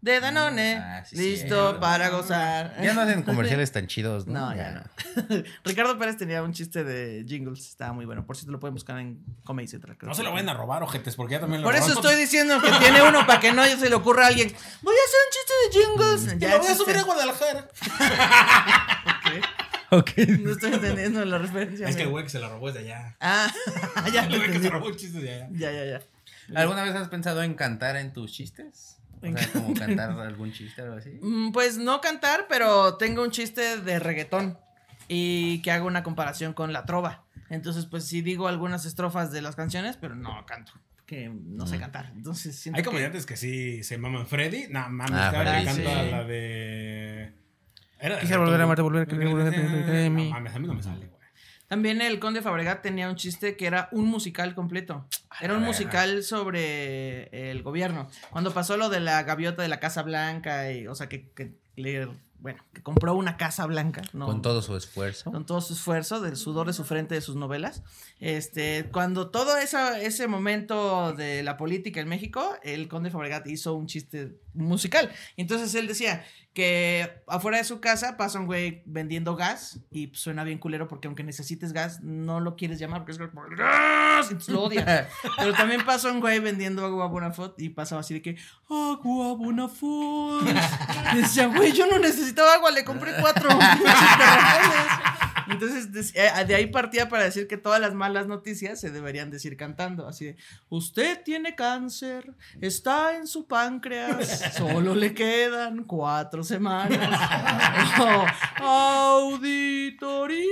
de 0.00 0.20
Danone, 0.20 0.76
Ah, 0.76 1.04
sí, 1.04 1.16
listo 1.16 1.72
sí. 1.72 1.78
para 1.80 2.08
gozar. 2.10 2.76
Ya 2.82 2.94
no 2.94 3.00
hacen 3.00 3.22
comerciales 3.24 3.72
tan 3.72 3.86
chidos, 3.88 4.26
¿no? 4.26 4.38
No, 4.50 4.54
ya 4.56 4.70
no. 4.70 5.42
Ricardo 5.64 5.98
Pérez 5.98 6.16
tenía 6.16 6.42
un 6.42 6.52
chiste 6.52 6.84
de 6.84 7.24
jingles, 7.26 7.66
estaba 7.68 7.92
muy 7.92 8.04
bueno. 8.06 8.24
Por 8.24 8.36
si 8.36 8.46
te 8.46 8.52
lo 8.52 8.60
pueden 8.60 8.74
buscar 8.74 8.98
en 8.98 9.18
Comedy 9.44 9.66
Central. 9.66 9.96
creo 9.98 10.08
No 10.08 10.14
se 10.14 10.22
lo 10.22 10.30
vayan 10.32 10.48
a 10.48 10.54
robar, 10.54 10.82
ojetes, 10.82 11.16
porque 11.16 11.32
ya 11.34 11.40
también 11.40 11.62
lo 11.62 11.66
Por 11.66 11.74
eso 11.74 11.92
estoy 11.92 12.14
diciendo 12.16 12.60
que 12.60 12.70
tiene 12.78 13.02
uno 13.02 13.26
para 13.26 13.40
que 13.40 13.52
no 13.52 13.64
se 13.64 13.88
le 13.88 13.94
ocurra 13.96 14.24
a 14.24 14.28
alguien. 14.28 14.54
Voy 14.82 14.94
a 14.94 15.04
hacer 15.04 15.20
un 15.26 15.32
chiste 15.32 15.54
de 15.64 15.84
jingles. 15.84 16.38
Te 16.38 16.46
Ya 16.46 16.54
lo 16.54 16.62
voy 16.62 16.68
a 16.68 16.74
subir 16.74 16.96
a 16.96 17.02
Guadalajara. 17.02 17.68
Ok. 19.90 20.10
No 20.40 20.52
estoy 20.52 20.74
entendiendo 20.74 21.24
la 21.24 21.38
referencia. 21.38 21.88
Es 21.88 21.96
que 21.96 22.02
el 22.02 22.10
güey 22.10 22.22
que 22.24 22.28
se 22.30 22.38
la 22.38 22.50
robó 22.50 22.68
es 22.68 22.74
de 22.74 22.80
allá. 22.80 23.16
Ah, 23.20 23.50
ya 24.12 24.24
El 24.24 24.36
güey 24.36 24.52
que 24.52 24.60
se 24.60 24.68
robó 24.68 24.88
el 24.88 24.96
chiste 24.96 25.18
de 25.18 25.32
allá. 25.34 25.48
Ya, 25.52 25.72
ya, 25.72 25.84
ya. 25.86 26.60
¿Alguna 26.60 26.82
vez 26.82 26.94
has 26.94 27.08
pensado 27.08 27.42
en 27.42 27.54
cantar 27.54 27.96
en 27.96 28.12
tus 28.12 28.30
chistes? 28.32 28.97
O 29.20 29.36
sea, 29.38 29.52
como 29.52 29.74
cantar 29.74 30.10
algún 30.20 30.52
chiste 30.52 30.82
o 30.82 30.84
algo 30.86 30.96
así. 30.98 31.18
Mm, 31.20 31.52
Pues 31.52 31.78
no 31.78 32.00
cantar, 32.00 32.46
pero 32.48 32.96
tengo 32.96 33.22
un 33.22 33.30
chiste 33.30 33.80
de 33.80 33.98
reggaetón 33.98 34.58
y 35.08 35.60
que 35.62 35.70
hago 35.70 35.86
una 35.86 36.02
comparación 36.02 36.52
con 36.52 36.72
la 36.72 36.84
trova. 36.84 37.24
Entonces, 37.50 37.86
pues 37.86 38.04
sí 38.04 38.20
digo 38.22 38.46
algunas 38.48 38.84
estrofas 38.84 39.32
de 39.32 39.40
las 39.42 39.56
canciones, 39.56 39.96
pero 39.96 40.14
no 40.14 40.44
canto, 40.46 40.72
que 41.06 41.28
no 41.30 41.66
sé 41.66 41.78
Mm. 41.78 41.80
cantar. 41.80 42.12
Entonces, 42.14 42.54
siento 42.56 42.76
Hay 42.78 42.84
comediantes 42.84 43.24
que 43.24 43.36
sí 43.36 43.82
se 43.84 43.96
maman. 43.98 44.26
Freddy, 44.26 44.66
no 44.68 44.88
mames, 44.90 45.12
Ah, 45.14 45.30
cada 45.32 45.44
que 45.44 45.50
Freddy, 45.50 45.64
canta 45.64 46.04
sí. 46.04 46.10
la 46.10 46.24
de. 46.24 47.32
Era 48.00 48.14
de 48.16 48.20
Quisiera 48.20 48.42
volver 48.42 48.60
a 48.60 48.64
amarte, 48.64 48.82
volver 48.82 49.02
a 49.02 49.06
querer, 49.06 49.28
volver 49.28 49.46
a 49.48 49.50
tener. 49.50 50.10
No 50.10 50.24
mames, 50.24 50.54
a 50.54 50.58
mí 50.58 50.66
no 50.68 50.74
me 50.74 50.82
sale, 50.82 51.06
güey. 51.06 51.17
También 51.68 52.00
el 52.00 52.18
Conde 52.18 52.42
Fabregat 52.42 52.82
tenía 52.82 53.08
un 53.08 53.16
chiste 53.16 53.56
que 53.56 53.66
era 53.66 53.88
un 53.92 54.06
musical 54.06 54.54
completo. 54.54 55.06
Era 55.40 55.54
un 55.54 55.62
musical 55.62 56.22
sobre 56.24 57.50
el 57.50 57.62
gobierno. 57.62 58.08
Cuando 58.30 58.52
pasó 58.52 58.76
lo 58.76 58.88
de 58.88 59.00
la 59.00 59.22
gaviota 59.22 59.62
de 59.62 59.68
la 59.68 59.78
Casa 59.78 60.02
Blanca, 60.02 60.72
y, 60.72 60.86
o 60.86 60.94
sea, 60.94 61.08
que, 61.08 61.30
que 61.32 61.52
le 61.76 62.08
bueno, 62.40 62.64
que 62.72 62.82
compró 62.82 63.14
una 63.14 63.36
casa 63.36 63.66
blanca. 63.66 64.02
¿no? 64.12 64.26
Con 64.26 64.42
todo 64.42 64.62
su 64.62 64.76
esfuerzo. 64.76 65.32
con 65.32 65.44
todo 65.44 65.60
su 65.60 65.72
esfuerzo, 65.72 66.20
del 66.20 66.36
sudor 66.36 66.68
de 66.68 66.72
su 66.72 66.84
frente, 66.84 67.14
de 67.14 67.20
sus 67.20 67.34
novelas. 67.34 67.82
Este, 68.20 68.88
cuando 68.92 69.30
todo 69.30 69.56
esa, 69.56 70.00
ese 70.00 70.28
momento 70.28 71.12
de 71.14 71.42
la 71.42 71.56
política 71.56 72.00
en 72.00 72.08
México, 72.08 72.56
el 72.62 72.88
conde 72.88 73.10
Fabregat 73.10 73.46
hizo 73.48 73.74
un 73.74 73.86
chiste 73.86 74.36
musical. 74.54 75.10
Entonces 75.36 75.74
él 75.74 75.88
decía 75.88 76.24
que 76.58 77.22
afuera 77.28 77.58
de 77.58 77.62
su 77.62 77.78
casa 77.78 78.16
pasa 78.16 78.40
un 78.40 78.46
güey 78.46 78.82
vendiendo 78.84 79.36
gas 79.36 79.78
y 79.92 80.10
suena 80.12 80.42
bien 80.42 80.58
culero 80.58 80.88
porque 80.88 81.06
aunque 81.06 81.22
necesites 81.22 81.72
gas, 81.72 82.00
no 82.02 82.40
lo 82.40 82.56
quieres 82.56 82.80
llamar 82.80 83.02
porque 83.02 83.12
es 83.12 83.18
como 83.18 83.44
gas 83.56 84.28
y 84.32 84.50
lo 84.50 84.64
odias. 84.64 85.06
Pero 85.38 85.52
también 85.52 85.84
pasa 85.84 86.10
un 86.10 86.18
güey 86.18 86.40
vendiendo 86.40 86.84
agua 86.84 87.06
Bonafont 87.06 87.54
y 87.60 87.68
pasaba 87.68 88.00
así 88.00 88.14
de 88.14 88.22
que 88.22 88.36
agua 88.68 89.36
Bonafont. 89.36 90.48
Y 91.14 91.16
decía, 91.22 91.46
güey, 91.46 91.70
yo 91.70 91.86
no 91.86 92.00
necesitaba 92.00 92.54
agua, 92.54 92.72
le 92.72 92.82
compré 92.82 93.12
cuatro 93.20 93.48
pinches 93.56 94.18
garrafones". 94.18 95.27
Entonces, 95.50 96.12
eh, 96.14 96.30
de 96.46 96.54
ahí 96.54 96.66
partía 96.66 97.08
para 97.08 97.24
decir 97.24 97.46
que 97.46 97.56
todas 97.56 97.80
las 97.80 97.94
malas 97.94 98.26
noticias 98.26 98.80
se 98.80 98.90
deberían 98.90 99.30
decir 99.30 99.56
cantando. 99.56 100.06
Así 100.06 100.26
de, 100.26 100.36
usted 100.68 101.22
tiene 101.22 101.54
cáncer, 101.54 102.34
está 102.60 103.16
en 103.16 103.26
su 103.26 103.46
páncreas, 103.46 104.54
solo 104.56 104.94
le 104.94 105.14
quedan 105.14 105.84
cuatro 105.84 106.42
semanas. 106.44 106.98
Oh, 108.60 109.26
auditoría. 109.32 110.48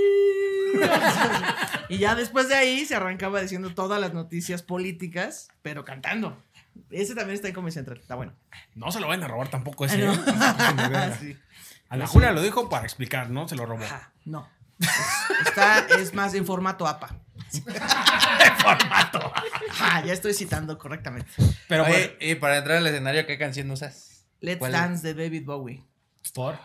Y 1.89 1.99
ya 1.99 2.15
después 2.15 2.49
de 2.49 2.57
ahí 2.57 2.85
se 2.85 2.97
arrancaba 2.97 3.41
diciendo 3.41 3.73
todas 3.73 4.01
las 4.01 4.13
noticias 4.13 4.63
políticas, 4.63 5.49
pero 5.63 5.85
cantando. 5.85 6.37
Ese 6.91 7.15
también 7.15 7.37
está 7.37 7.49
en 7.49 7.55
Comedy 7.55 7.73
Central, 7.73 7.99
está 7.99 8.15
bueno. 8.17 8.33
No 8.75 8.91
se 8.91 9.01
lo 9.01 9.09
van 9.09 9.23
a 9.23 9.29
robar 9.29 9.49
tampoco 9.49 9.85
ese. 9.85 10.05
Ah, 10.07 10.13
¿eh? 10.13 11.09
no. 11.09 11.15
Sí. 11.21 11.37
A 11.89 11.97
la 11.97 12.07
Julia 12.09 12.33
lo 12.33 12.43
dijo 12.43 12.69
para 12.69 12.85
explicar, 12.85 13.31
¿no? 13.31 13.47
Se 13.49 13.55
lo 13.55 13.65
robó. 13.65 13.85
Ajá, 13.85 14.13
no. 14.25 14.49
Es- 14.81 15.47
Está, 15.49 15.79
es 15.99 16.13
más 16.15 16.35
en 16.35 16.45
formato 16.47 16.87
APA. 16.87 17.17
Formato. 18.59 19.33
Ah, 19.81 20.03
ya 20.05 20.13
estoy 20.13 20.35
citando 20.35 20.77
correctamente. 20.79 21.31
Pero 21.69 21.85
Oye, 21.85 22.17
y 22.21 22.35
para 22.35 22.59
entrar 22.59 22.79
al 22.79 22.87
escenario, 22.87 23.27
¿qué 23.27 23.39
canción 23.39 23.71
usas? 23.71 24.25
Let's. 24.41 24.61
Dance 24.71 25.07
de 25.07 25.15
David 25.25 25.45
Bowie. 25.45 25.85
¿por? 26.35 26.59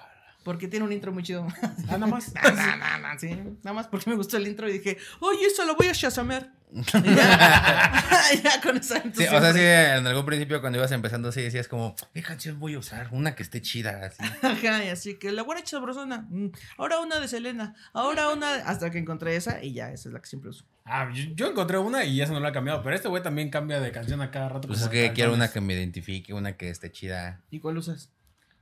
Porque 0.43 0.67
tiene 0.67 0.85
un 0.85 0.91
intro 0.91 1.11
muy 1.11 1.23
chido. 1.23 1.47
Ah, 1.89 1.97
nada 1.97 2.07
más. 2.07 2.33
No, 2.33 2.75
no, 2.77 2.97
no, 2.99 3.19
sí. 3.19 3.29
Nada 3.63 3.73
más 3.73 3.87
porque 3.87 4.09
me 4.09 4.15
gustó 4.15 4.37
el 4.37 4.47
intro 4.47 4.67
y 4.69 4.73
dije, 4.73 4.97
oye, 5.19 5.45
eso 5.45 5.65
lo 5.65 5.75
voy 5.75 5.87
a 5.87 5.93
shazamear. 5.93 6.51
Ya, 7.03 8.23
ya 8.43 8.61
con 8.61 8.77
esa 8.77 9.01
Sí, 9.13 9.25
o 9.25 9.41
sea, 9.41 9.51
sí, 9.53 9.59
en 9.59 10.07
algún 10.07 10.25
principio 10.25 10.61
cuando 10.61 10.77
ibas 10.79 10.91
empezando 10.93 11.27
así 11.29 11.41
decías 11.41 11.67
como, 11.67 11.95
¿qué 12.13 12.21
canción 12.21 12.59
voy 12.59 12.75
a 12.75 12.79
usar? 12.79 13.09
Una 13.11 13.35
que 13.35 13.43
esté 13.43 13.61
chida, 13.61 14.05
así. 14.05 14.23
Ajá, 14.41 14.83
y 14.85 14.87
así 14.87 15.15
que 15.15 15.31
la 15.33 15.43
buena 15.43 15.65
sabrosona. 15.65 16.27
mm, 16.29 16.47
Ahora 16.77 16.99
una 17.01 17.19
de 17.19 17.27
Selena. 17.27 17.75
Ahora 17.93 18.29
una. 18.29 18.53
Hasta 18.65 18.89
que 18.89 18.99
encontré 18.99 19.35
esa 19.35 19.61
y 19.61 19.73
ya, 19.73 19.91
esa 19.91 20.07
es 20.09 20.13
la 20.13 20.21
que 20.21 20.27
siempre 20.27 20.49
uso. 20.51 20.65
Ah, 20.85 21.09
yo, 21.13 21.23
yo 21.35 21.47
encontré 21.47 21.77
una 21.77 22.05
y 22.05 22.21
esa 22.21 22.31
no 22.31 22.39
la 22.39 22.49
he 22.49 22.53
cambiado. 22.53 22.81
Pero 22.83 22.95
este 22.95 23.09
güey 23.09 23.21
también 23.21 23.49
cambia 23.49 23.79
de 23.81 23.91
canción 23.91 24.21
a 24.21 24.31
cada 24.31 24.47
rato. 24.49 24.67
Pues 24.69 24.81
es 24.81 24.87
que 24.87 25.11
quiero 25.13 25.33
una 25.33 25.51
que 25.51 25.59
me 25.59 25.73
identifique, 25.73 26.33
una 26.33 26.55
que 26.55 26.69
esté 26.69 26.89
chida. 26.91 27.41
¿Y 27.51 27.59
cuál 27.59 27.77
usas? 27.77 28.09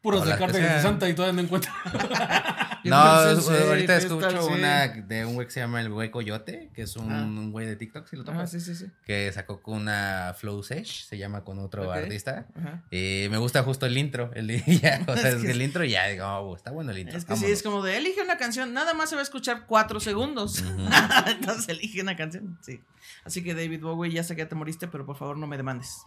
Puros 0.02 0.24
de 0.24 0.30
las 0.30 0.38
que 0.38 0.45
carta 0.45 0.58
de 0.58 0.68
sean. 0.68 0.82
Santa 0.82 1.10
y 1.10 1.14
todavía 1.14 1.34
no 1.34 1.41
encuentro. 1.41 1.72
No, 2.84 3.22
Entonces, 3.30 3.52
es- 3.54 3.58
sí, 3.62 3.68
ahorita 3.68 4.00
¿qué 4.00 4.06
escucho 4.06 4.28
tal, 4.28 4.42
sí? 4.42 4.48
una 4.54 4.88
de 4.88 5.26
un 5.26 5.34
güey 5.36 5.48
que 5.48 5.54
se 5.54 5.60
llama 5.60 5.82
El 5.82 5.90
Güey 5.90 6.12
Coyote, 6.12 6.70
que 6.74 6.84
es 6.84 6.96
un, 6.96 7.12
Ah. 7.12 7.24
un 7.24 7.52
güey 7.52 7.66
de 7.66 7.76
TikTok, 7.76 8.08
si 8.08 8.16
lo 8.16 8.24
Ajá, 8.24 8.32
topas. 8.34 8.52
sí, 8.52 8.60
sí, 8.62 8.76
sí. 8.76 8.86
Que 9.06 9.32
sacó 9.34 9.62
con 9.62 9.76
una 9.82 10.34
Flow 10.38 10.62
Sesh, 10.64 11.06
se 11.06 11.18
llama 11.18 11.44
con 11.44 11.60
otro 11.60 11.90
Ok. 11.90 11.96
artista. 11.96 12.46
Ajá. 12.58 12.84
Y 12.92 13.28
me 13.30 13.38
gusta 13.38 13.64
justo 13.64 13.86
el 13.86 13.98
intro. 13.98 14.32
El, 14.34 14.48
ya, 14.82 15.02
o 15.08 15.16
sea, 15.18 15.30
Es 15.30 15.42
que 15.44 15.52
el 15.52 15.62
intro 15.62 15.84
ya 15.84 16.08
digo, 16.08 16.26
oh, 16.28 16.56
está 16.56 16.72
bueno 16.72 16.92
el 16.92 17.00
intro. 17.00 17.18
Es 17.18 17.26
que 17.26 17.34
sí, 17.36 17.42
vámonos. 17.42 17.58
es 17.58 17.64
como 17.64 17.82
de 17.84 17.98
elige 17.98 18.22
una 18.22 18.38
canción, 18.38 18.74
nada 18.74 18.94
más 18.94 19.10
se 19.10 19.16
va 19.16 19.22
a 19.22 19.24
escuchar 19.24 19.66
cuatro 19.68 20.00
segundos. 20.00 20.64
Entonces 21.28 21.68
elige 21.70 22.02
una 22.02 22.16
canción, 22.16 22.58
sí. 22.62 22.82
Así 23.26 23.44
que 23.44 23.54
David 23.56 23.82
Bowie, 23.82 24.12
ya 24.12 24.24
sé 24.24 24.36
que 24.36 24.44
ya 24.44 24.50
te 24.50 24.56
moriste, 24.56 24.88
pero 24.88 25.06
por 25.06 25.18
favor 25.18 25.38
no 25.38 25.48
me 25.48 25.58
demandes. 25.58 26.02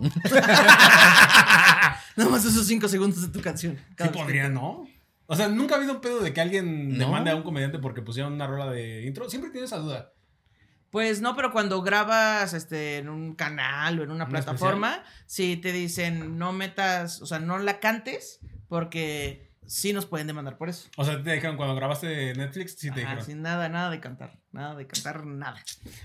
nada 2.17 2.31
más 2.31 2.45
esos 2.45 2.67
cinco 2.67 2.89
segundos 2.89 3.23
de 3.23 3.29
tu 3.29 3.41
canción. 3.41 3.77
Sí 3.77 3.95
que- 3.97 4.05
podría, 4.11 4.49
¿no? 4.49 4.87
O 5.33 5.37
sea, 5.37 5.49
nunca 5.49 5.75
ha 5.75 5.79
habido 5.79 5.95
un 5.95 6.01
pedo 6.01 6.21
de 6.21 6.33
que 6.35 6.41
alguien 6.41 6.91
No. 6.99 7.07
demande 7.07 7.31
a 7.31 7.37
un 7.37 7.43
comediante 7.43 7.79
porque 7.79 8.03
pusieron 8.03 8.33
una 8.35 8.47
rola 8.47 8.71
de 8.71 9.05
intro. 9.07 9.29
Siempre 9.31 9.51
tienes 9.51 9.71
esa 9.73 9.81
duda. 9.81 10.13
Pues 10.91 11.23
no, 11.23 11.35
pero 11.35 11.53
cuando 11.53 11.81
grabas 11.83 12.53
este, 12.53 12.99
en 12.99 13.09
un 13.09 13.35
canal 13.35 13.99
o 13.99 14.03
en 14.03 14.11
una 14.11 14.25
¿Un 14.25 14.31
plataforma, 14.31 15.03
sí 15.27 15.57
te 15.57 15.73
dicen 15.73 16.37
no 16.37 16.53
metas, 16.53 17.23
o 17.23 17.27
sea, 17.27 17.39
no 17.39 17.57
la 17.59 17.81
cantes 17.81 18.41
porque 18.69 19.51
sí 19.67 19.95
nos 19.95 20.05
pueden 20.05 20.27
demandar 20.27 20.59
por 20.59 20.69
eso. 20.69 20.89
O 20.99 21.05
sea, 21.05 21.23
te 21.23 21.33
dijeron 21.33 21.57
cuando 21.57 21.75
grabaste 21.77 22.35
Netflix, 22.35 22.73
sí 22.79 22.89
te 22.91 23.01
Ajá, 23.01 23.01
dijeron. 23.01 23.25
sin 23.25 23.41
nada, 23.41 23.71
nada 23.71 23.89
de 23.91 24.01
cantar, 24.01 24.39
nada 24.51 24.75
de 24.75 24.87
cantar, 24.87 25.25
nada. 25.25 25.59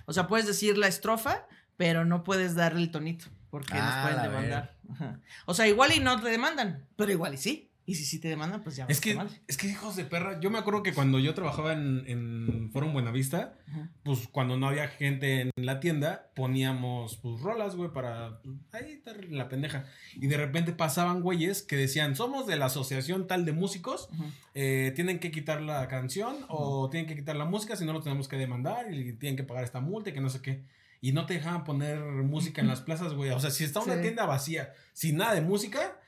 O 0.05 0.13
sea, 0.13 0.27
puedes 0.27 0.47
decir 0.47 0.77
la 0.77 0.87
estrofa, 0.87 1.47
pero 1.75 2.05
no 2.05 2.23
puedes 2.23 2.55
darle 2.55 2.81
el 2.83 2.91
tonito 2.91 3.25
porque 3.49 3.73
nos 3.73 3.83
Ah, 3.83 4.01
pueden 4.03 4.21
demandar. 4.31 4.77
Ajá. 4.89 5.19
O 5.47 5.53
sea, 5.53 5.67
igual 5.67 5.91
y 5.93 5.99
no 5.99 6.21
te 6.21 6.29
demandan, 6.29 6.87
pero 6.95 7.11
igual 7.11 7.33
y 7.33 7.37
sí. 7.37 7.66
Y 7.89 7.95
si 7.95 8.03
sí 8.03 8.19
te 8.19 8.27
demandan, 8.27 8.61
pues 8.63 8.75
ya 8.75 8.85
Es 8.89 8.99
que, 8.99 9.15
madre. 9.15 9.39
es 9.47 9.55
que 9.55 9.65
hijos 9.67 9.95
de 9.95 10.03
perra, 10.03 10.41
yo 10.41 10.51
me 10.51 10.57
acuerdo 10.59 10.83
que 10.83 10.93
cuando 10.93 11.19
yo 11.19 11.33
trabajaba 11.33 11.71
en, 11.71 12.03
en 12.05 12.69
Forum 12.73 12.91
Buenavista, 12.91 13.55
Ajá. 13.69 13.89
pues 14.03 14.27
cuando 14.29 14.57
no 14.57 14.67
había 14.67 14.89
gente 14.89 15.39
en 15.39 15.51
la 15.55 15.79
tienda, 15.79 16.29
poníamos 16.35 17.15
pues 17.15 17.39
rolas, 17.39 17.75
güey, 17.77 17.89
para 17.93 18.41
ahí 18.73 18.91
estar 18.91 19.23
la 19.29 19.47
pendeja. 19.47 19.85
Y 20.15 20.27
de 20.27 20.35
repente 20.35 20.73
pasaban 20.73 21.21
güeyes 21.21 21.63
que 21.63 21.77
decían, 21.77 22.17
somos 22.17 22.45
de 22.45 22.57
la 22.57 22.65
asociación 22.65 23.25
tal 23.25 23.45
de 23.45 23.53
músicos, 23.53 24.09
eh, 24.53 24.91
tienen 24.93 25.19
que 25.19 25.31
quitar 25.31 25.61
la 25.61 25.87
canción 25.87 26.35
o 26.49 26.89
tienen 26.89 27.07
que 27.07 27.15
quitar 27.15 27.37
la 27.37 27.45
música, 27.45 27.77
si 27.77 27.85
no 27.85 27.93
lo 27.93 28.01
tenemos 28.01 28.27
que 28.27 28.35
demandar 28.35 28.93
y 28.93 29.13
tienen 29.13 29.37
que 29.37 29.43
pagar 29.45 29.63
esta 29.63 29.79
multa 29.79 30.09
y 30.09 30.13
que 30.13 30.19
no 30.19 30.29
sé 30.29 30.41
qué. 30.41 30.65
Y 30.99 31.13
no 31.13 31.25
te 31.25 31.35
dejaban 31.35 31.63
poner 31.63 31.99
música 32.01 32.59
en 32.59 32.67
las 32.67 32.81
plazas, 32.81 33.13
güey. 33.13 33.29
O 33.29 33.39
sea, 33.39 33.49
si 33.49 33.63
está 33.63 33.79
una 33.79 33.95
Sí. 33.95 34.01
tienda 34.01 34.25
vacía, 34.25 34.73
sin 34.91 35.15
nada 35.15 35.35
de 35.35 35.41
música, 35.41 36.01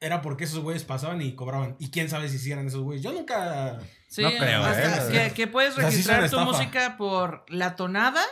era 0.00 0.22
porque 0.22 0.44
esos 0.44 0.60
güeyes 0.60 0.84
pasaban 0.84 1.20
y 1.20 1.34
cobraban. 1.34 1.76
Y 1.78 1.90
quién 1.90 2.08
sabe 2.08 2.28
si 2.28 2.36
hicieran 2.36 2.66
esos 2.66 2.82
güeyes. 2.82 3.02
Yo 3.02 3.12
nunca... 3.12 3.78
Sí, 4.08 4.22
No 4.22 4.30
creo, 4.30 4.64
hasta 4.64 5.08
¿eh? 5.08 5.28
que, 5.28 5.34
que 5.34 5.46
puedes 5.46 5.76
registrar 5.76 6.28
tu 6.28 6.40
música 6.40 6.96
por 6.96 7.44
la 7.48 7.76
tonada, 7.76 8.22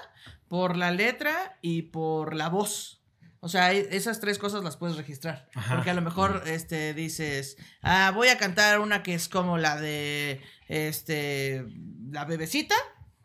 por 0.49 0.77
la 0.77 0.91
letra 0.91 1.59
y 1.63 1.83
por 1.83 2.35
la 2.35 2.49
voz. 2.49 3.03
O 3.41 3.49
sea, 3.49 3.71
esas 3.73 4.19
tres 4.19 4.39
cosas 4.39 4.65
las 4.65 4.77
puedes 4.77 4.97
registrar. 4.97 5.49
Ajá. 5.55 5.77
Porque 5.77 5.91
a 5.91 5.95
lo 5.95 6.03
mejor 6.03 6.43
este, 6.47 6.95
dices, 6.95 7.57
ah, 7.83 8.11
voy 8.13 8.29
a 8.29 8.39
cantar 8.39 8.81
una 8.81 9.05
que 9.05 9.15
es 9.15 9.29
como 9.29 9.59
la 9.59 9.77
de 9.77 10.41
este, 10.67 11.65
la 12.11 12.25
bebecita, 12.25 12.75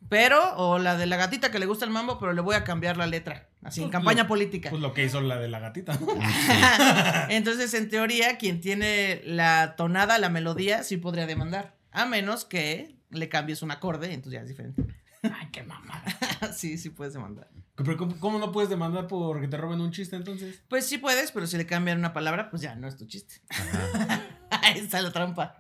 pero, 0.09 0.55
o 0.57 0.77
la 0.77 0.97
de 0.97 1.07
la 1.07 1.17
gatita 1.17 1.49
que 1.49 1.57
le 1.57 1.65
gusta 1.65 1.85
el 1.85 1.91
mambo, 1.91 2.19
pero 2.19 2.33
le 2.33 2.41
voy 2.41 2.55
a 2.55 2.63
cambiar 2.63 2.97
la 2.97 3.07
letra. 3.07 3.49
Así, 3.63 3.81
en 3.81 3.87
Pues 3.87 3.91
campaña 3.93 4.23
lo- 4.23 4.27
política. 4.29 4.69
Pues 4.69 4.81
lo 4.81 4.93
que 4.93 5.05
hizo 5.05 5.21
la 5.21 5.37
de 5.39 5.47
la 5.47 5.59
gatita. 5.59 5.93
¿no? 5.99 6.07
Entonces, 7.29 7.73
en 7.73 7.89
teoría, 7.89 8.37
quien 8.37 8.59
tiene 8.61 9.21
la 9.25 9.75
tonada, 9.75 10.17
la 10.19 10.29
melodía, 10.29 10.83
sí 10.83 10.97
podría 10.97 11.25
demandar. 11.25 11.75
A 11.91 12.05
menos 12.05 12.45
que 12.45 12.95
le 13.09 13.29
cambies 13.29 13.61
un 13.61 13.71
acorde, 13.71 14.13
entonces 14.13 14.33
ya 14.33 14.41
es 14.41 14.47
diferente. 14.49 14.83
Ay, 15.23 15.47
qué 15.51 15.63
mamada. 15.63 16.03
sí, 16.55 16.77
sí 16.77 16.89
puedes 16.89 17.13
demandar. 17.13 17.47
Pero 17.75 17.95
¿cómo, 17.97 18.19
cómo 18.19 18.39
no 18.39 18.51
puedes 18.51 18.69
demandar 18.69 19.07
porque 19.07 19.47
te 19.47 19.57
roben 19.57 19.79
un 19.81 19.91
chiste 19.91 20.15
entonces? 20.15 20.61
Pues 20.67 20.85
sí 20.85 20.97
puedes, 20.97 21.31
pero 21.31 21.47
si 21.47 21.57
le 21.57 21.65
cambian 21.65 21.97
una 21.97 22.13
palabra, 22.13 22.49
pues 22.49 22.61
ya 22.61 22.75
no 22.75 22.87
es 22.87 22.97
tu 22.97 23.05
chiste. 23.05 23.35
Ahí 24.49 24.79
está 24.79 25.01
la 25.01 25.11
trampa. 25.11 25.55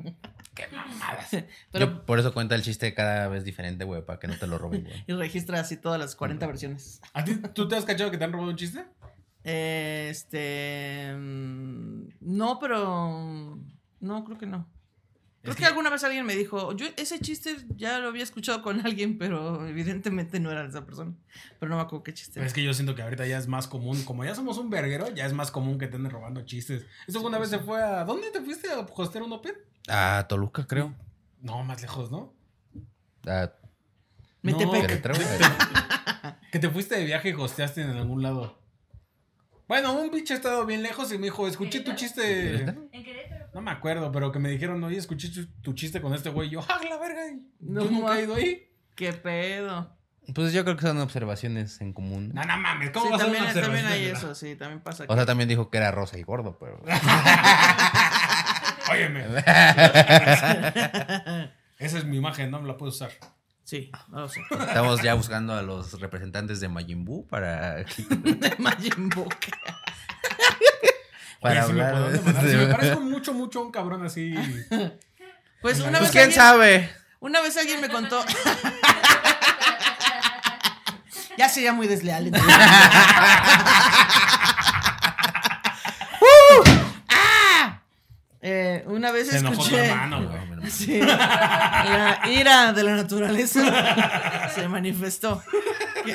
Qué 0.55 0.67
mamadas. 0.71 1.29
Pero 1.71 1.85
Yo 1.85 2.05
por 2.05 2.19
eso 2.19 2.33
cuenta 2.33 2.55
el 2.55 2.61
chiste 2.61 2.93
cada 2.93 3.27
vez 3.27 3.43
diferente, 3.43 3.83
güey, 3.85 4.05
para 4.05 4.19
que 4.19 4.27
no 4.27 4.37
te 4.37 4.45
lo 4.47 4.57
roben, 4.57 4.83
güey. 4.83 5.03
y 5.07 5.13
registra 5.13 5.59
así 5.59 5.77
todas 5.77 5.99
las 5.99 6.15
40 6.15 6.45
versiones. 6.47 7.01
¿A 7.13 7.23
ti, 7.23 7.35
¿Tú 7.53 7.67
te 7.67 7.75
has 7.75 7.85
cachado 7.85 8.11
que 8.11 8.17
te 8.17 8.23
han 8.23 8.31
robado 8.31 8.51
un 8.51 8.57
chiste? 8.57 8.85
Este. 9.43 11.13
mm, 11.15 12.07
No, 12.21 12.59
pero. 12.59 13.59
No, 13.99 14.23
creo 14.25 14.37
que 14.37 14.45
no. 14.45 14.67
Creo 15.41 15.51
Es 15.51 15.57
que, 15.57 15.63
que- 15.63 15.67
alguna 15.67 15.89
vez 15.89 16.01
alguien 16.05 16.25
me 16.25 16.35
dijo, 16.35 16.73
yo 16.73 16.85
ese 16.95 17.19
chiste 17.19 17.57
ya 17.75 17.99
lo 17.99 18.07
había 18.07 18.23
escuchado 18.23 18.61
con 18.61 18.85
alguien, 18.85 19.17
pero 19.17 19.67
evidentemente 19.67 20.39
no 20.39 20.49
era 20.51 20.65
esa 20.65 20.85
persona. 20.85 21.13
Pero 21.59 21.69
no 21.69 21.75
me 21.75 21.81
acuerdo 21.81 22.03
qué 22.03 22.13
chiste. 22.13 22.35
Pero 22.35 22.45
es 22.47 22.53
que 22.53 22.63
yo 22.63 22.73
siento 22.73 22.95
que 22.95 23.01
ahorita 23.01 23.25
ya 23.27 23.37
es 23.37 23.47
más 23.47 23.67
común. 23.67 24.01
Como 24.03 24.23
ya 24.23 24.35
somos 24.35 24.57
un 24.57 24.69
verguero, 24.69 25.09
ya 25.13 25.25
es 25.25 25.33
más 25.33 25.51
común 25.51 25.77
que 25.77 25.87
te 25.87 25.97
anden 25.97 26.11
robando 26.11 26.41
chistes. 26.45 26.85
Eso 27.07 27.19
Sí, 27.19 27.25
una 27.25 27.37
pues 27.39 27.49
vez 27.51 27.59
sí. 27.59 27.63
se 27.65 27.69
fue 27.69 27.81
a. 27.83 28.05
¿Dónde 28.05 28.31
te 28.31 28.39
fuiste 28.41 28.69
a 28.71 28.79
hostear 28.79 29.23
un 29.23 29.33
Open? 29.33 29.53
A 29.87 30.25
Toluca, 30.27 30.65
creo. 30.67 30.93
No, 31.41 31.63
más 31.63 31.81
lejos, 31.81 32.11
¿no? 32.11 32.33
A 33.27 33.51
Metepec. 34.41 34.81
Querétaro, 34.81 35.15
güey. 35.15 35.27
Que 36.51 36.59
te 36.59 36.69
fuiste 36.69 36.95
de 36.95 37.05
viaje 37.05 37.29
y 37.29 37.33
hosteaste 37.33 37.81
en 37.81 37.89
algún 37.91 38.21
lado. 38.21 38.59
Bueno, 39.67 39.93
un 39.93 40.11
bicho 40.11 40.33
ha 40.33 40.37
estado 40.37 40.65
bien 40.65 40.83
lejos 40.83 41.11
y 41.11 41.17
me 41.17 41.25
dijo, 41.25 41.47
escuché 41.47 41.79
tu 41.79 41.93
chiste. 41.93 42.55
En 42.91 43.03
Querétaro. 43.03 43.47
No 43.53 43.61
me 43.61 43.71
acuerdo, 43.71 44.11
pero 44.11 44.31
que 44.31 44.39
me 44.39 44.49
dijeron, 44.49 44.83
oye, 44.83 44.97
escuché 44.97 45.29
tu, 45.61 45.73
chiste 45.73 46.01
con 46.01 46.13
este 46.13 46.29
güey. 46.29 46.49
Y 46.49 46.51
Yo, 46.51 46.65
¡ah, 46.67 46.79
la 46.87 46.97
verga! 46.97 47.21
No 47.59 47.85
nunca 47.85 48.19
he 48.19 48.23
ido 48.23 48.35
ahí. 48.35 48.69
¿Qué 48.95 49.13
pedo? 49.13 49.97
Pues 50.33 50.53
yo 50.53 50.63
creo 50.63 50.77
que 50.77 50.83
son 50.83 50.99
observaciones 50.99 51.81
en 51.81 51.91
común. 51.91 52.31
No, 52.33 52.43
no 52.43 52.57
mames, 52.57 52.91
¿cómo 52.91 53.05
Sí, 53.07 53.11
vas 53.11 53.21
a 53.21 53.25
también, 53.25 53.43
hacer 53.43 53.63
una 53.69 53.73
también 53.73 53.85
hay 53.87 54.05
eso, 54.05 54.33
sí, 54.35 54.55
también 54.55 54.81
pasa. 54.81 55.05
O 55.07 55.15
sea, 55.15 55.25
también 55.25 55.49
dijo 55.49 55.69
que 55.69 55.77
era 55.77 55.91
rosa 55.91 56.17
y 56.17 56.23
gordo, 56.23 56.57
pero. 56.59 56.81
Óyeme. 58.93 59.25
Esa 61.79 61.97
es 61.97 62.05
mi 62.05 62.17
imagen, 62.17 62.51
no 62.51 62.61
me 62.61 62.67
la 62.67 62.77
puedo 62.77 62.91
usar. 62.91 63.11
Sí, 63.63 63.91
no 64.09 64.21
lo 64.21 64.29
sé. 64.29 64.41
Estamos 64.51 65.01
ya 65.01 65.13
buscando 65.15 65.53
a 65.53 65.61
los 65.61 65.99
representantes 65.99 66.59
de 66.59 66.67
Majin 66.69 67.03
Buu 67.05 67.25
para, 67.27 67.75
De 67.75 68.55
Majin 68.59 69.09
Buu. 69.09 69.27
para 71.41 71.65
Oye, 71.65 71.67
sí 71.67 71.73
me 71.79 71.91
puedo 71.91 72.71
parezco 72.71 73.01
mucho, 73.01 73.33
mucho 73.33 73.59
a 73.59 73.63
un 73.63 73.71
cabrón 73.71 74.05
así. 74.05 74.33
Pues 75.61 75.79
una 75.79 75.99
Pues 75.99 76.01
vez 76.01 76.11
quién 76.11 76.23
alguien- 76.25 76.41
sabe. 76.41 76.89
Una 77.19 77.41
vez 77.41 77.57
alguien 77.57 77.81
me 77.81 77.89
contó. 77.89 78.23
ya 81.37 81.49
sería 81.49 81.73
muy 81.73 81.87
desleal. 81.87 82.27
entonces. 82.27 82.53
¡Uh! 86.21 86.63
¡Ah! 87.09 87.81
Eh, 88.41 88.83
una 89.03 89.11
vez 89.11 89.27
Se 89.27 89.37
enojó 89.39 89.55
tu 89.55 89.61
escuché. 89.63 89.85
hermano, 89.85 90.29
güey. 90.29 90.71
Sí. 90.71 90.97
La 91.01 92.21
ira 92.31 92.71
de 92.71 92.83
la 92.83 92.95
naturaleza 92.95 94.49
se 94.55 94.69
manifestó. 94.69 95.43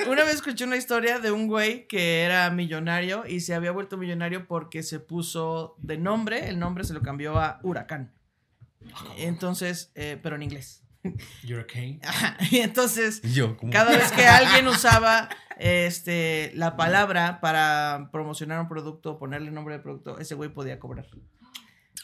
Una 0.08 0.24
vez 0.24 0.36
escuché 0.36 0.64
una 0.64 0.76
historia 0.76 1.18
de 1.18 1.30
un 1.30 1.48
güey 1.48 1.86
que 1.86 2.22
era 2.22 2.48
millonario 2.48 3.26
y 3.26 3.40
se 3.40 3.54
había 3.54 3.72
vuelto 3.72 3.98
millonario 3.98 4.46
porque 4.46 4.82
se 4.82 5.00
puso 5.00 5.76
de 5.78 5.98
nombre, 5.98 6.48
el 6.48 6.58
nombre 6.58 6.84
se 6.84 6.94
lo 6.94 7.02
cambió 7.02 7.38
a 7.38 7.60
Huracán. 7.62 8.14
Entonces, 9.18 9.92
eh, 9.94 10.18
pero 10.22 10.36
en 10.36 10.44
inglés. 10.44 10.82
Y 12.50 12.58
entonces, 12.60 13.20
cada 13.70 13.96
vez 13.96 14.12
que 14.12 14.26
alguien 14.26 14.66
usaba 14.66 15.28
este, 15.58 16.52
la 16.54 16.76
palabra 16.76 17.40
para 17.40 18.08
promocionar 18.12 18.60
un 18.60 18.68
producto 18.68 19.12
o 19.12 19.18
ponerle 19.18 19.50
nombre 19.50 19.74
del 19.74 19.82
producto, 19.82 20.18
ese 20.18 20.34
güey 20.34 20.48
podía 20.48 20.78
cobrar. 20.78 21.06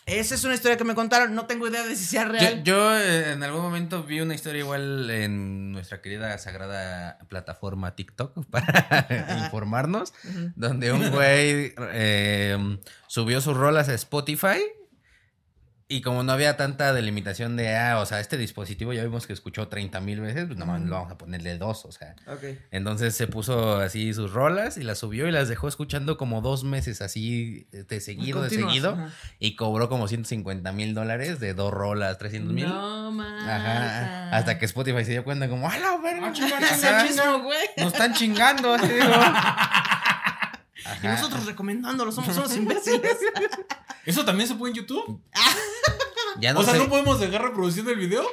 Esa 0.07 0.35
es 0.35 0.45
una 0.45 0.55
historia 0.55 0.77
que 0.77 0.85
me 0.85 0.95
contaron. 0.95 1.35
No 1.35 1.47
tengo 1.47 1.67
idea 1.67 1.83
de 1.87 1.97
si 1.97 2.05
sea 2.05 2.27
real. 2.27 2.63
yo, 2.63 2.95
eh, 2.97 3.33
en 3.33 3.43
algún 3.43 3.63
momento 3.63 4.03
vi 4.03 4.21
una 4.21 4.35
historia 4.35 4.61
igual 4.61 5.09
en 5.11 5.73
nuestra 5.73 6.03
querida 6.03 6.37
sagrada 6.39 7.19
plataforma 7.29 7.95
TikTok 7.95 8.45
para 8.51 9.07
informarnos, 9.45 10.13
donde 10.57 10.93
un 10.93 11.11
güey 11.11 11.75
eh, 11.79 12.79
subió 13.07 13.41
sus 13.41 13.57
rolas 13.57 13.89
a 13.89 13.95
Spotify 13.95 14.61
y 15.95 16.03
como 16.03 16.25
no 16.25 16.33
había 16.33 16.57
tanta 16.57 16.93
delimitación 16.93 17.55
de, 17.55 17.77
ah, 17.77 18.01
o 18.01 18.07
sea, 18.07 18.19
este 18.19 18.37
dispositivo 18.37 18.93
ya 18.93 19.05
vimos 19.05 19.29
que 19.29 19.33
escuchó 19.33 19.69
30 19.69 20.01
mil 20.01 20.21
veces, 20.21 20.47
pues 20.47 20.59
nomás 20.59 20.81
lo 20.83 20.97
vamos 20.97 21.13
a 21.13 21.17
ponerle 21.17 21.57
dos, 21.57 21.85
o 21.85 21.93
sea. 21.93 22.17
Ok. 22.27 22.43
Entonces 22.73 23.15
se 23.15 23.29
puso 23.29 23.77
así 23.77 24.13
sus 24.13 24.33
rolas 24.33 24.77
y 24.77 24.83
las 24.83 24.99
subió 24.99 25.29
y 25.29 25.31
las 25.31 25.49
dejó 25.49 25.69
escuchando 25.69 26.17
como 26.17 26.41
dos 26.41 26.65
meses 26.65 27.01
así 27.01 27.69
de 27.71 28.01
seguido, 28.01 28.43
de 28.43 28.51
seguido. 28.51 28.95
ajá. 28.95 29.11
Y 29.39 29.55
cobró 29.55 29.89
como 29.89 30.09
150 30.09 30.73
mil 30.73 30.95
dólares 30.95 31.39
de 31.39 31.55
dos 31.55 31.73
rolas, 31.73 32.19
300 32.19 32.53
mil. 32.53 32.67
No 32.67 33.13
mames. 33.13 33.49
Ajá. 33.49 34.31
Hasta 34.37 34.59
que 34.59 34.65
Spotify 34.65 35.05
se 35.05 35.13
dio 35.13 35.23
cuenta 35.23 35.49
como, 35.49 35.71
¡a 35.71 35.79
la 35.79 35.97
verga! 35.99 36.33
Ah, 36.35 37.39
güey. 37.45 37.69
Nos 37.77 37.93
están 37.93 38.15
chingando, 38.15 38.75
así 38.75 38.89
digo. 38.89 39.05
Y 40.85 40.89
Ajá. 40.89 41.13
nosotros 41.15 41.47
recomendándolo, 41.47 42.13
somos 42.13 42.37
unos 42.37 42.57
imbéciles. 42.57 43.17
¿Eso 44.05 44.25
también 44.25 44.49
se 44.49 44.55
puede 44.55 44.73
en 44.73 44.79
YouTube? 44.79 45.21
Ya 46.41 46.53
no 46.53 46.61
o 46.61 46.63
sea, 46.65 46.73
sé. 46.73 46.81
¿no 46.81 46.89
podemos 46.89 47.21
dejar 47.21 47.43
reproduciendo 47.43 47.93
el 47.93 47.99
video? 48.01 48.25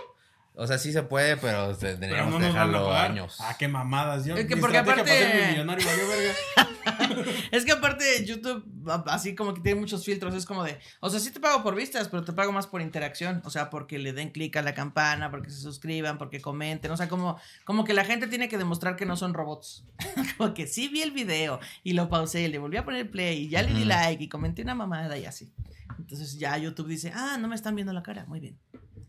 O 0.54 0.68
sea, 0.68 0.78
sí 0.78 0.92
se 0.92 1.04
puede, 1.04 1.38
pero 1.38 1.76
te- 1.78 1.88
Pero 1.88 2.00
tendríamos 2.00 2.34
no 2.34 2.40
que 2.40 2.46
dejarlo 2.46 2.86
pagar. 2.88 3.12
años. 3.12 3.38
Ah, 3.40 3.56
qué 3.58 3.68
mamadas. 3.70 4.26
Yo, 4.26 4.36
Es 4.36 4.46
que 4.46 4.58
porque 4.58 4.78
aparte- 4.78 5.48
millonario 5.52 5.88
verga. 5.88 6.34
Es 7.52 7.64
que 7.66 7.72
aparte 7.74 8.26
YouTube, 8.26 8.66
así 9.06 9.36
como 9.36 9.54
que 9.54 9.62
tiene 9.62 9.80
muchos 9.80 10.04
filtros, 10.04 10.34
es 10.34 10.46
como 10.46 10.64
de, 10.64 10.80
o 11.00 11.10
sea, 11.10 11.20
sí 11.20 11.30
te 11.32 11.40
pago 11.40 11.62
por 11.62 11.76
vistas, 11.76 12.08
pero 12.10 12.24
te 12.24 12.34
pago 12.34 12.52
más 12.52 12.66
por 12.68 12.82
interacción, 12.82 13.42
o 13.46 13.50
sea, 13.52 13.70
porque 13.70 14.00
le 14.00 14.14
den 14.14 14.32
clic 14.32 14.56
a 14.58 14.62
la 14.64 14.74
campana, 14.74 15.30
porque 15.30 15.52
se 15.52 15.60
suscriban, 15.60 16.18
porque 16.18 16.42
comenten, 16.42 16.90
o 16.92 16.98
sea, 16.98 17.08
como, 17.08 17.38
como 17.66 17.84
que 17.84 17.94
la 17.94 18.04
gente 18.04 18.28
tiene 18.28 18.50
que 18.50 18.58
demostrar 18.58 18.96
que 18.96 19.06
no 19.06 19.16
son 19.18 19.34
robots. 19.34 19.86
como 20.38 20.54
que 20.56 20.66
sí 20.68 20.88
vi 20.88 21.02
el 21.04 21.12
video 21.12 21.60
y 21.84 21.94
lo 21.94 22.10
pausé 22.10 22.42
y 22.42 22.48
le 22.48 22.58
volví 22.58 22.78
a 22.78 22.86
poner 22.86 23.10
play 23.12 23.44
y 23.44 23.50
ya 23.50 23.62
le 23.62 23.74
di 23.74 23.86
like 23.86 24.24
y 24.24 24.28
comenté 24.30 24.64
una 24.64 24.74
mamada 24.76 25.18
y 25.18 25.26
así. 25.26 25.54
Entonces 26.00 26.40
ya 26.40 26.58
YouTube 26.58 26.88
dice, 26.88 27.12
ah, 27.16 27.38
no 27.40 27.48
me 27.48 27.56
están 27.56 27.76
viendo 27.76 27.94
la 27.94 28.02
cara, 28.02 28.26
muy 28.26 28.40
bien, 28.40 28.58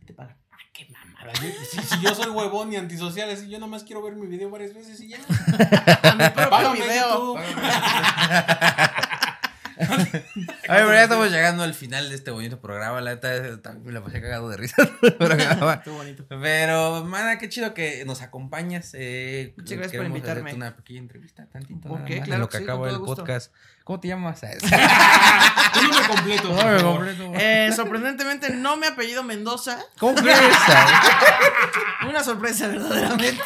te 0.05 0.13
pagan. 0.13 0.37
Yo- 1.41 1.49
Si, 1.71 1.81
si 1.83 2.01
yo 2.01 2.15
soy 2.15 2.31
huevón 2.31 2.73
y 2.73 2.77
antisocial, 2.77 3.31
así 3.31 3.49
yo 3.49 3.59
nomás 3.59 3.85
quiero 3.85 4.03
ver 4.03 4.15
mi 4.15 4.27
video 4.27 4.51
varias 4.51 4.75
veces 4.75 5.01
y 5.01 5.09
ya. 5.09 5.19
A 6.03 6.15
mi 6.15 6.29
propio 6.31 6.73
video. 6.73 7.35
YouTube. 7.37 7.41
A 10.69 10.75
ver, 10.75 10.85
pero 10.85 10.93
ya 10.93 11.03
estamos 11.05 11.31
llegando 11.31 11.63
al 11.63 11.75
final 11.75 12.09
de 12.09 12.15
este 12.15 12.31
bonito 12.31 12.61
programa. 12.61 13.01
La 13.01 13.15
neta, 13.15 13.61
también 13.63 13.87
me 13.87 13.93
la 13.93 14.03
pasé 14.03 14.21
cagado 14.21 14.49
de 14.49 14.57
risa. 14.57 14.83
Estuvo 15.03 15.97
bonito. 15.97 16.25
Pero, 16.29 17.05
mana, 17.05 17.39
qué 17.39 17.49
chido 17.49 17.75
que 17.75 18.05
nos 18.05 18.23
acompañas. 18.23 18.91
Eh, 18.95 19.55
Muchas 19.57 19.79
gracias 19.79 19.97
por 19.99 20.07
invitarme. 20.07 20.41
hacerte 20.51 20.57
una 20.57 20.77
pequeña 20.77 21.01
entrevista, 21.01 21.47
tantito. 21.47 21.89
Ok, 21.89 21.99
nada 21.99 22.01
más, 22.03 22.11
en 22.11 22.23
claro 22.25 22.41
lo 22.41 22.49
que 22.49 22.59
sí, 22.59 22.63
acaba 22.65 22.89
el 22.91 22.99
gusto. 22.99 23.17
podcast. 23.17 23.53
¿Cómo 23.85 23.99
te 24.01 24.09
llamas? 24.09 24.41
Tu 25.75 25.83
nombre 25.83 26.07
completo. 26.09 26.55
favor. 26.55 26.83
completo. 26.83 27.33
Eh, 27.35 27.71
sorprendentemente 27.75 28.51
no 28.51 28.77
me 28.77 28.87
apellido 28.87 29.23
Mendoza. 29.25 29.79
¿Cómo 29.99 30.15
crees? 30.15 30.39
Una 32.09 32.23
sorpresa, 32.23 32.69
verdaderamente. 32.69 33.43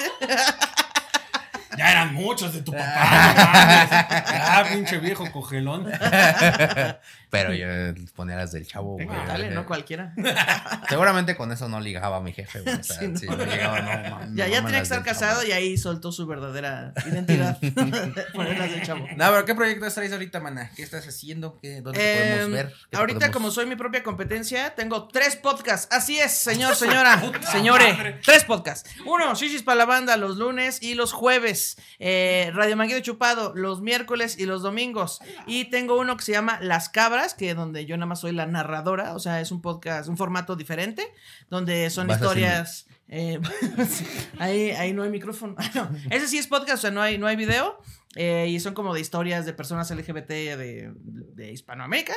Ya 1.77 1.93
eran 1.93 2.15
muchos 2.15 2.53
de 2.55 2.63
tu 2.63 2.73
papá. 2.77 3.87
Ya, 4.31 4.67
pinche 4.73 4.99
viejo 4.99 5.31
cogelón. 5.31 5.87
Pero 7.37 7.55
yo 7.55 7.67
ponía 8.15 8.37
las 8.37 8.53
del 8.53 8.67
chavo. 8.67 8.95
Güey. 8.95 9.07
dale, 9.27 9.51
no 9.51 9.67
cualquiera. 9.67 10.15
Seguramente 10.89 11.37
con 11.37 11.53
eso 11.53 11.69
no 11.69 11.81
ligaba 11.81 12.17
a 12.17 12.21
mi 12.21 12.33
jefe. 12.33 12.61
güey. 12.61 12.75
O 12.77 12.83
sea, 12.83 12.99
Sí, 13.01 13.09
no. 13.09 13.19
si 13.19 13.27
no 13.27 13.37
llegaba, 13.45 13.81
no, 13.81 14.35
Ya, 14.35 14.47
ya 14.49 14.63
tenía 14.65 14.79
que 14.79 14.83
estar 14.83 14.99
del 15.03 15.07
casado 15.07 15.41
chavo. 15.41 15.49
y 15.49 15.53
ahí 15.53 15.77
soltó 15.79 16.13
su 16.13 16.27
verdadera 16.27 16.93
identidad. 17.07 17.59
Ponerlas 18.35 18.71
de 18.71 18.83
chavo. 18.83 19.07
No, 19.17 19.31
pero 19.31 19.45
¿qué 19.45 19.55
proyectos 19.55 19.95
traes 19.95 20.13
ahorita, 20.13 20.41
mana? 20.41 20.71
¿Qué 20.77 20.83
estás 20.83 21.07
haciendo? 21.07 21.59
¿Qué, 21.61 21.81
¿Dónde 21.81 21.99
te 21.99 22.13
Eh, 22.13 22.31
podemos 22.33 22.51
ver? 22.53 22.69
¿Qué 22.69 22.75
te 22.91 22.97
ahorita, 22.97 23.19
podemos- 23.19 23.33
como 23.37 23.51
soy 23.51 23.67
mi 23.67 23.77
propia 23.77 24.03
competencia, 24.03 24.75
tengo 24.75 25.09
tres 25.09 25.37
podcasts. 25.37 25.89
Así 25.95 26.19
es, 26.19 26.33
señor, 26.33 26.75
señora, 26.77 27.21
Puta 27.21 27.43
señore. 27.51 27.93
madre. 27.93 28.21
Tres 28.25 28.45
podcasts. 28.45 28.89
Uno, 29.05 29.35
Shishis 29.35 29.63
para 29.63 29.77
la 29.77 29.85
banda 29.85 30.17
los 30.17 30.37
lunes 30.37 30.83
y 30.83 30.95
los 30.95 31.13
jueves. 31.13 31.77
Eh, 31.99 32.51
Radio 32.55 32.77
Manguito 32.77 33.01
Chupado 33.01 33.53
los 33.55 33.81
miércoles 33.81 34.37
y 34.39 34.47
los 34.47 34.63
domingos. 34.63 35.21
Y 35.47 35.67
tengo 35.71 35.99
uno 35.99 36.17
que 36.17 36.25
se 36.25 36.33
llama 36.33 36.59
Las 36.61 36.89
Cabras, 36.89 37.26
que 37.35 37.55
donde 37.55 37.87
yo 37.87 37.97
nada 37.97 38.07
más 38.07 38.21
soy 38.21 38.33
la 38.33 38.47
narradora. 38.47 39.15
O 39.15 39.19
sea, 39.19 39.41
es 39.41 39.51
un 39.51 39.61
podcast, 39.63 40.09
un 40.09 40.17
formato 40.17 40.57
diferente, 40.57 41.07
donde 41.51 41.89
son 41.91 42.11
historias. 42.11 42.87
eh, 43.09 43.41
ahí, 44.39 44.71
ahí 44.71 44.93
no 44.93 45.03
hay 45.03 45.11
micrófono. 45.11 45.55
No, 45.75 45.91
ese 46.11 46.29
sí 46.29 46.39
es 46.39 46.47
podcast, 46.47 46.79
o 46.79 46.83
sea, 46.83 46.91
no 46.91 47.03
hay, 47.03 47.19
no 47.19 47.27
hay 47.27 47.37
video. 47.37 47.79
Eh, 48.17 48.47
y 48.49 48.59
son 48.61 48.75
como 48.75 48.93
de 48.95 49.01
historias 49.01 49.47
de 49.47 49.53
personas 49.53 49.91
LGBT 49.91 50.29
de, 50.29 50.93
de 50.97 51.53
Hispanoamérica. 51.53 52.15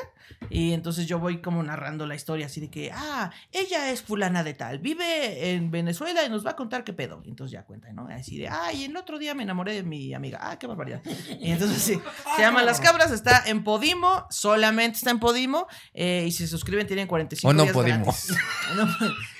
Y 0.50 0.74
entonces 0.74 1.08
yo 1.08 1.20
voy 1.20 1.42
como 1.42 1.62
narrando 1.62 2.08
la 2.08 2.16
historia 2.16 2.48
así 2.48 2.62
de 2.62 2.70
que, 2.70 2.92
ah, 2.94 3.32
ella 3.52 3.92
es 3.92 4.02
fulana 4.02 4.44
de 4.44 4.54
tal, 4.54 4.80
vive 4.80 5.52
en 5.54 5.70
Venezuela 5.72 6.24
y 6.26 6.30
nos 6.30 6.46
va 6.46 6.52
a 6.52 6.56
contar 6.56 6.84
qué 6.84 6.94
pedo. 6.94 7.22
Y 7.26 7.30
entonces 7.30 7.52
ya 7.52 7.64
cuenta, 7.64 7.92
¿no? 7.94 8.08
Así 8.08 8.38
de, 8.38 8.48
ay, 8.48 8.86
el 8.86 8.96
otro 8.98 9.20
día 9.20 9.36
me 9.36 9.44
enamoré 9.44 9.74
de 9.74 9.84
mi 9.84 10.14
amiga. 10.14 10.40
Ah, 10.42 10.58
qué 10.58 10.68
barbaridad. 10.68 11.02
Y 11.40 11.52
entonces 11.52 11.82
sí, 11.82 12.00
se 12.36 12.42
llama 12.42 12.64
Las 12.64 12.80
Cabras, 12.80 13.12
está 13.12 13.44
en 13.46 13.64
Podimo, 13.64 14.26
solamente 14.30 14.98
está 14.98 15.12
en 15.12 15.20
Podimo. 15.20 15.68
eh, 15.94 16.24
y 16.28 16.32
si 16.32 16.40
se 16.40 16.48
suscriben 16.48 16.88
tienen 16.88 17.08
45 17.08 17.50
O 17.50 17.54
no 17.54 17.66
días. 17.84 18.28
No, 18.76 18.88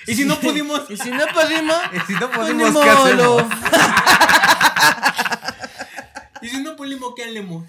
Y 0.06 0.14
si 0.14 0.24
no 0.24 0.38
pudimos. 0.40 0.82
y 0.90 0.96
si 0.96 1.10
no 1.10 1.24
Podimo, 1.32 1.74
Si 2.06 2.12
no 2.14 2.30
pues 2.30 2.36
podemos, 2.36 2.74
ni 2.74 2.80
¿qué 2.80 2.90
hacemos? 2.90 3.44
Y 6.42 6.48
si 6.48 6.62
no 6.62 6.76
pudimos, 6.76 7.14
¿qué 7.14 7.24
hacemos? 7.24 7.66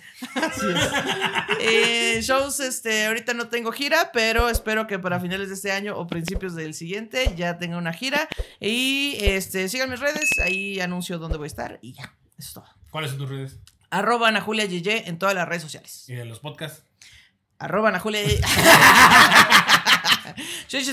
Eh, 1.60 2.20
shows, 2.22 2.60
este, 2.60 3.06
ahorita 3.06 3.34
no 3.34 3.48
tengo 3.50 3.72
gira, 3.72 4.12
pero 4.14 4.50
espero 4.50 4.88
que 4.88 5.00
para 5.00 5.20
finales 5.20 5.50
de 5.50 5.56
este 5.56 5.72
año 5.72 5.98
o 5.98 6.08
principios 6.08 6.56
del 6.56 6.74
siguiente 6.74 7.34
ya 7.36 7.58
tenga 7.58 7.78
una 7.78 7.94
gira. 7.94 8.28
Y 8.60 9.18
este, 9.20 9.70
sigan 9.70 9.90
mis 9.90 10.00
redes, 10.00 10.30
ahí 10.44 10.80
anuncio 10.80 11.20
dónde 11.20 11.38
voy 11.38 11.46
a 11.46 11.48
estar 11.48 11.80
y 11.82 11.94
ya, 11.94 12.16
eso 12.38 12.48
es 12.48 12.54
todo. 12.54 12.66
¿Cuáles 12.90 13.12
son 13.12 13.20
tus 13.20 13.30
redes? 13.30 13.60
Arroba 13.90 14.30
Ana 14.30 14.42
Julia 14.42 14.66
Yeye 14.66 15.08
en 15.08 15.20
todas 15.20 15.36
las 15.36 15.48
redes 15.48 15.62
sociales. 15.62 16.06
Y 16.08 16.14
de 16.14 16.26
los 16.26 16.40
podcasts. 16.40 16.84
Arroba 17.60 17.90
Ana 17.90 18.00
Julia 18.00 18.24
Yeye. 18.26 18.42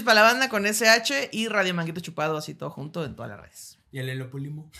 Para 0.04 0.14
la 0.14 0.22
banda 0.22 0.48
con 0.48 0.66
SH 0.66 1.30
y 1.32 1.48
Radio 1.48 1.74
Manguito 1.74 2.00
Chupado, 2.00 2.36
así 2.36 2.54
todo 2.54 2.70
junto 2.70 3.04
en 3.04 3.14
todas 3.14 3.30
las 3.30 3.40
redes. 3.40 3.77
¿Y 3.90 3.98
el 4.00 4.08
Elopulimo? 4.10 4.70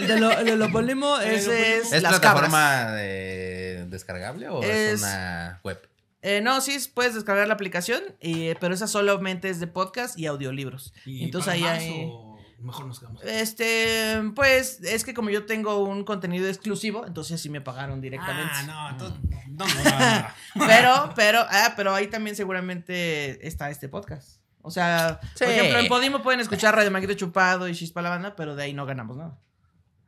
De 0.00 0.18
lo, 0.18 0.28
de 0.30 0.56
lo 0.56 0.70
polimo, 0.72 1.18
ese 1.18 1.78
es, 1.78 1.92
¿Es 1.92 2.02
las 2.02 2.18
plataforma 2.18 2.58
cabras. 2.58 2.94
de 2.96 3.86
descargable 3.88 4.48
o 4.48 4.62
Es- 4.62 4.94
es, 4.94 5.00
una 5.02 5.60
web? 5.62 5.80
Eh, 6.22 6.40
no, 6.40 6.60
sí, 6.60 6.76
puedes 6.92 7.14
descargar 7.14 7.46
la 7.46 7.54
aplicación, 7.54 8.02
y, 8.20 8.54
pero 8.54 8.74
esa 8.74 8.88
solamente 8.88 9.48
es 9.50 9.60
de 9.60 9.66
podcast 9.68 10.18
y 10.18 10.26
audiolibros. 10.26 10.92
¿Y 11.04 11.24
Entonces 11.24 11.52
ahí 11.52 11.64
hay... 11.64 12.10
Mejor 12.58 12.86
nos 12.86 12.98
quedamos. 12.98 13.22
Este, 13.22 14.22
pues 14.34 14.80
es 14.82 15.04
que 15.04 15.12
como 15.12 15.28
yo 15.28 15.44
tengo 15.44 15.84
un 15.84 16.04
contenido 16.04 16.48
exclusivo, 16.48 17.06
entonces 17.06 17.40
sí 17.40 17.50
me 17.50 17.60
pagaron 17.60 18.00
directamente. 18.00 18.50
Ah, 18.50 18.62
no, 18.66 18.90
entonces, 18.90 19.20
no, 19.50 19.66
no, 19.66 19.74
no, 19.84 20.20
no. 20.56 20.66
Pero, 20.66 21.12
pero, 21.14 21.46
ah, 21.50 21.74
pero 21.76 21.94
ahí 21.94 22.06
también 22.06 22.34
seguramente 22.34 23.46
está 23.46 23.68
este 23.70 23.88
podcast. 23.90 24.35
O 24.66 24.70
sea, 24.72 25.20
Sí. 25.34 25.44
por 25.44 25.48
ejemplo, 25.48 25.78
en 25.78 25.86
Podimo 25.88 26.22
pueden 26.22 26.40
escuchar 26.40 26.74
Radio 26.74 26.90
Maquito 26.90 27.14
Chupado 27.14 27.68
y 27.68 27.74
Chispa 27.76 28.02
la 28.02 28.10
Banda, 28.10 28.34
pero 28.36 28.56
de 28.56 28.64
ahí 28.64 28.72
no 28.74 28.84
ganamos 28.84 29.16
nada. 29.16 29.38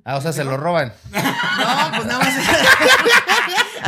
Ah, 0.04 0.16
o 0.16 0.20
sea, 0.20 0.32
se 0.32 0.42
lo 0.42 0.56
roban. 0.56 0.92
No, 1.12 1.90
pues 1.96 2.06
nada 2.06 2.18
más. 2.18 2.34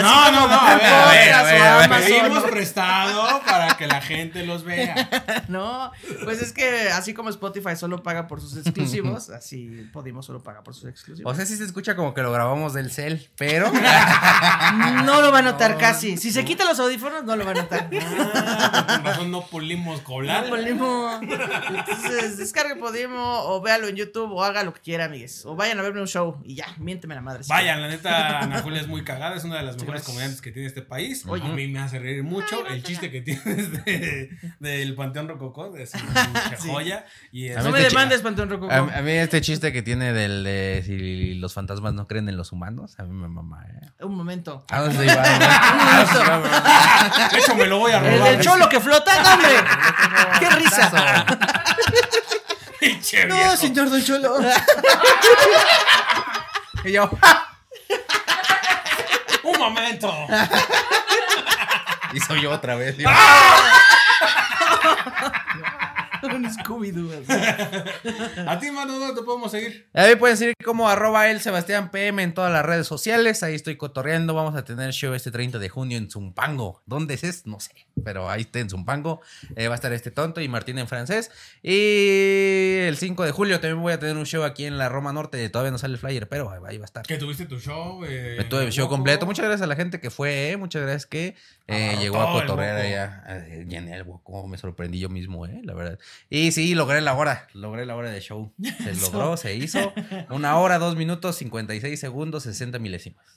No, 0.01 0.31
no, 0.31 0.49
no, 0.49 0.55
a 0.55 0.75
ver, 0.77 0.87
a 0.87 1.11
ver, 1.11 1.33
a 1.33 1.43
ver, 1.43 1.63
a 1.63 1.87
ver. 1.89 2.05
Pedimos 2.05 2.45
¿no? 2.45 2.51
prestado 2.51 3.43
para 3.45 3.77
que 3.77 3.87
la 3.87 4.01
gente 4.01 4.45
los 4.45 4.65
vea. 4.65 5.09
No, 5.49 5.91
pues 6.25 6.43
es 6.43 6.53
que 6.53 6.91
así 6.91 7.13
como 7.13 7.29
Spotify 7.29 7.75
solo 7.75 8.03
paga 8.05 8.29
por 8.29 8.41
sus 8.41 8.57
exclusivos, 8.57 9.31
así 9.31 9.89
Podimo 9.93 10.23
solo 10.23 10.43
paga 10.43 10.63
por 10.63 10.75
sus 10.75 10.89
exclusivos. 10.89 11.33
O 11.33 11.35
sea, 11.35 11.45
sí 11.45 11.57
se 11.57 11.65
escucha 11.65 11.97
como 11.97 12.15
que 12.15 12.23
lo 12.23 12.31
grabamos 12.31 12.73
del 12.73 12.93
cel, 12.93 13.29
pero. 13.37 13.71
no 15.05 15.23
lo 15.23 15.33
va 15.33 15.39
a 15.39 15.43
notar 15.43 15.77
casi. 15.77 16.17
Si 16.17 16.31
se 16.31 16.45
quita 16.45 16.65
los 16.65 16.79
audífonos, 16.79 17.25
no 17.25 17.35
lo 17.37 17.45
va 17.45 17.51
a 17.51 17.55
notar. 17.55 17.91
Ah, 17.93 19.19
no 19.27 19.47
pulimos 19.47 20.01
colar. 20.03 20.49
Podimo. 20.49 21.21
Entonces, 21.21 22.37
descargue 22.37 22.77
Podimo 22.77 23.45
o 23.45 23.61
véalo 23.61 23.89
en 23.89 23.97
YouTube 23.97 24.33
o 24.33 24.45
haga 24.45 24.63
lo 24.63 24.73
que 24.73 24.81
quiera, 24.81 25.07
amigues. 25.07 25.45
O 25.47 25.57
vayan 25.57 25.79
a 25.79 25.83
verme 25.83 26.01
un 26.01 26.09
show 26.09 26.41
y 26.45 26.55
ya, 26.55 26.67
miénteme 26.79 27.15
la 27.15 27.21
madre. 27.23 27.43
Vayan, 27.49 27.83
la 27.83 27.89
neta, 27.89 28.41
Ana 28.41 28.63
Julia 28.63 28.81
es 28.81 28.87
muy 28.87 29.05
cagada, 29.05 29.37
es 29.37 29.45
una 29.51 29.59
de 29.59 29.65
las 29.67 29.77
mejores 29.77 30.03
comediantes 30.03 30.41
que 30.41 30.53
tiene 30.53 30.69
este 30.69 30.83
país. 30.83 31.25
Oye. 31.27 31.45
a 31.45 31.49
mí 31.49 31.67
me 31.69 31.81
hace 31.81 31.99
reír 31.99 32.23
mucho 32.23 32.67
el 32.67 32.83
chiste 32.83 33.11
que 33.11 33.21
tienes 33.21 33.85
de, 33.85 34.31
del 34.61 34.95
Panteón 34.95 35.29
Rococó, 35.29 35.71
de 35.73 35.87
su, 35.87 35.99
Sí. 35.99 36.69
joya. 36.71 37.05
Y. 37.33 37.49
No 37.51 37.59
A 37.59 37.63
me 37.65 37.71
mí 37.73 37.77
este 37.79 37.89
demandes, 37.89 38.23
Panteón 38.23 38.49
Rococó. 38.51 38.73
A, 38.73 38.79
a 38.79 39.03
mí 39.03 39.11
este 39.13 39.41
chiste 39.41 39.73
que 39.73 39.83
tiene 39.83 40.13
del 40.13 40.45
de 40.45 40.83
si 40.87 41.35
los 41.35 41.53
fantasmas 41.53 41.93
no 41.95 42.07
creen 42.07 42.29
en 42.29 42.37
los 42.37 42.53
humanos, 42.53 42.95
a 42.99 43.03
mí 43.03 43.13
me 43.13 43.29
mama, 43.29 43.65
¿eh? 43.69 44.05
Un 44.05 44.15
momento. 44.15 44.65
¿A 44.71 44.81
dónde 44.83 44.99
se 44.99 45.05
iba? 45.05 45.23
¿A 45.25 45.97
dónde 45.99 46.13
se 46.13 46.23
iba? 46.23 47.29
De 47.33 47.39
hecho, 47.39 47.55
me 47.57 47.67
lo 47.67 47.79
voy 47.79 47.93
a 47.93 47.99
El 47.99 48.19
robar. 48.19 48.33
del 48.37 48.41
cholo 48.45 48.69
que 48.69 48.81
flota, 48.81 49.23
¡No, 49.23 49.35
hombre. 49.35 49.49
¡Qué 50.39 50.51
risa! 50.51 51.27
No, 53.29 53.57
señor 53.57 53.91
Don 53.91 54.03
Cholo. 54.03 54.37
Y 56.85 56.93
yo, 56.93 57.11
momento. 59.61 60.13
y 62.13 62.21
soy 62.21 62.43
yo 62.43 62.51
otra 62.51 62.75
vez. 62.75 62.97
digo, 62.97 63.11
Un 66.23 66.45
Scooby-Doo. 66.51 67.11
A 68.47 68.59
ti, 68.59 68.71
Manu, 68.71 68.99
¿dónde 68.99 69.15
te 69.21 69.25
podemos 69.25 69.51
seguir? 69.51 69.89
A 69.95 70.07
mí 70.07 70.17
pueden 70.17 70.37
seguir 70.37 70.55
como 70.65 70.89
arroba 70.89 71.31
el 71.31 71.41
Sebastián 71.41 71.91
PM 71.91 72.23
en 72.23 72.35
todas 72.35 72.53
las 72.53 72.65
redes 72.65 72.87
sociales. 72.87 73.43
Ahí 73.43 73.55
estoy 73.55 73.77
cotorreando. 73.77 74.35
Vamos 74.35 74.55
a 74.55 74.65
tener 74.65 74.93
show 74.93 75.15
este 75.15 75.31
30 75.31 75.59
de 75.59 75.69
junio 75.69 75.99
en 75.99 76.11
Zumpango. 76.11 76.83
¿Dónde 76.87 77.15
es? 77.15 77.47
No 77.47 77.61
sé. 77.61 77.73
Pero 78.05 78.29
ahí 78.31 78.43
está 78.43 78.59
en 78.61 78.71
Zumpango. 78.71 79.21
Eh, 79.57 79.69
va 79.69 79.75
a 79.75 79.77
estar 79.77 79.93
este 79.93 80.11
tonto 80.11 80.41
y 80.41 80.49
Martín 80.49 80.79
en 80.79 80.89
francés. 80.89 81.31
Y 81.63 82.79
el 82.87 82.97
5 82.97 83.25
de 83.25 83.33
julio 83.33 83.61
también 83.61 83.81
voy 83.83 83.93
a 83.93 83.99
tener 83.99 84.17
un 84.17 84.27
show 84.27 84.43
aquí 84.45 84.65
en 84.65 84.79
la 84.79 84.89
Roma 84.89 85.13
Norte. 85.13 85.49
Todavía 85.49 85.71
no 85.71 85.79
sale 85.79 85.95
el 85.95 86.01
flyer, 86.01 86.29
pero 86.29 86.51
ahí 86.51 86.79
va 86.79 86.85
a 86.85 86.87
estar. 86.87 87.07
Que 87.07 87.17
tuviste 87.17 87.47
tu 87.47 87.59
show. 87.59 88.05
Eh, 88.05 88.37
Me 88.39 88.45
tuve 88.45 88.65
en 88.65 88.71
show 88.71 88.89
completo. 88.89 89.27
Muchas 89.27 89.45
gracias 89.45 89.63
a 89.63 89.67
la 89.67 89.77
gente 89.77 90.01
que 90.01 90.11
fue, 90.11 90.51
¿eh? 90.51 90.57
Muchas 90.57 90.83
gracias 90.83 91.07
que 91.07 91.35
eh, 91.71 91.95
Ah, 91.97 92.01
llegó 92.01 92.21
a 92.21 92.33
cotorrear 92.33 92.77
allá. 92.77 93.23
Eh, 93.29 93.65
Llené 93.69 93.95
el 93.95 94.05
Boco, 94.05 94.47
me 94.47 94.59
sorprendí 94.59 94.99
yo 94.99 95.09
mismo, 95.09 95.47
¿eh? 95.47 95.61
La 95.65 95.75
verdad. 95.75 95.99
Y 96.29 96.53
sí, 96.53 96.75
logré 96.75 97.01
la 97.01 97.15
hora. 97.15 97.47
Logré 97.55 97.87
la 97.87 97.97
hora 97.97 98.11
de 98.11 98.21
show. 98.21 98.53
Se 98.83 98.95
logró, 99.01 99.37
se 99.37 99.55
hizo. 99.55 99.93
Una 100.31 100.57
hora, 100.59 100.79
dos 100.79 100.97
minutos, 100.97 101.37
56 101.37 101.99
segundos, 101.99 102.43
60 102.45 102.79
milésimas. 102.79 103.25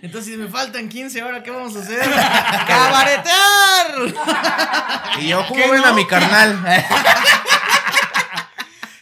Entonces, 0.00 0.32
si 0.32 0.38
me 0.38 0.48
faltan 0.48 0.88
15 0.88 1.20
ahora, 1.20 1.42
¿qué 1.42 1.50
vamos 1.50 1.76
a 1.76 1.80
hacer? 1.80 1.98
¡Cabaretear! 2.66 4.14
Y 5.20 5.28
yo, 5.28 5.44
¿cómo 5.46 5.60
¿Qué 5.60 5.70
ven 5.70 5.82
no? 5.82 5.86
a 5.88 5.92
mi 5.92 6.06
carnal? 6.06 6.58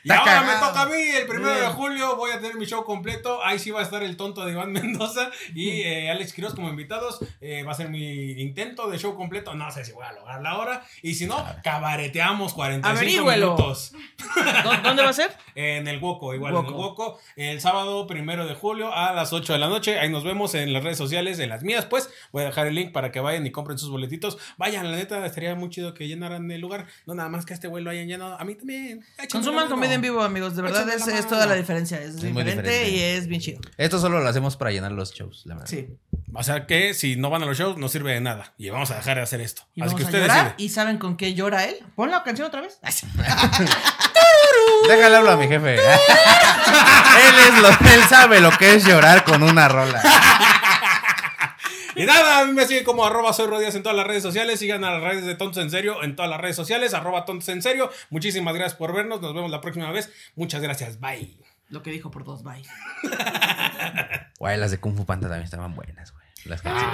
Y 0.05 0.11
ahora 0.12 0.42
me 0.42 0.53
toca 0.55 0.82
a 0.82 0.86
mí, 0.86 0.94
el 0.94 1.26
primero 1.26 1.55
de 1.55 1.66
julio 1.68 2.16
voy 2.16 2.30
a 2.30 2.40
tener 2.40 2.57
mi 2.57 2.64
show 2.66 2.84
completo. 2.84 3.44
Ahí 3.44 3.59
sí 3.59 3.70
va 3.70 3.80
a 3.80 3.82
estar 3.82 4.03
el 4.03 4.16
tonto 4.16 4.44
de 4.44 4.53
Iván 4.53 4.72
Mendoza 4.72 5.30
y 5.55 5.82
eh, 5.82 6.11
Alex 6.11 6.32
Quiroz 6.32 6.55
como 6.55 6.68
invitados. 6.68 7.20
Eh, 7.40 7.62
va 7.64 7.72
a 7.72 7.74
ser 7.74 7.88
mi 7.90 8.32
intento 8.40 8.88
de 8.90 8.98
show 8.98 9.14
completo. 9.16 9.55
No 9.55 9.70
sé 9.70 9.84
si 9.84 9.92
voy 9.92 10.05
a 10.05 10.12
lograr 10.12 10.40
la 10.42 10.59
hora. 10.59 10.82
Y 11.03 11.14
si 11.14 11.26
no, 11.26 11.44
cabareteamos 11.62 12.53
45 12.55 12.88
Averígüelo. 12.98 13.55
minutos. 13.55 13.92
¿Dó- 14.64 14.76
¿Dónde 14.82 15.03
va 15.03 15.11
a 15.11 15.14
ser? 15.14 15.36
En 15.55 15.88
el 15.88 15.98
Woco, 15.98 16.34
igual 16.34 16.55
en 16.57 16.66
el 16.66 16.72
Woco. 16.72 17.18
El 17.36 17.61
sábado 17.61 18.07
primero 18.07 18.46
de 18.46 18.55
julio 18.55 18.94
a 18.94 19.12
las 19.12 19.32
8 19.32 19.53
de 19.55 19.59
la 19.59 19.68
noche. 19.68 19.98
Ahí 19.98 20.09
nos 20.09 20.24
vemos 20.24 20.55
en 20.55 20.72
las 20.72 20.82
redes 20.84 20.98
sociales, 20.98 21.38
en 21.38 21.48
las 21.48 21.62
mías, 21.62 21.86
pues. 21.86 22.11
Voy 22.32 22.42
a 22.42 22.46
dejar 22.46 22.66
el 22.66 22.74
link 22.74 22.92
para 22.92 23.11
que 23.12 23.20
vayan 23.20 23.46
y 23.46 23.51
compren 23.51 23.78
sus 23.78 23.90
boletitos. 23.90 24.38
Vayan, 24.57 24.90
la 24.90 24.96
neta, 24.96 25.24
estaría 25.26 25.55
muy 25.55 25.70
chido 25.70 25.94
que 25.94 26.09
llenaran 26.09 26.51
el 26.51 26.61
lugar. 26.61 26.86
No 27.07 27.14
nada 27.14 27.28
más 27.28 27.44
que 27.46 27.53
a 27.53 27.55
este 27.55 27.68
güey 27.68 27.82
lo 27.84 27.90
hayan 27.90 28.07
llenado. 28.09 28.38
A 28.38 28.44
mí 28.44 28.55
también. 28.55 29.05
Consuman 29.30 29.64
la 29.64 29.70
en 29.93 30.01
vivo, 30.01 30.22
amigos. 30.22 30.57
De 30.57 30.62
verdad 30.62 30.88
es, 30.88 31.28
toda 31.28 31.47
la 31.47 31.55
diferencia. 31.55 32.01
Es, 32.01 32.16
diferente, 32.20 32.51
diferente. 32.62 32.91
y 32.91 33.01
es 33.01 33.26
bien 33.26 33.41
chido. 33.41 33.61
Esto 33.76 33.99
solo 33.99 34.20
lo 34.20 34.28
hacemos 34.28 34.57
para 34.57 34.70
llenar 34.70 34.93
los 34.93 35.12
shows, 35.12 35.43
la 35.47 35.55
verdad. 35.55 35.68
Sí. 35.68 35.88
O 36.32 36.43
sea 36.43 36.66
que 36.66 36.95
si 36.95 37.16
no 37.16 37.30
van 37.30 37.43
a 37.43 37.47
los 37.47 37.59
shows, 37.59 37.76
no 37.76 37.88
sirve 37.88 38.12
de 38.12 38.20
nada. 38.20 38.55
Y 38.57 38.70
vamos 38.70 38.91
a 38.91 38.97
dejar 38.97 39.16
de 39.16 39.22
hacer 39.22 39.41
esto. 39.41 39.62
Y 39.74 39.82
Así 39.82 39.95
vamos 39.95 39.95
que 39.97 40.03
a 40.03 40.07
usted 40.07 40.20
llorar. 40.20 40.45
decide. 40.45 40.55
¿Y 40.64 40.68
saben 40.68 40.99
con 40.99 41.16
qué 41.16 41.34
llora 41.34 41.64
él? 41.64 41.76
Pon 41.97 42.11
la 42.11 42.22
canción 42.22 42.47
otra 42.49 42.61
vez. 42.61 42.78
Déjale 44.88 45.16
hablo 45.16 45.30
a 45.32 45.36
mi 45.36 45.49
jefe. 45.49 45.74
él, 45.74 45.80
es 47.49 47.62
lo, 47.62 47.68
él 47.68 48.03
sabe 48.09 48.41
lo 48.41 48.51
que 48.53 48.74
es 48.74 48.84
llorar 48.84 49.24
con 49.24 49.43
una 49.43 49.68
rola. 49.68 50.03
Y 51.97 52.05
nada, 52.05 52.41
a 52.41 52.45
mí 52.45 52.53
me 52.53 52.66
siguen 52.66 52.84
como 52.84 53.05
arroba 53.05 53.32
soy 53.32 53.49
en 53.64 53.82
todas 53.82 53.97
las 53.97 54.07
redes 54.07 54.22
sociales. 54.22 54.59
Sigan 54.59 54.84
a 54.84 54.93
las 54.93 55.03
redes 55.03 55.24
de 55.24 55.34
Tontos 55.34 55.62
en 55.62 55.70
Serio 55.70 56.03
en 56.03 56.16
todas 56.16 56.30
las 56.30 56.41
redes 56.41 56.57
sociales. 56.57 56.95
Arroba 56.95 57.24
Tontos 57.24 57.49
en 57.49 57.62
Serio. 57.62 57.91
Muchísimas 58.11 58.55
gracias 58.55 58.78
por 58.78 58.93
vernos. 58.93 59.20
Nos 59.20 59.34
vemos 59.34 59.51
la 59.51 59.61
próxima 59.61 59.91
vez. 59.91 60.11
Muchas 60.34 60.62
gracias. 60.62 61.01
Bye. 61.01 61.36
Lo 61.68 61.82
que 61.82 61.91
dijo 61.91 62.11
por 62.11 62.24
dos, 62.24 62.43
bye. 62.43 62.62
Güey, 64.38 64.57
las 64.57 64.70
de 64.70 64.78
Kung 64.78 64.97
Fu 64.97 65.05
Panda 65.05 65.28
también 65.28 65.45
estaban 65.45 65.74
buenas, 65.74 66.12
güey. 66.12 66.24
Las 66.45 66.62
canciones. 66.62 66.91